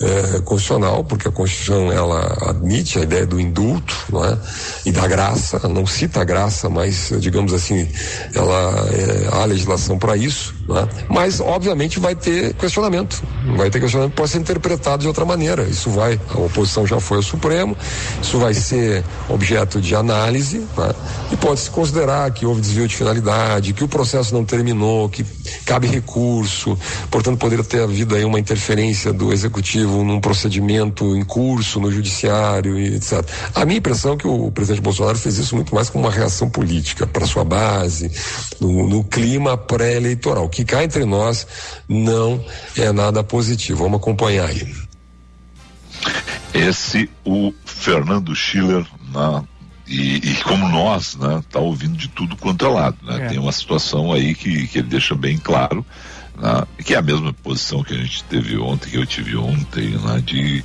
é, 0.00 0.40
constitucional, 0.42 1.02
porque 1.02 1.26
a 1.26 1.30
Constituição 1.30 1.90
ela 1.90 2.50
admite 2.50 2.98
a 2.98 3.02
ideia 3.02 3.26
do 3.26 3.40
indulto 3.40 3.94
não 4.12 4.24
é? 4.24 4.38
e 4.86 4.92
da 4.92 5.06
graça, 5.08 5.68
não 5.68 5.86
cita 5.86 6.20
a 6.20 6.24
graça, 6.24 6.68
mas 6.68 7.12
digamos 7.18 7.52
assim, 7.52 7.88
ela 8.32 8.88
é, 8.92 9.28
há 9.32 9.44
legislação 9.44 9.98
para 9.98 10.16
isso, 10.16 10.54
não 10.68 10.78
é? 10.78 10.88
mas 11.08 11.40
obviamente 11.40 11.98
vai 11.98 12.14
ter 12.14 12.54
questionamento, 12.54 13.22
vai 13.56 13.70
ter 13.70 13.80
questionamento 13.80 14.14
pode 14.14 14.30
ser 14.30 14.38
interpretado 14.38 15.02
de 15.02 15.08
outra 15.08 15.24
maneira. 15.24 15.62
Isso 15.64 15.90
vai, 15.90 16.20
a 16.32 16.38
oposição 16.38 16.86
já 16.86 17.00
foi 17.00 17.16
ao 17.16 17.22
Supremo, 17.22 17.76
isso 18.22 18.38
vai 18.38 18.54
ser 18.54 19.02
objeto 19.28 19.80
de 19.80 19.96
análise 19.96 20.64
é? 20.78 21.34
e 21.34 21.36
pode 21.36 21.60
se 21.60 21.70
considerar 21.70 22.30
que 22.30 22.46
houve 22.46 22.60
desvio 22.60 22.86
de 22.86 22.94
finalidade, 22.94 23.72
que 23.72 23.82
o 23.82 23.88
processo 23.88 24.32
não 24.32 24.44
terminou, 24.44 25.08
que 25.08 25.26
cabe 25.64 25.88
recurso, 25.88 26.78
portanto 27.10 27.38
poderia 27.38 27.64
ter 27.64 27.82
havido 27.82 28.14
aí 28.14 28.24
uma 28.24 28.38
interferência 28.38 29.12
do 29.12 29.32
executivo 29.32 29.87
num 29.88 30.20
procedimento 30.20 31.16
em 31.16 31.24
curso 31.24 31.80
no 31.80 31.90
judiciário 31.90 32.78
e 32.78 32.96
etc. 32.96 33.24
A 33.54 33.64
minha 33.64 33.78
impressão 33.78 34.14
é 34.14 34.16
que 34.16 34.26
o 34.26 34.50
presidente 34.50 34.82
Bolsonaro 34.82 35.18
fez 35.18 35.38
isso 35.38 35.54
muito 35.54 35.74
mais 35.74 35.90
como 35.90 36.04
uma 36.04 36.12
reação 36.12 36.48
política 36.48 37.06
para 37.06 37.26
sua 37.26 37.44
base, 37.44 38.10
no, 38.60 38.88
no 38.88 39.04
clima 39.04 39.56
pré-eleitoral. 39.56 40.48
que 40.48 40.64
cá 40.64 40.84
entre 40.84 41.04
nós 41.04 41.46
não 41.88 42.44
é 42.76 42.92
nada 42.92 43.22
positivo. 43.24 43.84
Vamos 43.84 44.00
acompanhar 44.00 44.48
aí. 44.48 44.74
Esse 46.54 47.10
o 47.24 47.52
Fernando 47.64 48.34
Schiller 48.34 48.86
na 49.12 49.44
e, 49.90 50.16
e, 50.16 50.36
como 50.44 50.68
nós, 50.68 51.16
né, 51.16 51.42
tá 51.50 51.58
ouvindo 51.60 51.96
de 51.96 52.08
tudo 52.08 52.36
quanto 52.36 52.66
é 52.66 52.68
lado, 52.68 52.98
né? 53.02 53.24
É. 53.24 53.28
Tem 53.28 53.38
uma 53.38 53.52
situação 53.52 54.12
aí 54.12 54.34
que, 54.34 54.66
que 54.66 54.80
ele 54.80 54.88
deixa 54.88 55.14
bem 55.14 55.38
claro 55.38 55.84
que 56.84 56.94
é 56.94 56.98
a 56.98 57.02
mesma 57.02 57.32
posição 57.32 57.82
que 57.82 57.92
a 57.92 57.96
gente 57.96 58.22
teve 58.24 58.56
ontem, 58.56 58.90
que 58.90 58.96
eu 58.96 59.06
tive 59.06 59.36
ontem, 59.36 59.90
né, 59.98 60.22
de 60.24 60.64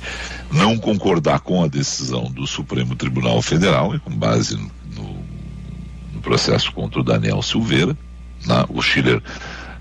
não 0.50 0.78
concordar 0.78 1.40
com 1.40 1.64
a 1.64 1.68
decisão 1.68 2.30
do 2.30 2.46
Supremo 2.46 2.94
Tribunal 2.94 3.42
Federal, 3.42 3.94
e 3.94 3.98
com 3.98 4.10
base 4.10 4.56
no, 4.56 5.18
no 6.12 6.20
processo 6.20 6.72
contra 6.72 7.00
o 7.00 7.04
Daniel 7.04 7.42
Silveira. 7.42 7.96
Né, 8.46 8.64
o 8.68 8.80
Schiller, 8.80 9.22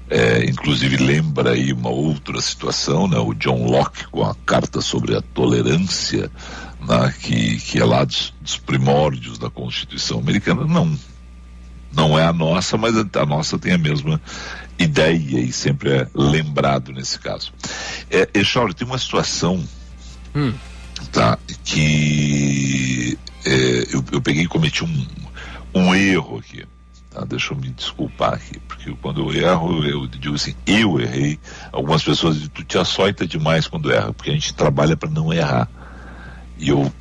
é, 0.09 0.45
inclusive, 0.45 0.97
lembra 0.97 1.51
aí 1.51 1.71
uma 1.71 1.89
outra 1.89 2.41
situação, 2.41 3.07
né, 3.07 3.17
o 3.17 3.33
John 3.33 3.65
Locke 3.65 4.07
com 4.07 4.23
a 4.23 4.35
carta 4.45 4.81
sobre 4.81 5.15
a 5.15 5.21
tolerância, 5.21 6.31
né, 6.87 7.13
que, 7.21 7.57
que 7.57 7.79
é 7.79 7.85
lá 7.85 8.03
dos, 8.03 8.33
dos 8.41 8.57
primórdios 8.57 9.37
da 9.37 9.49
Constituição 9.49 10.19
americana. 10.19 10.65
Não, 10.65 10.97
não 11.95 12.17
é 12.17 12.25
a 12.25 12.33
nossa, 12.33 12.77
mas 12.77 12.95
a 12.97 13.25
nossa 13.25 13.59
tem 13.59 13.73
a 13.73 13.77
mesma 13.77 14.19
ideia 14.77 15.39
e 15.39 15.51
sempre 15.51 15.91
é 15.91 16.07
lembrado 16.13 16.91
nesse 16.91 17.19
caso. 17.19 17.53
É, 18.09 18.29
Echauri, 18.33 18.73
tem 18.73 18.87
uma 18.87 18.97
situação 18.97 19.63
hum. 20.35 20.53
tá, 21.11 21.37
que 21.63 23.17
é, 23.45 23.95
eu, 23.95 24.03
eu, 24.11 24.21
peguei 24.21 24.43
e 24.43 24.47
cometi 24.47 24.83
um, 24.83 25.07
um 25.73 25.95
erro 25.95 26.39
aqui. 26.39 26.65
Tá? 27.09 27.23
Deixa 27.25 27.53
eu 27.53 27.57
me 27.57 27.69
desculpar 27.69 28.33
aqui, 28.33 28.59
porque 28.67 28.95
quando 29.01 29.21
eu 29.21 29.33
erro, 29.33 29.85
eu 29.85 30.07
digo 30.07 30.35
assim, 30.35 30.55
eu 30.65 30.99
errei. 30.99 31.39
Algumas 31.71 32.03
pessoas 32.03 32.35
dizem, 32.35 32.49
tu 32.49 32.63
te 32.63 32.77
açoita 32.77 33.27
demais 33.27 33.67
quando 33.67 33.91
erra, 33.91 34.13
porque 34.13 34.31
a 34.31 34.33
gente 34.33 34.53
trabalha 34.53 34.97
para 34.97 35.09
não 35.09 35.31
errar. 35.31 35.69
E 36.57 36.69
eu, 36.69 36.91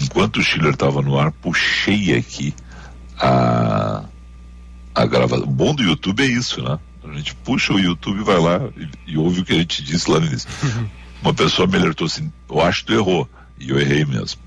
enquanto 0.00 0.38
o 0.38 0.42
Schiller 0.42 0.72
estava 0.72 1.02
no 1.02 1.18
ar, 1.18 1.30
puxei 1.30 2.16
aqui 2.16 2.54
a, 3.18 4.04
a 4.94 5.06
gravação. 5.06 5.44
O 5.44 5.50
bom 5.50 5.74
do 5.74 5.82
YouTube 5.82 6.22
é 6.22 6.26
isso, 6.26 6.62
né? 6.62 6.78
A 7.14 7.18
gente 7.18 7.34
puxa 7.36 7.72
o 7.72 7.78
YouTube, 7.78 8.22
vai 8.22 8.38
lá 8.38 8.60
e, 8.76 9.12
e 9.12 9.18
ouve 9.18 9.40
o 9.40 9.44
que 9.44 9.52
a 9.52 9.58
gente 9.58 9.82
disse 9.82 10.10
lá 10.10 10.18
no 10.18 10.26
início. 10.26 10.48
Uma 11.22 11.32
pessoa 11.32 11.66
me 11.66 11.76
alertou 11.76 12.06
assim, 12.06 12.30
eu 12.50 12.60
acho 12.60 12.80
que 12.80 12.86
tu 12.86 12.94
errou. 12.94 13.28
E 13.58 13.70
eu 13.70 13.80
errei 13.80 14.04
mesmo. 14.04 14.40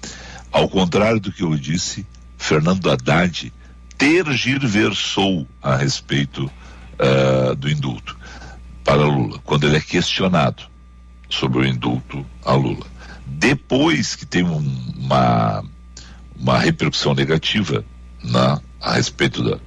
Ao 0.52 0.68
contrário 0.68 1.20
do 1.20 1.32
que 1.32 1.44
eu 1.44 1.56
disse, 1.56 2.06
Fernando 2.38 2.90
Haddad 2.90 3.52
tergiversou 3.98 5.48
a 5.62 5.76
respeito 5.76 6.52
uh, 7.00 7.56
do 7.56 7.70
indulto 7.70 8.18
para 8.84 9.02
Lula, 9.04 9.40
quando 9.44 9.66
ele 9.66 9.78
é 9.78 9.82
questionado 9.82 10.64
sobre 11.30 11.60
o 11.60 11.66
indulto 11.66 12.26
a 12.46 12.54
Lula. 12.54 12.86
Depois 13.26 14.16
que 14.16 14.26
tem 14.26 14.44
um, 14.44 14.94
uma, 14.98 15.64
uma 16.36 16.60
repercussão 16.60 17.14
negativa 17.14 17.84
na, 18.24 18.62
a 18.80 18.94
respeito 18.94 19.44
da, 19.44 19.60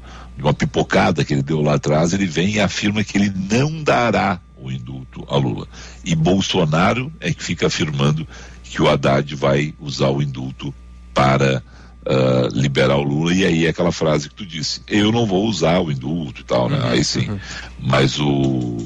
uma 0.45 0.55
pipocada 0.55 1.25
que 1.25 1.35
ele 1.35 1.43
deu 1.43 1.61
lá 1.61 1.75
atrás, 1.75 2.13
ele 2.13 2.27
vem 2.27 2.55
e 2.55 2.61
afirma 2.61 3.05
que 3.05 3.17
ele 3.17 3.33
não 3.51 3.83
dará 3.83 4.41
o 4.57 4.71
indulto 4.71 5.25
a 5.29 5.37
Lula. 5.37 5.67
E 6.05 6.15
Bolsonaro 6.15 7.13
é 7.21 7.33
que 7.33 7.43
fica 7.43 7.67
afirmando 7.67 8.27
que 8.63 8.81
o 8.81 8.89
Haddad 8.89 9.35
vai 9.35 9.75
usar 9.81 10.09
o 10.09 10.23
indulto 10.23 10.73
para 11.13 11.63
uh, 12.07 12.49
liberar 12.53 12.97
o 12.97 13.03
Lula. 13.03 13.35
E 13.35 13.45
aí 13.45 13.67
é 13.67 13.71
aquela 13.71 13.93
frase 13.93 14.29
que 14.29 14.35
tu 14.35 14.47
disse: 14.47 14.83
eu 14.87 15.11
não 15.11 15.27
vou 15.27 15.47
usar 15.47 15.81
o 15.81 15.91
indulto 15.91 16.43
e 16.43 16.45
tal, 16.45 16.69
né? 16.69 16.79
Uhum, 16.79 16.89
aí 16.89 17.05
sim. 17.05 17.29
Uhum. 17.29 17.41
Mas 17.81 18.19
o. 18.19 18.77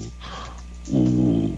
O 0.87 1.57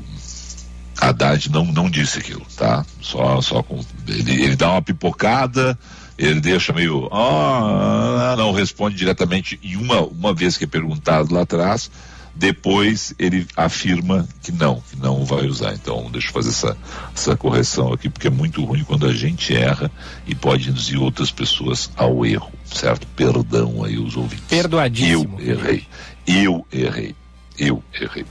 Haddad 0.99 1.51
não, 1.51 1.65
não 1.65 1.91
disse 1.91 2.19
aquilo, 2.19 2.47
tá? 2.57 2.87
Só, 3.01 3.41
só 3.41 3.63
com. 3.63 3.85
Ele, 4.09 4.45
ele 4.45 4.57
dá 4.57 4.71
uma 4.71 4.83
pipocada 4.83 5.79
ele 6.19 6.41
deixa 6.41 6.73
meio, 6.73 7.09
ah, 7.13 8.35
não 8.37 8.53
responde 8.53 8.97
diretamente 8.97 9.59
e 9.63 9.77
uma, 9.77 10.01
uma 10.01 10.35
vez 10.35 10.57
que 10.57 10.65
é 10.65 10.67
perguntado 10.67 11.35
lá 11.35 11.43
atrás, 11.43 11.91
depois 12.35 13.15
ele 13.19 13.47
afirma 13.57 14.29
que 14.43 14.53
não, 14.53 14.83
que 14.91 14.97
não 14.97 15.25
vai 15.25 15.47
usar. 15.47 15.73
Então, 15.75 16.11
deixa 16.11 16.29
eu 16.29 16.33
fazer 16.33 16.51
essa, 16.51 16.77
essa 17.15 17.37
correção 17.37 17.93
aqui, 17.93 18.09
porque 18.11 18.29
é 18.29 18.31
muito 18.31 18.63
ruim 18.65 18.85
quando 18.85 19.07
a 19.07 19.13
gente 19.13 19.55
erra 19.55 19.91
e 20.27 20.35
pode 20.35 20.69
induzir 20.69 21.01
outras 21.01 21.31
pessoas 21.31 21.91
ao 21.97 22.27
erro, 22.27 22.53
certo? 22.65 23.07
Perdão 23.09 23.83
aí 23.83 23.99
os 23.99 24.17
ouvintes. 24.17 24.45
Perdoadíssimo. 24.49 25.41
Eu 25.41 25.59
errei. 25.59 25.87
Eu 26.27 26.67
errei. 26.73 27.15
Eu 27.59 27.83
errei 27.95 28.27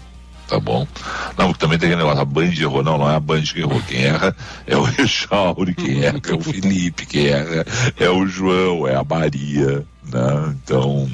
tá 0.48 0.60
bom? 0.60 0.88
Não, 1.38 1.54
também 1.54 1.78
tem 1.78 1.90
aquele 1.90 2.04
negócio, 2.04 2.22
a 2.22 2.26
Band 2.26 2.54
errou, 2.60 2.84
não, 2.84 2.98
não 2.98 3.10
é 3.10 3.16
a 3.16 3.20
Band 3.20 3.42
que 3.42 3.60
errou, 3.60 3.82
quem 3.88 4.04
erra 4.04 4.36
é 4.66 4.78
o 4.78 4.88
Echauri, 5.02 5.74
quem 5.74 6.04
erra 6.04 6.22
é 6.28 6.34
o 6.34 6.42
Felipe, 6.42 7.06
quem 7.06 7.28
erra 7.28 7.66
é 8.00 8.10
o 8.10 8.26
João, 8.28 8.88
é 8.88 8.96
a 8.96 9.04
Maria, 9.04 9.86
né? 10.04 10.56
Então, 10.64 11.10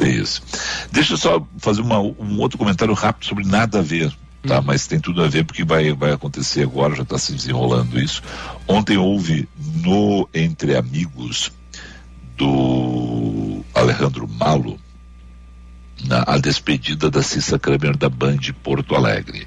é 0.00 0.08
isso. 0.08 0.42
Deixa 0.90 1.14
eu 1.14 1.18
só 1.18 1.46
fazer 1.58 1.80
uma, 1.80 1.98
um 1.98 2.38
outro 2.38 2.58
comentário 2.58 2.94
rápido 2.94 3.26
sobre 3.26 3.44
nada 3.44 3.80
a 3.80 3.82
ver, 3.82 4.12
tá? 4.46 4.60
Hum. 4.60 4.64
Mas 4.66 4.86
tem 4.86 5.00
tudo 5.00 5.22
a 5.22 5.28
ver 5.28 5.44
porque 5.44 5.64
vai, 5.64 5.92
vai 5.92 6.12
acontecer 6.12 6.62
agora, 6.62 6.94
já 6.94 7.02
está 7.02 7.18
se 7.18 7.32
desenrolando 7.32 8.00
isso. 8.00 8.22
Ontem 8.66 8.96
houve 8.96 9.48
no 9.82 10.28
Entre 10.34 10.76
Amigos 10.76 11.52
do 12.36 13.62
Alejandro 13.74 14.26
Malo, 14.26 14.78
a 16.08 16.38
despedida 16.38 17.10
da 17.10 17.22
Cissa 17.22 17.58
Kramer 17.58 17.96
da 17.96 18.08
Band 18.08 18.38
Porto 18.62 18.94
Alegre. 18.94 19.46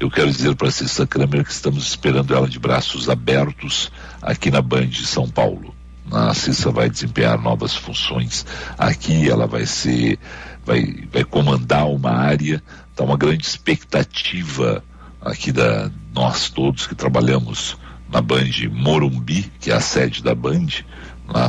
Eu 0.00 0.10
quero 0.10 0.30
dizer 0.30 0.54
para 0.56 0.68
a 0.68 0.72
Cissa 0.72 1.06
Kramer 1.06 1.44
que 1.44 1.52
estamos 1.52 1.86
esperando 1.86 2.34
ela 2.34 2.48
de 2.48 2.58
braços 2.58 3.08
abertos 3.08 3.92
aqui 4.20 4.50
na 4.50 4.60
Band 4.60 4.86
de 4.86 5.06
São 5.06 5.28
Paulo. 5.28 5.74
A 6.10 6.34
Cissa 6.34 6.70
vai 6.70 6.90
desempenhar 6.90 7.40
novas 7.40 7.74
funções 7.74 8.44
aqui, 8.76 9.28
ela 9.30 9.46
vai 9.46 9.66
ser, 9.66 10.18
vai, 10.64 11.06
vai 11.12 11.24
comandar 11.24 11.88
uma 11.88 12.10
área, 12.10 12.62
está 12.90 13.04
uma 13.04 13.16
grande 13.16 13.46
expectativa 13.46 14.82
aqui 15.20 15.52
da 15.52 15.90
nós 16.12 16.50
todos 16.50 16.86
que 16.86 16.94
trabalhamos 16.94 17.76
na 18.10 18.20
Band 18.20 18.50
Morumbi, 18.70 19.50
que 19.60 19.70
é 19.70 19.74
a 19.74 19.80
sede 19.80 20.22
da 20.22 20.34
Band, 20.34 20.68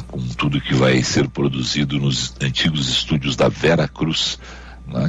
com 0.07 0.19
tudo 0.37 0.61
que 0.61 0.73
vai 0.73 1.03
ser 1.03 1.27
produzido 1.27 1.99
nos 1.99 2.33
antigos 2.41 2.89
estúdios 2.89 3.35
da 3.35 3.49
Vera 3.49 3.87
Cruz, 3.87 4.39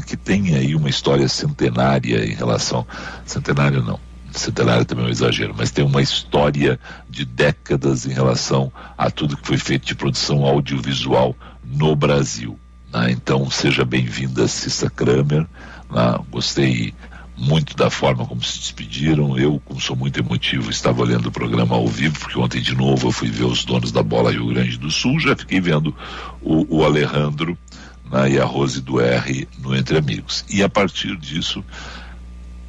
que 0.07 0.17
tem 0.17 0.55
aí 0.55 0.75
uma 0.75 0.89
história 0.89 1.29
centenária 1.29 2.25
em 2.25 2.35
relação. 2.35 2.87
Centenária 3.25 3.81
não. 3.81 4.01
Centenário 4.33 4.85
também 4.85 5.05
é 5.05 5.09
um 5.09 5.11
exagero, 5.11 5.55
mas 5.57 5.71
tem 5.71 5.85
uma 5.85 6.03
história 6.03 6.79
de 7.09 7.25
décadas 7.25 8.05
em 8.05 8.13
relação 8.13 8.71
a 8.99 9.11
tudo 9.11 9.37
que 9.37 9.47
foi 9.47 9.57
feito 9.57 9.87
de 9.87 9.95
produção 9.95 10.45
audiovisual 10.45 11.35
no 11.65 11.97
Brasil. 11.97 12.59
Né? 12.93 13.13
Então, 13.13 13.49
seja 13.51 13.85
bem-vinda, 13.85 14.47
Cissa 14.47 14.91
Kramer. 14.91 15.47
Né? 15.91 16.19
Gostei 16.31 16.93
muito 17.37 17.77
da 17.77 17.91
forma 17.91 18.25
como 18.25 18.43
se 18.43 18.59
despediram. 18.59 19.39
Eu, 19.39 19.61
como 19.65 19.81
sou 19.81 19.95
muito 19.95 20.19
emotivo, 20.19 20.71
estava 20.71 21.03
olhando 21.03 21.27
o 21.27 21.33
programa 21.33 21.77
ao 21.77 21.87
vivo, 21.87 22.19
porque 22.19 22.39
ontem 22.39 22.61
de 22.61 22.75
novo 22.75 23.09
eu 23.09 23.13
fui 23.13 23.29
ver 23.29 23.45
os 23.45 23.65
donos 23.65 23.93
da 23.93 24.03
bola 24.03 24.33
Rio 24.33 24.47
Grande 24.47 24.79
do 24.79 24.91
Sul, 24.91 25.21
já 25.21 25.37
fiquei 25.37 25.61
vendo 25.61 25.95
o, 26.41 26.79
o 26.79 26.85
Alejandro 26.85 27.57
né, 28.11 28.31
e 28.31 28.41
a 28.41 28.45
Rose 28.45 28.81
do 28.81 29.01
R 29.01 29.47
no 29.59 29.77
Entre 29.77 29.99
Amigos. 29.99 30.45
E 30.49 30.63
a 30.63 30.69
partir 30.69 31.17
disso, 31.17 31.63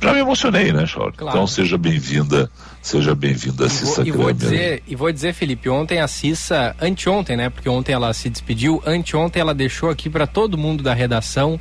já 0.02 0.14
me 0.14 0.20
emocionei, 0.20 0.72
né, 0.72 0.86
Chor? 0.86 1.14
Claro. 1.14 1.38
Então 1.38 1.48
seja 1.48 1.78
bem-vinda, 1.78 2.52
seja 2.82 3.16
bem-vinda, 3.16 3.68
Cissa 3.70 4.08
e 4.08 4.12
vou, 4.12 4.32
dizer, 4.32 4.84
e 4.86 4.96
vou 4.96 5.12
dizer, 5.12 5.34
Felipe, 5.34 5.70
ontem 5.70 6.00
a 6.00 6.08
Cissa, 6.08 6.76
anteontem, 6.80 7.36
né? 7.36 7.50
Porque 7.50 7.68
ontem 7.68 7.94
ela 7.94 8.14
se 8.14 8.30
despediu, 8.30 8.82
anteontem 8.86 9.42
ela 9.42 9.56
deixou 9.56 9.90
aqui 9.90 10.10
para 10.10 10.28
todo 10.28 10.58
mundo 10.58 10.84
da 10.84 10.94
redação 10.94 11.60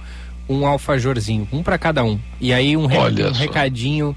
um 0.49 0.67
alfajorzinho, 0.67 1.49
um 1.53 1.63
para 1.63 1.79
cada 1.79 2.05
um. 2.05 2.19
E 2.41 2.53
aí 2.53 2.77
um, 2.77 2.87
re 2.87 2.99
um 2.99 3.33
recadinho. 3.33 4.17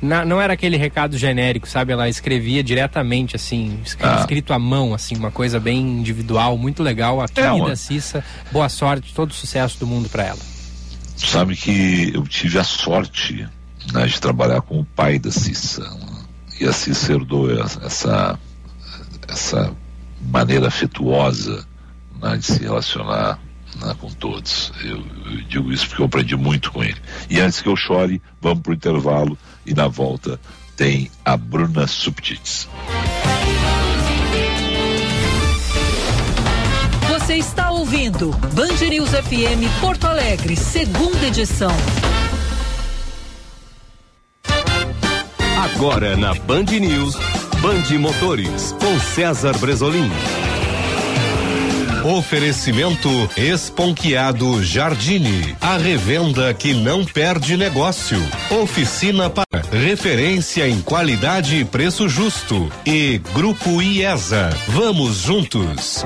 Na, 0.00 0.24
não 0.24 0.40
era 0.40 0.52
aquele 0.52 0.76
recado 0.76 1.16
genérico, 1.16 1.68
sabe? 1.68 1.92
Ela 1.92 2.08
escrevia 2.08 2.62
diretamente, 2.62 3.36
assim, 3.36 3.78
escrito, 3.84 4.10
ah. 4.10 4.20
escrito 4.20 4.52
à 4.52 4.58
mão, 4.58 4.92
assim, 4.92 5.14
uma 5.14 5.30
coisa 5.30 5.60
bem 5.60 5.80
individual, 5.80 6.58
muito 6.58 6.82
legal. 6.82 7.20
A 7.20 7.28
querida 7.28 7.70
é, 7.70 7.76
Cissa, 7.76 8.24
boa 8.50 8.68
sorte, 8.68 9.14
todo 9.14 9.30
o 9.30 9.34
sucesso 9.34 9.78
do 9.78 9.86
mundo 9.86 10.08
para 10.08 10.24
ela. 10.24 10.40
Sabe 11.16 11.54
que 11.54 12.10
eu 12.12 12.24
tive 12.24 12.58
a 12.58 12.64
sorte 12.64 13.46
né, 13.92 14.06
de 14.06 14.20
trabalhar 14.20 14.60
com 14.62 14.80
o 14.80 14.84
pai 14.84 15.20
da 15.20 15.30
Cissa. 15.30 15.88
E 16.60 16.64
a 16.64 16.72
Cissa 16.72 17.12
herdou 17.12 17.48
essa, 17.84 18.38
essa 19.28 19.72
maneira 20.20 20.66
afetuosa 20.66 21.64
né, 22.20 22.36
de 22.36 22.46
se 22.46 22.62
relacionar 22.62 23.38
né, 23.80 23.94
com 23.98 24.10
todos. 24.10 24.72
Eu, 24.82 25.04
eu, 25.26 25.42
digo 25.48 25.72
isso 25.72 25.88
porque 25.88 26.02
eu 26.02 26.06
aprendi 26.06 26.36
muito 26.36 26.72
com 26.72 26.82
ele. 26.82 27.00
E 27.28 27.40
antes 27.40 27.60
que 27.60 27.68
eu 27.68 27.76
chore, 27.76 28.20
vamos 28.40 28.62
para 28.62 28.70
o 28.70 28.74
intervalo 28.74 29.38
e 29.64 29.74
na 29.74 29.88
volta 29.88 30.40
tem 30.76 31.10
a 31.24 31.36
Bruna 31.36 31.86
Subtits. 31.86 32.68
Você 37.08 37.36
está 37.36 37.70
ouvindo 37.70 38.30
Band 38.54 38.88
News 38.88 39.10
FM 39.10 39.80
Porto 39.80 40.06
Alegre, 40.06 40.56
segunda 40.56 41.26
edição. 41.26 41.70
Agora 45.62 46.16
na 46.16 46.34
Band 46.34 46.64
News, 46.64 47.14
Band 47.60 47.98
Motores, 47.98 48.72
com 48.72 48.98
César 48.98 49.56
Bresolim. 49.58 50.10
Oferecimento 52.04 53.08
Esponquiado 53.36 54.60
Jardine. 54.62 55.56
A 55.60 55.76
revenda 55.76 56.52
que 56.52 56.74
não 56.74 57.04
perde 57.04 57.56
negócio. 57.56 58.18
Oficina 58.50 59.30
para 59.30 59.62
referência 59.70 60.68
em 60.68 60.82
qualidade 60.82 61.58
e 61.58 61.64
preço 61.64 62.08
justo. 62.08 62.70
E 62.84 63.18
Grupo 63.32 63.80
IESA. 63.80 64.50
Vamos 64.66 65.18
juntos. 65.18 66.04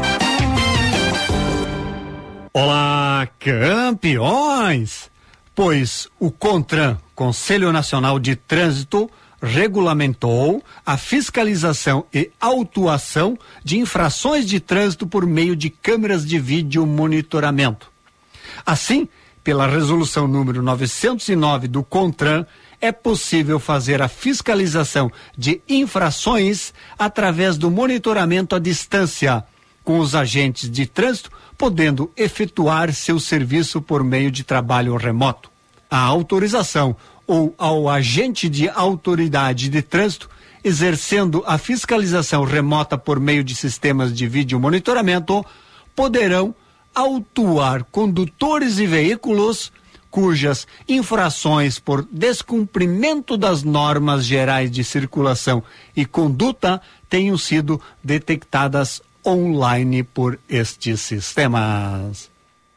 Olá, 2.53 3.26
campeões! 3.38 5.11
Pois 5.55 6.09
o 6.20 6.30
CONTRAN, 6.30 6.99
Conselho 7.14 7.72
Nacional 7.72 8.18
de 8.18 8.36
Trânsito, 8.36 9.11
regulamentou 9.43 10.62
a 10.84 10.97
fiscalização 10.97 12.05
e 12.12 12.30
autuação 12.41 13.39
de 13.62 13.78
infrações 13.78 14.47
de 14.47 14.61
trânsito 14.61 15.07
por 15.07 15.26
meio 15.26 15.55
de 15.55 15.70
câmeras 15.70 16.26
de 16.26 16.39
vídeo 16.39 16.87
monitoramento. 16.87 17.91
Assim, 18.64 19.09
pela 19.45 19.66
resolução 19.66 20.26
número 20.26 20.62
909 20.62 21.68
do 21.68 21.82
CONTRAN, 21.82 22.47
é 22.80 22.93
possível 22.93 23.59
fazer 23.59 24.03
a 24.03 24.09
fiscalização 24.09 25.11
de 25.37 25.61
infrações 25.68 26.72
através 26.99 27.57
do 27.57 27.70
monitoramento 27.70 28.55
à 28.55 28.59
distância, 28.59 29.45
com 29.82 29.99
os 29.99 30.14
agentes 30.14 30.70
de 30.70 30.87
trânsito 30.87 31.30
podendo 31.57 32.11
efetuar 32.16 32.93
seu 32.93 33.18
serviço 33.18 33.80
por 33.80 34.05
meio 34.05 34.30
de 34.30 34.45
trabalho 34.45 34.97
remoto. 34.97 35.51
A 35.91 35.99
autorização 35.99 36.97
ou 37.27 37.55
ao 37.59 37.89
agente 37.89 38.49
de 38.49 38.68
autoridade 38.68 39.68
de 39.68 39.83
trânsito 39.83 40.29
exercendo 40.62 41.45
a 41.47 41.59
fiscalização 41.59 42.45
remota 42.45 42.99
por 42.99 43.20
meio 43.20 43.45
de 43.45 43.55
sistemas 43.55 44.12
de 44.12 44.27
vídeo 44.27 44.59
monitoramento 44.59 45.45
poderão 45.95 46.55
autuar 46.95 47.85
condutores 47.85 48.79
e 48.79 48.87
veículos 48.87 49.72
cujas 50.11 50.66
infrações 50.89 51.79
por 51.79 52.07
descumprimento 52.11 53.37
das 53.37 53.62
normas 53.62 54.24
gerais 54.24 54.70
de 54.70 54.83
circulação 54.83 55.62
e 55.95 56.05
conduta 56.05 56.81
tenham 57.09 57.37
sido 57.37 57.81
detectadas 58.03 59.03
online 59.24 60.03
por 60.03 60.39
estes 60.49 61.01
sistemas. 61.01 62.36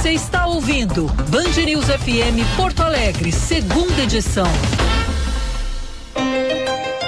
Você 0.00 0.12
está 0.12 0.46
ouvindo 0.46 1.08
Band 1.28 1.62
News 1.62 1.84
FM 1.84 2.56
Porto 2.56 2.82
Alegre, 2.82 3.30
segunda 3.30 4.02
edição. 4.02 4.46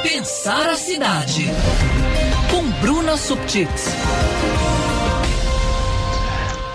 Pensar 0.02 0.68
a 0.68 0.76
cidade. 0.76 1.46
Com 2.50 2.68
Bruna 2.82 3.16
Subtits. 3.16 3.86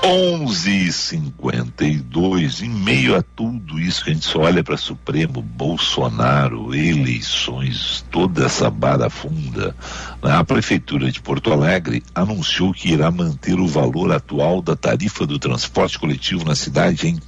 11:52 0.03 2.61
em 2.61 2.69
meio 2.69 3.15
a 3.15 3.21
tudo 3.21 3.79
isso 3.79 4.03
que 4.03 4.09
a 4.11 4.13
gente 4.13 4.25
só 4.25 4.41
olha 4.41 4.63
para 4.63 4.77
Supremo, 4.77 5.41
Bolsonaro, 5.41 6.73
eleições, 6.73 8.05
toda 8.11 8.45
essa 8.45 8.69
barafunda, 8.69 9.75
né? 10.23 10.31
a 10.31 10.43
prefeitura 10.43 11.11
de 11.11 11.19
Porto 11.19 11.51
Alegre 11.51 12.03
anunciou 12.13 12.73
que 12.73 12.91
irá 12.91 13.09
manter 13.11 13.59
o 13.59 13.67
valor 13.67 14.11
atual 14.11 14.61
da 14.61 14.75
tarifa 14.75 15.25
do 15.25 15.39
transporte 15.39 15.97
coletivo 15.99 16.45
na 16.45 16.55
cidade 16.55 17.07
em 17.07 17.19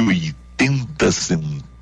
oitenta 0.00 1.10
centavos. 1.10 1.73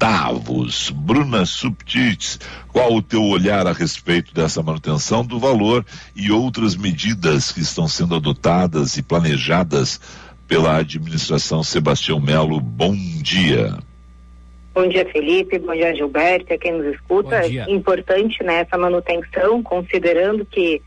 Bruna 0.92 1.46
Subtits, 1.46 2.40
qual 2.72 2.92
o 2.92 3.02
teu 3.02 3.22
olhar 3.22 3.66
a 3.68 3.72
respeito 3.72 4.34
dessa 4.34 4.60
manutenção 4.60 5.24
do 5.24 5.38
valor 5.38 5.86
e 6.16 6.32
outras 6.32 6.74
medidas 6.74 7.52
que 7.52 7.60
estão 7.60 7.86
sendo 7.86 8.16
adotadas 8.16 8.96
e 8.96 9.02
planejadas 9.02 10.00
pela 10.48 10.78
administração 10.78 11.62
Sebastião 11.62 12.18
Melo? 12.18 12.60
Bom 12.60 12.96
dia. 12.96 13.78
Bom 14.74 14.88
dia, 14.88 15.06
Felipe. 15.06 15.58
Bom 15.60 15.72
dia, 15.72 15.94
Gilberto. 15.94 16.52
A 16.52 16.58
quem 16.58 16.72
nos 16.72 16.94
escuta. 16.94 17.46
Importante 17.68 18.42
né, 18.42 18.60
essa 18.60 18.76
manutenção, 18.76 19.62
considerando 19.62 20.44
que 20.44 20.82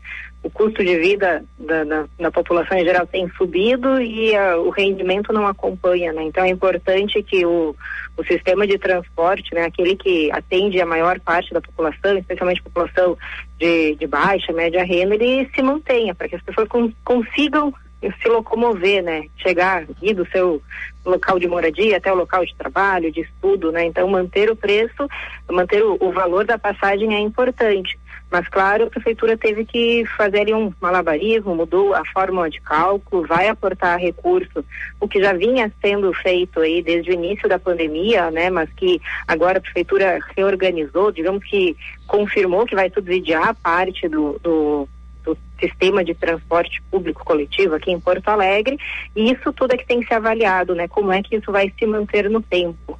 o 0.46 0.50
custo 0.50 0.84
de 0.84 0.96
vida 0.98 1.44
da, 1.58 1.82
da, 1.82 2.04
da 2.18 2.30
população 2.30 2.78
em 2.78 2.84
geral 2.84 3.04
tem 3.06 3.28
subido 3.36 4.00
e 4.00 4.34
a, 4.36 4.56
o 4.56 4.70
rendimento 4.70 5.32
não 5.32 5.46
acompanha, 5.46 6.12
né? 6.12 6.22
Então 6.22 6.44
é 6.44 6.48
importante 6.48 7.20
que 7.22 7.44
o, 7.44 7.74
o 8.16 8.24
sistema 8.24 8.64
de 8.64 8.78
transporte, 8.78 9.52
né, 9.52 9.64
aquele 9.64 9.96
que 9.96 10.30
atende 10.30 10.80
a 10.80 10.86
maior 10.86 11.18
parte 11.18 11.52
da 11.52 11.60
população, 11.60 12.16
especialmente 12.16 12.60
a 12.60 12.64
população 12.64 13.18
de, 13.58 13.96
de 13.96 14.06
baixa, 14.06 14.52
média 14.52 14.84
renda, 14.84 15.16
ele 15.16 15.50
se 15.52 15.62
mantenha, 15.62 16.14
para 16.14 16.28
que 16.28 16.36
as 16.36 16.42
pessoas 16.42 16.68
con 16.68 16.92
consigam 17.04 17.74
se 18.22 18.28
locomover, 18.28 19.02
né? 19.02 19.24
Chegar 19.38 19.84
ir 20.00 20.14
do 20.14 20.26
seu 20.28 20.62
local 21.04 21.40
de 21.40 21.48
moradia 21.48 21.96
até 21.96 22.12
o 22.12 22.16
local 22.16 22.44
de 22.44 22.54
trabalho, 22.54 23.10
de 23.10 23.22
estudo, 23.22 23.72
né? 23.72 23.84
Então 23.84 24.06
manter 24.06 24.48
o 24.48 24.54
preço, 24.54 25.08
manter 25.50 25.82
o, 25.82 25.96
o 25.98 26.12
valor 26.12 26.44
da 26.44 26.56
passagem 26.56 27.14
é 27.14 27.18
importante. 27.18 27.98
Mas, 28.30 28.48
claro, 28.48 28.84
a 28.84 28.90
prefeitura 28.90 29.36
teve 29.36 29.64
que 29.64 30.04
fazer 30.16 30.52
um 30.52 30.72
malabarismo, 30.80 31.54
mudou 31.54 31.94
a 31.94 32.04
fórmula 32.06 32.50
de 32.50 32.60
cálculo, 32.60 33.26
vai 33.26 33.48
aportar 33.48 33.98
recurso, 33.98 34.64
o 35.00 35.06
que 35.06 35.22
já 35.22 35.32
vinha 35.32 35.72
sendo 35.80 36.12
feito 36.12 36.60
aí 36.60 36.82
desde 36.82 37.10
o 37.10 37.14
início 37.14 37.48
da 37.48 37.58
pandemia, 37.58 38.30
né? 38.30 38.50
Mas 38.50 38.68
que 38.72 39.00
agora 39.28 39.58
a 39.58 39.60
prefeitura 39.60 40.18
reorganizou, 40.36 41.12
digamos 41.12 41.44
que 41.44 41.76
confirmou 42.06 42.66
que 42.66 42.74
vai 42.74 42.90
subsidiar 42.90 43.54
parte 43.54 44.08
do, 44.08 44.38
do 44.42 44.88
do 45.26 45.36
sistema 45.60 46.04
de 46.04 46.14
transporte 46.14 46.80
público 46.88 47.24
coletivo 47.24 47.74
aqui 47.74 47.90
em 47.90 47.98
Porto 47.98 48.28
Alegre, 48.28 48.78
e 49.14 49.32
isso 49.32 49.52
tudo 49.52 49.74
é 49.74 49.76
que 49.76 49.84
tem 49.86 50.00
que 50.00 50.06
ser 50.06 50.14
avaliado, 50.14 50.74
né? 50.74 50.86
Como 50.86 51.12
é 51.12 51.20
que 51.20 51.36
isso 51.36 51.50
vai 51.50 51.72
se 51.76 51.84
manter 51.84 52.30
no 52.30 52.40
tempo. 52.40 52.98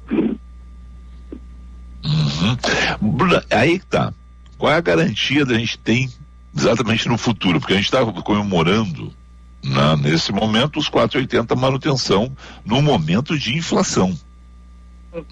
Uhum. 2.03 2.57
Aí 3.49 3.79
tá. 3.79 4.13
Qual 4.57 4.71
é 4.71 4.75
a 4.75 4.81
garantia 4.81 5.45
da 5.45 5.57
gente 5.57 5.77
tem 5.77 6.11
exatamente 6.55 7.07
no 7.07 7.17
futuro? 7.17 7.59
Porque 7.59 7.73
a 7.73 7.77
gente 7.77 7.85
está 7.85 8.05
comemorando 8.05 9.13
na, 9.63 9.95
nesse 9.95 10.31
momento 10.31 10.79
os 10.79 10.89
4,80 10.89 11.55
manutenção 11.55 12.31
no 12.65 12.81
momento 12.81 13.37
de 13.37 13.55
inflação. 13.55 14.17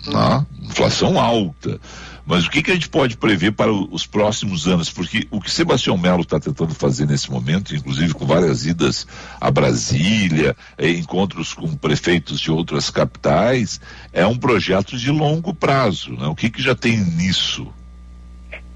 Na, 0.08 0.46
inflação 0.62 1.20
alta. 1.20 1.80
Mas 2.26 2.48
o 2.48 2.50
que, 2.50 2.64
que 2.64 2.72
a 2.72 2.74
gente 2.74 2.90
pode 2.90 3.16
prever 3.18 3.52
para 3.52 3.72
os 3.72 4.08
próximos 4.08 4.68
anos? 4.68 4.90
Porque 4.90 5.28
o 5.30 5.40
que 5.40 5.52
Sebastião 5.52 5.96
Melo 5.96 6.22
está 6.22 6.40
tentando 6.40 6.74
fazer 6.74 7.06
nesse 7.06 7.30
momento, 7.30 7.76
inclusive 7.76 8.16
com 8.16 8.26
várias 8.26 8.66
idas 8.66 9.06
a 9.40 9.52
Brasília, 9.52 10.58
eh, 10.76 10.90
encontros 10.90 11.54
com 11.54 11.76
prefeitos 11.76 12.40
de 12.40 12.50
outras 12.50 12.90
capitais, 12.90 13.80
é 14.12 14.26
um 14.26 14.38
projeto 14.38 14.98
de 14.98 15.12
longo 15.12 15.54
prazo. 15.54 16.14
Né? 16.14 16.26
O 16.26 16.36
que, 16.36 16.50
que 16.50 16.64
já 16.64 16.74
tem 16.74 16.98
nisso? 16.98 17.72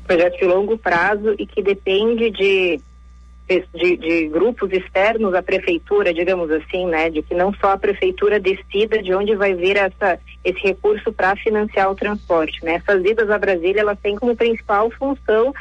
Projeto 0.10 0.40
de 0.40 0.46
longo 0.46 0.76
prazo 0.76 1.36
e 1.38 1.46
que 1.46 1.62
depende 1.62 2.32
de, 2.32 2.82
de, 3.48 3.96
de, 3.96 4.28
grupos 4.28 4.72
externos 4.72 5.36
à 5.36 5.44
prefeitura, 5.44 6.12
digamos 6.12 6.50
assim, 6.50 6.88
né, 6.88 7.12
de 7.12 7.22
que 7.22 7.36
não 7.36 7.54
só 7.54 7.74
a 7.74 7.78
prefeitura 7.78 8.40
decida 8.40 9.04
de 9.04 9.14
onde 9.14 9.36
vai 9.36 9.54
vir 9.54 9.78
essa, 9.78 10.20
esse 10.44 10.60
recurso 10.62 11.14
para 11.14 11.36
financiar 11.36 11.92
o 11.92 11.96
transporte, 11.96 12.66
né? 12.66 12.82
Essas 12.84 13.06
idas 13.06 13.30
a 13.30 13.38
Brasília, 13.38 13.82
elas 13.82 14.00
têm 14.00 14.16
como 14.16 14.36
principal 14.36 14.90
função 14.90 15.54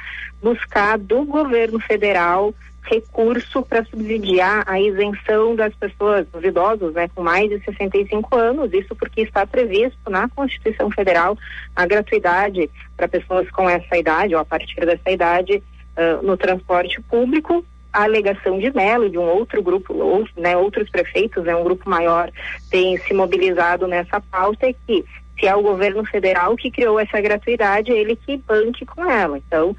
buscar 0.43 0.97
do 0.97 1.27
governo 1.27 1.79
federal 1.81 2.55
recurso 2.83 3.63
para 3.63 3.85
subsidiar 3.85 4.65
a 4.67 4.81
isenção 4.81 5.55
das 5.55 5.75
pessoas, 5.75 6.27
dos 6.29 6.43
idosos, 6.43 6.95
né, 6.95 7.09
com 7.15 7.23
mais 7.23 7.49
de 7.49 7.63
65 7.65 8.37
anos, 8.37 8.73
isso 8.73 8.95
porque 8.97 9.23
está 9.23 9.47
previsto 9.47 10.11
na 10.11 10.29
Constituição 10.29 10.91
Federal 10.91 11.37
a 11.77 11.87
gratuidade 11.87 12.71
para 12.97 13.09
pessoas 13.09 13.51
com 13.51 13.69
essa 13.69 13.97
idade 13.97 14.35
ou 14.35 14.41
a 14.41 14.45
partir 14.45 14.81
dessa 14.81 15.11
idade 15.11 15.63
uh, 15.97 16.27
no 16.27 16.37
transporte 16.37 17.01
público. 17.03 17.65
A 17.93 18.05
alegação 18.05 18.59
de 18.59 18.71
Melo, 18.75 19.09
de 19.09 19.19
um 19.19 19.23
outro 19.23 19.63
grupo, 19.63 19.95
ou, 19.95 20.27
né, 20.37 20.57
outros 20.57 20.89
prefeitos, 20.91 21.45
né, 21.45 21.55
um 21.55 21.65
grupo 21.65 21.89
maior, 21.89 22.31
tem 22.71 22.97
se 22.99 23.15
mobilizado 23.15 23.87
nessa 23.87 24.21
pauta 24.21 24.67
é 24.67 24.75
que 24.87 25.05
se 25.39 25.47
é 25.47 25.55
o 25.55 25.63
governo 25.63 26.05
federal 26.05 26.57
que 26.57 26.71
criou 26.71 26.99
essa 26.99 27.21
gratuidade, 27.21 27.93
ele 27.93 28.17
que 28.17 28.37
banque 28.39 28.85
com 28.85 29.09
ela. 29.09 29.39
Então, 29.39 29.75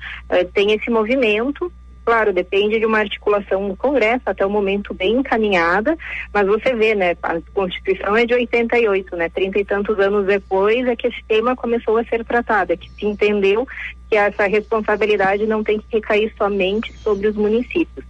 tem 0.54 0.72
esse 0.72 0.90
movimento 0.90 1.70
Claro, 2.10 2.34
depende 2.34 2.80
de 2.80 2.88
uma 2.88 2.98
articulação 2.98 3.68
no 3.68 3.78
Congresso, 3.78 4.24
até 4.26 4.44
o 4.44 4.50
momento 4.50 4.96
bem 4.96 5.18
encaminhada, 5.18 5.96
mas 6.34 6.48
você 6.48 6.74
vê, 6.74 6.96
né, 6.96 7.16
a 7.22 7.40
Constituição 7.54 8.18
é 8.18 8.26
de 8.26 8.34
88, 8.34 9.16
né, 9.16 9.30
trinta 9.30 9.60
e 9.60 9.64
tantos 9.64 10.00
anos 10.00 10.26
depois 10.26 10.88
é 10.88 10.96
que 10.96 11.06
esse 11.06 11.24
tema 11.28 11.56
começou 11.56 11.98
a 11.98 12.04
ser 12.06 12.26
tratado, 12.26 12.74
é 12.74 12.78
que 12.78 12.90
se 12.90 13.06
entendeu 13.06 13.68
que 14.10 14.16
essa 14.16 14.48
responsabilidade 14.48 15.46
não 15.46 15.64
tem 15.64 15.78
que 15.78 15.86
recair 15.98 16.34
somente 16.36 16.92
sobre 16.94 17.28
os 17.28 17.36
municípios. 17.36 18.04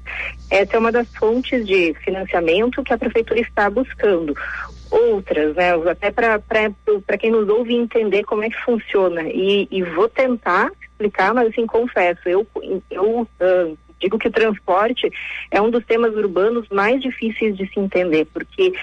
Essa 0.49 0.77
é 0.77 0.79
uma 0.79 0.93
das 0.93 1.13
fontes 1.17 1.67
de 1.67 1.93
financiamento 1.95 2.81
que 2.83 2.93
a 2.93 2.97
prefeitura 2.97 3.41
está 3.41 3.69
buscando 3.69 4.33
outras, 4.89 5.53
né? 5.57 5.71
Até 5.91 6.09
para 6.09 7.17
quem 7.19 7.31
nos 7.31 7.49
ouve 7.49 7.75
entender 7.75 8.23
como 8.23 8.43
é 8.45 8.49
que 8.49 8.63
funciona. 8.63 9.23
E, 9.23 9.67
e, 9.69 9.83
vou 9.83 10.07
tentar 10.07 10.71
explicar, 10.81 11.33
mas 11.33 11.49
assim, 11.49 11.67
confesso, 11.67 12.21
eu, 12.29 12.47
eu 12.89 13.21
uh, 13.21 13.77
Digo 13.99 14.17
que 14.17 14.27
o 14.27 14.31
transporte 14.31 15.11
é 15.51 15.61
um 15.61 15.69
dos 15.69 15.85
temas 15.85 16.15
urbanos 16.15 16.67
mais 16.69 17.01
difíceis 17.01 17.57
de 17.57 17.67
se 17.67 17.79
entender, 17.79 18.25
porque 18.33 18.73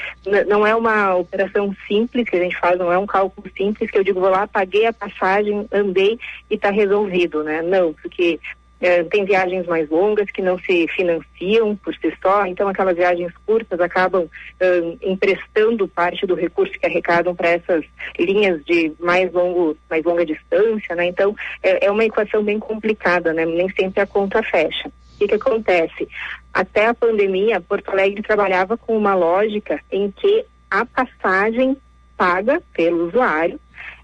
não 0.47 0.67
é 0.67 0.75
uma 0.75 1.15
operação 1.15 1.75
simples 1.87 2.29
que 2.29 2.37
a 2.37 2.41
gente 2.41 2.59
faz, 2.59 2.79
não 2.79 2.93
é 2.93 2.99
um 2.99 3.07
cálculo 3.07 3.51
simples 3.57 3.91
que 3.91 3.99
eu 3.99 4.05
digo, 4.05 4.21
vou 4.21 4.31
lá, 4.31 4.47
paguei 4.47 4.87
a 4.87 4.93
passagem, 4.93 5.67
andei 5.73 6.19
e 6.51 6.55
está 6.55 6.71
resolvido, 6.71 7.43
né? 7.43 7.63
Não, 7.63 7.93
porque 7.95 8.39
é, 8.81 9.03
tem 9.05 9.25
viagens 9.25 9.67
mais 9.67 9.89
longas 9.89 10.31
que 10.31 10.43
não 10.43 10.59
se 10.59 10.87
financiam 10.89 11.75
por 11.77 11.95
si 11.95 12.13
só, 12.23 12.45
então 12.47 12.69
aquelas 12.69 12.97
viagens 12.97 13.33
curtas 13.47 13.81
acabam 13.81 14.25
uh, 14.25 14.99
emprestando 15.03 15.89
parte 15.89 16.27
do 16.27 16.35
recurso 16.35 16.79
que 16.79 16.85
arrecadam 16.85 17.35
para 17.35 17.51
essas 17.51 17.85
linhas 18.19 18.63
de 18.65 18.93
mais 19.01 19.33
longo, 19.33 19.77
mais 19.89 20.05
longa 20.05 20.27
distância, 20.27 20.95
né? 20.95 21.07
Então 21.07 21.35
é, 21.63 21.87
é 21.87 21.91
uma 21.91 22.05
equação 22.05 22.43
bem 22.43 22.59
complicada, 22.59 23.33
né? 23.33 23.47
Nem 23.47 23.69
sempre 23.71 24.03
a 24.03 24.07
conta 24.07 24.43
fecha. 24.43 24.91
O 25.17 25.19
que, 25.19 25.29
que 25.29 25.35
acontece? 25.35 26.07
Até 26.53 26.87
a 26.87 26.95
pandemia, 26.95 27.61
Porto 27.61 27.91
Alegre 27.91 28.23
trabalhava 28.23 28.77
com 28.77 28.97
uma 28.97 29.15
lógica 29.15 29.81
em 29.91 30.11
que 30.11 30.45
a 30.71 30.85
passagem 30.85 31.77
paga 32.19 32.63
pelo 32.75 33.09
usuário 33.09 33.59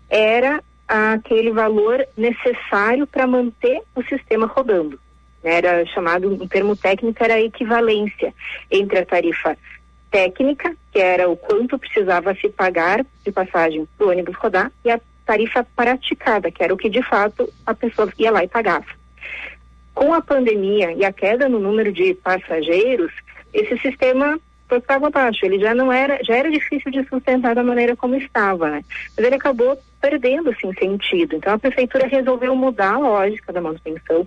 era 0.09 0.63
aquele 0.89 1.53
valor 1.53 2.07
necessário 2.17 3.07
para 3.07 3.27
manter 3.27 3.83
o 3.95 4.03
sistema 4.05 4.47
rodando. 4.47 4.99
Era 5.45 5.85
chamado, 5.87 6.33
um 6.33 6.47
termo 6.49 6.75
técnico, 6.77 7.23
era 7.23 7.35
a 7.35 7.41
equivalência 7.41 8.33
entre 8.71 8.99
a 8.99 9.07
tarifa 9.07 9.57
técnica, 10.11 10.75
que 10.93 10.99
era 10.99 11.29
o 11.29 11.37
quanto 11.37 11.79
precisava 11.79 12.35
se 12.35 12.49
pagar 12.49 13.05
de 13.25 13.33
passagem 13.33 13.87
para 13.97 14.07
o 14.07 14.11
ônibus 14.11 14.37
rodar, 14.37 14.71
e 14.85 14.91
a 14.91 15.01
tarifa 15.27 15.67
praticada, 15.77 16.51
que 16.51 16.63
era 16.63 16.73
o 16.73 16.77
que 16.77 16.89
de 16.89 17.03
fato 17.03 17.51
a 17.67 17.75
pessoa 17.75 18.13
ia 18.19 18.31
lá 18.31 18.45
e 18.45 18.49
pagava. 18.49 18.87
Com 19.95 20.12
a 20.14 20.20
pandemia 20.20 20.93
e 20.93 21.05
a 21.05 21.12
queda 21.12 21.49
no 21.49 21.59
número 21.59 21.93
de 21.93 22.14
passageiros, 22.14 23.12
esse 23.53 23.76
sistema 23.78 24.38
foi 24.68 24.80
para 24.80 24.97
água 24.97 25.09
abaixo. 25.09 25.45
Ele 25.45 25.59
já 25.59 25.74
não 25.74 25.93
era, 25.93 26.18
já 26.24 26.34
era 26.34 26.51
difícil 26.51 26.90
de 26.90 27.07
sustentar 27.09 27.55
da 27.55 27.62
maneira 27.62 27.95
como 27.95 28.16
estava, 28.16 28.70
né? 28.70 28.84
Mas 29.16 29.26
ele 29.26 29.34
acabou 29.34 29.78
perdendo, 30.01 30.51
assim, 30.51 30.72
sentido. 30.74 31.36
Então 31.36 31.53
a 31.53 31.59
prefeitura 31.59 32.07
resolveu 32.07 32.57
mudar 32.57 32.95
a 32.95 32.99
lógica 32.99 33.53
da 33.53 33.61
manutenção 33.61 34.26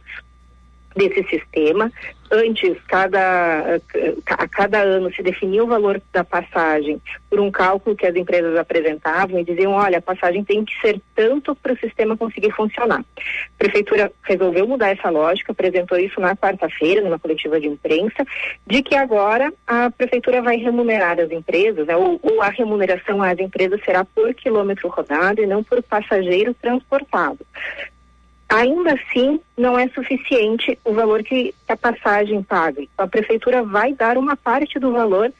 desse 0.96 1.24
sistema. 1.30 1.92
Antes, 2.32 2.78
cada, 2.88 3.80
a 4.26 4.48
cada 4.48 4.80
ano 4.80 5.14
se 5.14 5.22
definia 5.22 5.64
o 5.64 5.68
valor 5.68 6.02
da 6.12 6.24
passagem 6.24 7.00
por 7.30 7.40
um 7.40 7.52
cálculo 7.52 7.96
que 7.96 8.06
as 8.06 8.16
empresas 8.16 8.58
apresentavam 8.58 9.40
e 9.40 9.44
diziam, 9.44 9.74
olha, 9.74 10.00
a 10.00 10.02
passagem 10.02 10.44
tem 10.44 10.66
que 10.66 10.74
ser 10.82 11.00
tanto 11.16 11.56
para 11.56 11.74
o 11.74 11.78
sistema 11.78 12.18
conseguir 12.18 12.52
funcionar. 12.52 13.02
A 13.02 13.58
prefeitura 13.58 14.12
resolveu 14.24 14.68
mudar 14.68 14.90
essa 14.90 15.10
lógica, 15.10 15.52
apresentou 15.52 16.00
isso 16.00 16.20
na 16.20 16.36
quarta-feira, 16.36 17.02
numa 17.02 17.20
coletiva 17.20 17.60
de 17.60 17.68
imprensa, 17.68 18.26
de 18.66 18.82
que 18.82 18.96
agora 18.96 19.54
a 19.68 19.92
prefeitura 19.92 20.42
vai 20.42 20.58
remunerar 20.58 21.20
as 21.20 21.32
empresas, 21.32 21.86
né, 21.86 21.96
ou, 21.96 22.20
ou 22.24 22.42
a 22.42 22.50
remuneração 22.50 23.22
às 23.22 23.38
empresas 23.38 23.80
será 23.86 24.04
por 24.04 24.34
quilômetro 24.34 24.90
rodado 24.90 25.42
e 25.42 25.46
não 25.46 25.64
por 25.64 25.82
passageiro 25.84 26.54
transportado. 26.56 27.40
Ainda 28.48 28.94
assim, 28.94 29.40
não 29.58 29.78
é 29.78 29.88
suficiente 29.90 30.78
o 30.84 30.94
valor 30.94 31.24
que 31.24 31.54
a 31.68 31.76
passagem 31.76 32.44
paga. 32.44 32.84
A 32.98 33.08
prefeitura 33.08 33.64
vai 33.64 33.94
dar 33.94 34.18
uma 34.18 34.36
parte 34.36 34.80
do 34.80 34.92
valor 34.92 35.34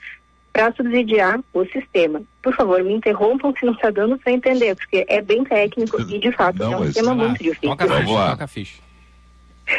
para 0.52 0.74
subsidiar 0.74 1.40
o 1.54 1.66
sistema. 1.66 2.22
Por 2.42 2.56
favor, 2.56 2.82
me 2.84 2.94
interrompam 2.94 3.54
se 3.60 3.66
não 3.66 3.74
está 3.74 3.90
dando 3.90 4.18
para 4.18 4.32
entender, 4.32 4.76
porque 4.76 5.06
é 5.08 5.22
bem 5.22 5.44
técnico 5.44 6.02
e, 6.02 6.18
de 6.18 6.32
fato, 6.32 6.60
não, 6.60 6.74
é 6.74 6.78
um 6.78 6.86
sistema 6.86 7.14
muito 7.14 7.44
difícil. 7.44 7.70
Toca 7.70 8.48
ficha. 8.48 8.80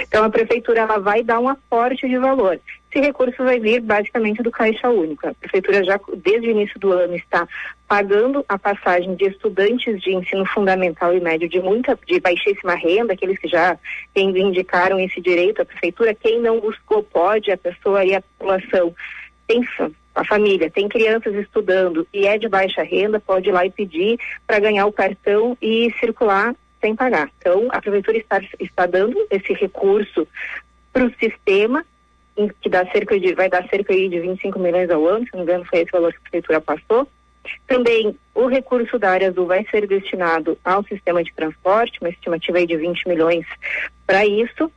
Então, 0.02 0.24
a 0.24 0.30
prefeitura 0.30 0.80
ela 0.80 0.98
vai 0.98 1.22
dar 1.22 1.40
um 1.40 1.48
aporte 1.48 2.08
de 2.08 2.18
valor. 2.18 2.60
Esse 2.96 3.04
recurso 3.04 3.44
vai 3.44 3.60
vir 3.60 3.82
basicamente 3.82 4.42
do 4.42 4.50
Caixa 4.50 4.88
Único. 4.88 5.28
A 5.28 5.34
prefeitura 5.34 5.84
já, 5.84 6.00
desde 6.16 6.48
o 6.48 6.50
início 6.50 6.80
do 6.80 6.92
ano, 6.92 7.14
está 7.14 7.46
pagando 7.86 8.42
a 8.48 8.58
passagem 8.58 9.14
de 9.14 9.26
estudantes 9.26 10.00
de 10.00 10.14
ensino 10.14 10.46
fundamental 10.46 11.14
e 11.14 11.20
médio 11.20 11.46
de 11.46 11.60
muita, 11.60 11.98
de 12.06 12.18
baixíssima 12.18 12.74
renda, 12.74 13.12
aqueles 13.12 13.38
que 13.38 13.48
já 13.48 13.78
reivindicaram 14.16 14.98
esse 14.98 15.20
direito 15.20 15.60
à 15.60 15.66
prefeitura. 15.66 16.14
Quem 16.14 16.40
não 16.40 16.58
buscou 16.58 17.02
pode, 17.02 17.52
a 17.52 17.58
pessoa 17.58 18.02
e 18.02 18.14
a 18.14 18.22
população 18.22 18.94
tem 19.46 19.60
a 20.14 20.24
família 20.24 20.70
tem 20.70 20.88
crianças 20.88 21.34
estudando 21.34 22.08
e 22.14 22.26
é 22.26 22.38
de 22.38 22.48
baixa 22.48 22.82
renda, 22.82 23.20
pode 23.20 23.50
ir 23.50 23.52
lá 23.52 23.66
e 23.66 23.70
pedir 23.70 24.18
para 24.46 24.58
ganhar 24.58 24.86
o 24.86 24.92
cartão 24.92 25.54
e 25.60 25.92
circular 26.00 26.56
sem 26.80 26.96
pagar. 26.96 27.30
Então, 27.38 27.68
a 27.70 27.78
prefeitura 27.78 28.16
está, 28.16 28.40
está 28.58 28.86
dando 28.86 29.26
esse 29.30 29.52
recurso 29.52 30.26
para 30.94 31.04
o 31.04 31.12
sistema, 31.20 31.84
que 32.60 32.68
dá 32.68 32.86
cerca 32.86 33.18
de, 33.18 33.34
vai 33.34 33.48
dar 33.48 33.66
cerca 33.68 33.94
de 33.94 34.20
25 34.20 34.58
milhões 34.58 34.90
ao 34.90 35.06
ano, 35.06 35.24
se 35.24 35.32
não 35.32 35.40
me 35.40 35.44
engano, 35.44 35.64
foi 35.64 35.80
esse 35.80 35.90
valor 35.90 36.12
que 36.12 36.18
a 36.18 36.22
prefeitura 36.22 36.60
passou. 36.60 37.08
Também 37.66 38.16
o 38.34 38.46
recurso 38.46 38.98
da 38.98 39.10
área 39.10 39.28
azul 39.28 39.46
vai 39.46 39.64
ser 39.70 39.86
destinado 39.86 40.58
ao 40.64 40.84
sistema 40.84 41.22
de 41.22 41.32
transporte, 41.32 42.00
uma 42.00 42.10
estimativa 42.10 42.58
aí 42.58 42.66
de 42.66 42.76
20 42.76 43.08
milhões 43.08 43.46
para 44.06 44.26
isso. 44.26 44.70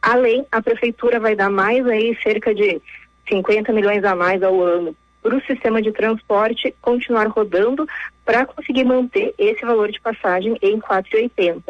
Além, 0.00 0.46
a 0.52 0.62
prefeitura 0.62 1.18
vai 1.18 1.34
dar 1.34 1.50
mais 1.50 1.86
aí 1.86 2.16
cerca 2.22 2.54
de 2.54 2.80
50 3.28 3.72
milhões 3.72 4.04
a 4.04 4.14
mais 4.14 4.42
ao 4.42 4.62
ano 4.62 4.94
para 5.22 5.36
o 5.36 5.42
sistema 5.42 5.80
de 5.80 5.90
transporte 5.90 6.74
continuar 6.82 7.26
rodando 7.28 7.86
para 8.24 8.44
conseguir 8.44 8.84
manter 8.84 9.34
esse 9.38 9.64
valor 9.64 9.90
de 9.90 10.00
passagem 10.00 10.56
em 10.60 10.78
4,80. 10.78 11.62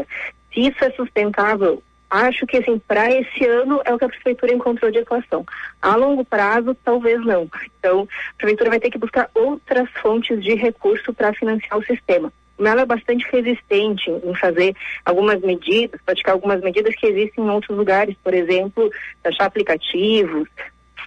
Se 0.52 0.60
isso 0.60 0.84
é 0.84 0.90
sustentável, 0.90 1.80
acho 2.10 2.46
que 2.46 2.58
assim, 2.58 2.78
para 2.78 3.10
esse 3.10 3.44
ano 3.44 3.80
é 3.84 3.94
o 3.94 3.98
que 3.98 4.04
a 4.04 4.08
prefeitura 4.08 4.52
encontrou 4.52 4.90
de 4.90 4.98
equação. 4.98 5.44
A 5.80 5.96
longo 5.96 6.24
prazo, 6.24 6.76
talvez 6.84 7.24
não. 7.24 7.48
Então, 7.78 8.08
a 8.30 8.36
prefeitura 8.36 8.70
vai 8.70 8.80
ter 8.80 8.90
que 8.90 8.98
buscar 8.98 9.30
outras 9.34 9.88
fontes 10.02 10.42
de 10.42 10.54
recurso 10.54 11.12
para 11.12 11.32
financiar 11.34 11.78
o 11.78 11.84
sistema. 11.84 12.32
Ela 12.58 12.82
é 12.82 12.86
bastante 12.86 13.26
resistente 13.32 14.10
em 14.10 14.34
fazer 14.36 14.76
algumas 15.04 15.40
medidas, 15.40 16.00
praticar 16.02 16.34
algumas 16.34 16.60
medidas 16.60 16.94
que 16.94 17.06
existem 17.06 17.44
em 17.44 17.50
outros 17.50 17.76
lugares, 17.76 18.16
por 18.22 18.32
exemplo, 18.32 18.90
achar 19.24 19.46
aplicativos, 19.46 20.48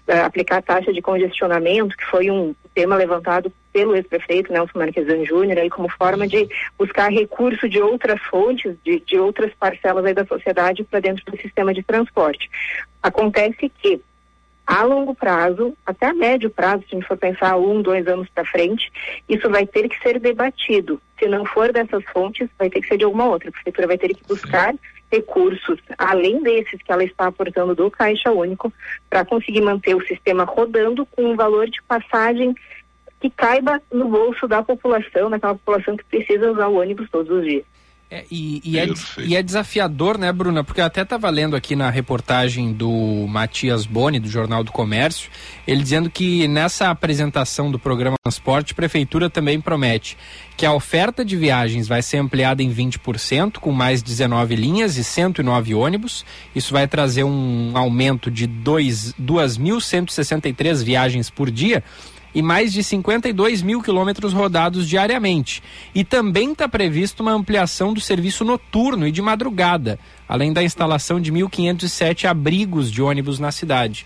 uh, 0.07 0.25
aplicar 0.25 0.61
taxa 0.61 0.91
de 0.91 1.01
congestionamento, 1.01 1.95
que 1.95 2.05
foi 2.05 2.29
um 2.29 2.53
tema 2.77 2.95
levantado 2.95 3.51
pelo 3.73 3.95
ex-prefeito 3.95 4.53
Nelson 4.53 4.77
Marquesan 4.77 5.25
Júnior, 5.25 5.57
aí 5.57 5.67
como 5.67 5.89
forma 5.89 6.27
de 6.27 6.47
buscar 6.77 7.11
recurso 7.11 7.67
de 7.67 7.81
outras 7.81 8.21
fontes, 8.29 8.75
de, 8.85 8.99
de 8.99 9.17
outras 9.17 9.51
parcelas 9.55 10.05
aí 10.05 10.13
da 10.13 10.23
sociedade 10.23 10.83
para 10.83 10.99
dentro 10.99 11.25
do 11.25 11.41
sistema 11.41 11.73
de 11.73 11.81
transporte. 11.81 12.47
Acontece 13.01 13.71
que 13.81 13.99
a 14.67 14.83
longo 14.83 15.15
prazo, 15.15 15.75
até 15.83 16.05
a 16.05 16.13
médio 16.13 16.51
prazo, 16.51 16.83
se 16.83 16.95
a 16.95 16.99
gente 16.99 17.07
for 17.07 17.17
pensar 17.17 17.57
um, 17.57 17.81
dois 17.81 18.05
anos 18.05 18.29
para 18.29 18.45
frente, 18.45 18.91
isso 19.27 19.49
vai 19.49 19.65
ter 19.65 19.89
que 19.89 19.99
ser 20.03 20.19
debatido. 20.19 21.01
Se 21.17 21.27
não 21.27 21.45
for 21.45 21.73
dessas 21.73 22.03
fontes, 22.13 22.47
vai 22.59 22.69
ter 22.69 22.81
que 22.81 22.87
ser 22.89 22.97
de 22.97 23.05
alguma 23.05 23.25
outra. 23.25 23.49
A 23.49 23.51
prefeitura 23.53 23.87
vai 23.87 23.97
ter 23.97 24.09
que 24.09 24.27
buscar 24.27 24.75
recursos, 25.11 25.79
além 25.97 26.41
desses 26.41 26.81
que 26.81 26.91
ela 26.91 27.03
está 27.03 27.27
aportando 27.27 27.73
do 27.73 27.89
Caixa 27.89 28.31
Único, 28.31 28.71
para 29.09 29.25
conseguir 29.25 29.61
manter 29.61 29.95
o 29.95 30.05
sistema 30.05 30.43
rodando 30.43 31.05
com 31.05 31.23
um 31.23 31.35
valor 31.35 31.69
de 31.69 31.81
passagem 31.83 32.53
que 33.19 33.29
caiba 33.29 33.81
no 33.91 34.09
bolso 34.09 34.47
da 34.47 34.61
população, 34.61 35.29
daquela 35.29 35.55
população 35.55 35.97
que 35.97 36.03
precisa 36.05 36.51
usar 36.51 36.67
o 36.67 36.79
ônibus 36.79 37.09
todos 37.09 37.31
os 37.31 37.43
dias. 37.43 37.65
É, 38.09 38.23
e, 38.31 38.61
e, 38.63 38.79
é, 38.79 38.87
e, 39.17 39.35
é, 39.35 39.43
desafiador, 39.43 40.17
né, 40.17 40.31
Bruna? 40.31 40.63
Porque 40.63 40.79
eu 40.79 40.85
até 40.85 41.01
estava 41.01 41.29
lendo 41.29 41.57
aqui 41.57 41.75
na 41.75 41.89
reportagem 41.89 42.71
do 42.71 43.25
Matias 43.27 43.85
Boni, 43.85 44.17
do 44.17 44.29
Jornal 44.29 44.63
do 44.63 44.71
Comércio, 44.71 45.29
ele 45.67 45.83
dizendo 45.83 46.09
que 46.09 46.47
nessa 46.47 46.89
apresentação 46.89 47.69
do 47.69 47.77
programa 47.77 48.15
Transporte, 48.23 48.71
a 48.71 48.75
Prefeitura 48.75 49.29
também 49.29 49.59
promete 49.59 50.17
que 50.55 50.65
a 50.65 50.71
oferta 50.71 51.25
de 51.25 51.35
viagens 51.35 51.85
vai 51.85 52.01
ser 52.01 52.15
ampliada 52.17 52.63
em 52.63 52.73
20%, 52.73 53.57
com 53.59 53.73
mais 53.73 54.01
19 54.01 54.55
linhas 54.55 54.95
e 54.97 55.03
109 55.03 55.75
ônibus. 55.75 56.23
Isso 56.55 56.71
vai 56.73 56.87
trazer 56.87 57.25
um 57.25 57.77
aumento 57.77 58.31
de 58.31 58.47
2.163 58.47 60.81
viagens 60.81 61.29
por 61.29 61.51
dia 61.51 61.83
e 62.37 62.41
mais 62.43 62.71
de 62.71 62.83
52 62.83 63.63
mil 63.63 63.81
quilômetros 63.81 64.31
rodados 64.31 64.87
diariamente. 64.87 65.63
E 65.95 66.03
também 66.03 66.51
está 66.51 66.69
previsto 66.69 67.21
uma 67.21 67.31
ampliação 67.31 67.95
do 67.95 67.99
serviço 67.99 68.45
noturno 68.45 69.07
e 69.07 69.11
de 69.11 69.23
madrugada, 69.23 69.97
além 70.29 70.53
da 70.53 70.61
instalação 70.61 71.19
de 71.19 71.33
1.507 71.33 72.25
abrigos 72.25 72.91
de 72.91 73.01
ônibus 73.01 73.39
na 73.39 73.51
cidade. 73.51 74.05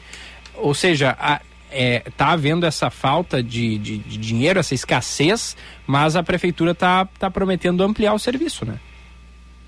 Ou 0.55 0.73
seja, 0.73 1.09
está 1.09 1.41
é, 1.71 2.03
tá 2.15 2.27
havendo 2.27 2.65
essa 2.65 2.89
falta 2.89 3.43
de, 3.43 3.77
de, 3.77 3.97
de, 3.97 4.17
dinheiro, 4.17 4.61
essa 4.61 4.73
escassez, 4.73 5.57
mas 5.85 6.15
a 6.15 6.23
prefeitura 6.23 6.71
está 6.71 7.05
tá 7.19 7.29
prometendo 7.29 7.83
ampliar 7.83 8.13
o 8.13 8.19
serviço, 8.19 8.65
né? 8.65 8.79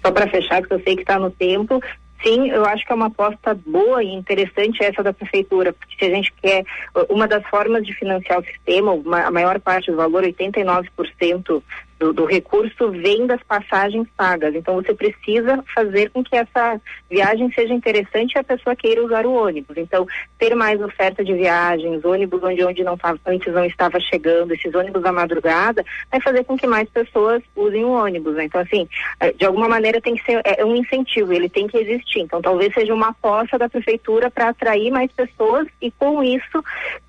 Só 0.02 0.10
para 0.10 0.30
fechar, 0.30 0.62
porque 0.62 0.76
eu 0.76 0.84
sei 0.86 0.96
que 0.96 1.02
está 1.02 1.20
no 1.20 1.32
tempo, 1.32 1.82
sim, 2.24 2.50
eu 2.50 2.66
acho 2.66 2.86
que 2.86 2.92
é 2.92 2.96
uma 2.96 3.08
aposta 3.08 3.54
boa 3.66 4.04
e 4.04 4.08
interessante 4.08 4.84
essa 4.84 5.04
da 5.04 5.14
prefeitura, 5.14 5.74
porque 5.74 5.96
se 5.98 6.12
a 6.12 6.16
gente 6.16 6.34
quer, 6.42 6.64
uma 7.10 7.28
das 7.28 7.46
formas 7.48 7.86
de 7.86 7.94
financiar 7.94 8.40
o 8.40 8.46
sistema, 8.46 8.92
a 9.26 9.32
maior 9.32 9.60
parte 9.60 9.92
do 9.92 9.98
valor, 9.98 10.24
89% 10.24 11.62
do, 12.04 12.12
do, 12.12 12.26
recurso 12.26 12.92
vem 12.92 13.26
das 13.26 13.42
passagens 13.44 14.08
pagas. 14.18 14.54
Então 14.54 14.76
você 14.76 14.94
precisa 14.94 15.64
fazer 15.74 16.10
com 16.10 16.22
que 16.22 16.36
essa 16.36 16.82
viagem 17.10 17.50
seja 17.54 17.74
interessante 17.74 18.34
e 18.34 18.40
a 18.40 18.44
pessoa 18.44 18.76
queira 18.76 19.04
usar 19.04 19.26
o 19.26 19.34
ônibus. 19.34 19.78
Então, 19.78 20.06
ter 20.38 20.54
mais 20.56 20.82
oferta 20.82 21.24
de 21.24 21.34
viagens, 21.34 22.04
ônibus 22.04 22.44
onde, 22.44 22.64
onde 22.64 22.84
não 22.84 22.98
tava, 22.98 23.20
antes 23.26 23.54
não 23.54 23.64
estava 23.64 24.00
chegando, 24.00 24.54
esses 24.54 24.74
ônibus 24.76 25.02
da 25.02 25.12
madrugada, 25.12 25.86
vai 26.12 26.20
fazer 26.20 26.44
com 26.44 26.58
que 26.58 26.68
mais 26.68 26.90
pessoas 26.90 27.42
usem 27.56 27.86
o 27.86 27.92
ônibus. 27.92 28.36
Né? 28.36 28.46
Então, 28.46 28.60
assim, 28.60 28.88
eh, 29.20 29.32
de 29.32 29.46
alguma 29.46 29.70
maneira 29.70 30.02
tem 30.02 30.16
que 30.16 30.26
ser 30.26 30.42
é 30.44 30.66
um 30.66 30.76
incentivo, 30.76 31.32
ele 31.32 31.48
tem 31.48 31.68
que 31.68 31.78
existir. 31.78 32.20
Então, 32.20 32.42
talvez 32.42 32.74
seja 32.74 32.94
uma 32.94 33.10
aposta 33.10 33.58
da 33.58 33.70
prefeitura 33.70 34.30
para 34.30 34.50
atrair 34.50 34.92
mais 34.92 35.12
pessoas 35.12 35.68
e 35.82 35.90
com 35.92 36.22
isso 36.22 36.64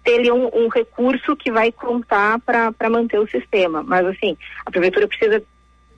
ter 0.05 0.31
um, 0.31 0.51
um 0.55 0.69
recurso 0.69 1.35
que 1.35 1.51
vai 1.51 1.73
contar 1.73 2.39
para 2.41 2.91
manter 2.91 3.19
o 3.19 3.27
sistema. 3.27 3.83
Mas 3.83 4.07
assim, 4.07 4.37
a 4.65 4.71
prefeitura 4.91 5.09
precisa 5.09 5.43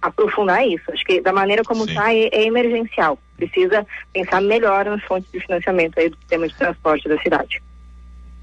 aprofundar 0.01 0.67
isso. 0.67 0.91
Acho 0.93 1.05
que 1.05 1.21
da 1.21 1.33
maneira 1.33 1.63
como 1.65 1.85
está 1.85 2.13
é, 2.13 2.29
é, 2.33 2.45
emergencial. 2.45 3.19
Precisa 3.37 3.87
pensar 4.13 4.41
melhor 4.41 4.85
nas 4.85 5.03
fontes 5.03 5.31
de 5.31 5.41
financiamento 5.41 5.99
aí 5.99 6.09
do 6.09 6.17
sistema 6.17 6.49
de 6.49 6.55
transporte 6.55 7.09
da 7.09 7.19
cidade. 7.19 7.63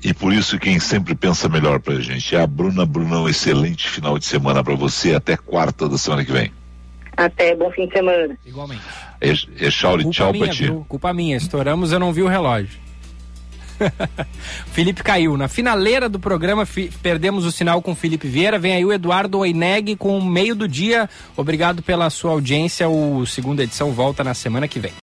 E 0.03 0.13
por 0.13 0.33
isso 0.33 0.59
quem 0.59 0.79
sempre 0.79 1.15
pensa 1.15 1.47
melhor 1.47 1.79
pra 1.79 1.95
gente 1.95 2.35
é 2.35 2.41
a 2.41 2.47
Bruna 2.47 2.85
Bruna, 2.85 3.21
um 3.21 3.29
excelente 3.29 3.89
final 3.89 4.19
de 4.19 4.25
semana 4.25 4.61
para 4.63 4.75
você, 4.75 5.15
até 5.15 5.37
quarta 5.37 5.87
da 5.87 5.97
semana 5.97 6.25
que 6.25 6.31
vem. 6.31 6.51
Até, 7.15 7.55
bom 7.55 7.71
fim 7.71 7.87
de 7.87 7.93
semana. 7.93 8.37
Igualmente. 8.45 8.81
É, 9.21 9.29
é 9.29 9.69
tchau 9.69 9.97
minha, 10.33 10.45
pra 10.45 10.53
ti. 10.53 10.67
Culpa 10.89 11.13
minha, 11.13 11.37
estouramos, 11.37 11.93
eu 11.93 11.99
não 11.99 12.11
vi 12.11 12.21
o 12.21 12.27
relógio. 12.27 12.82
Felipe 14.71 15.01
caiu. 15.03 15.37
Na 15.37 15.47
finaleira 15.47 16.09
do 16.09 16.19
programa, 16.19 16.67
perdemos 17.01 17.45
o 17.45 17.51
sinal 17.51 17.81
com 17.81 17.95
Felipe 17.95 18.27
Vieira. 18.27 18.59
Vem 18.59 18.73
aí 18.73 18.85
o 18.85 18.91
Eduardo 18.91 19.39
Oineg 19.39 19.95
com 19.95 20.17
o 20.17 20.23
meio 20.23 20.55
do 20.55 20.67
dia. 20.67 21.09
Obrigado 21.37 21.81
pela 21.81 22.09
sua 22.09 22.31
audiência. 22.31 22.89
O 22.89 23.25
segunda 23.25 23.63
edição 23.63 23.91
volta 23.91 24.23
na 24.23 24.33
semana 24.33 24.67
que 24.67 24.79
vem. 24.79 24.91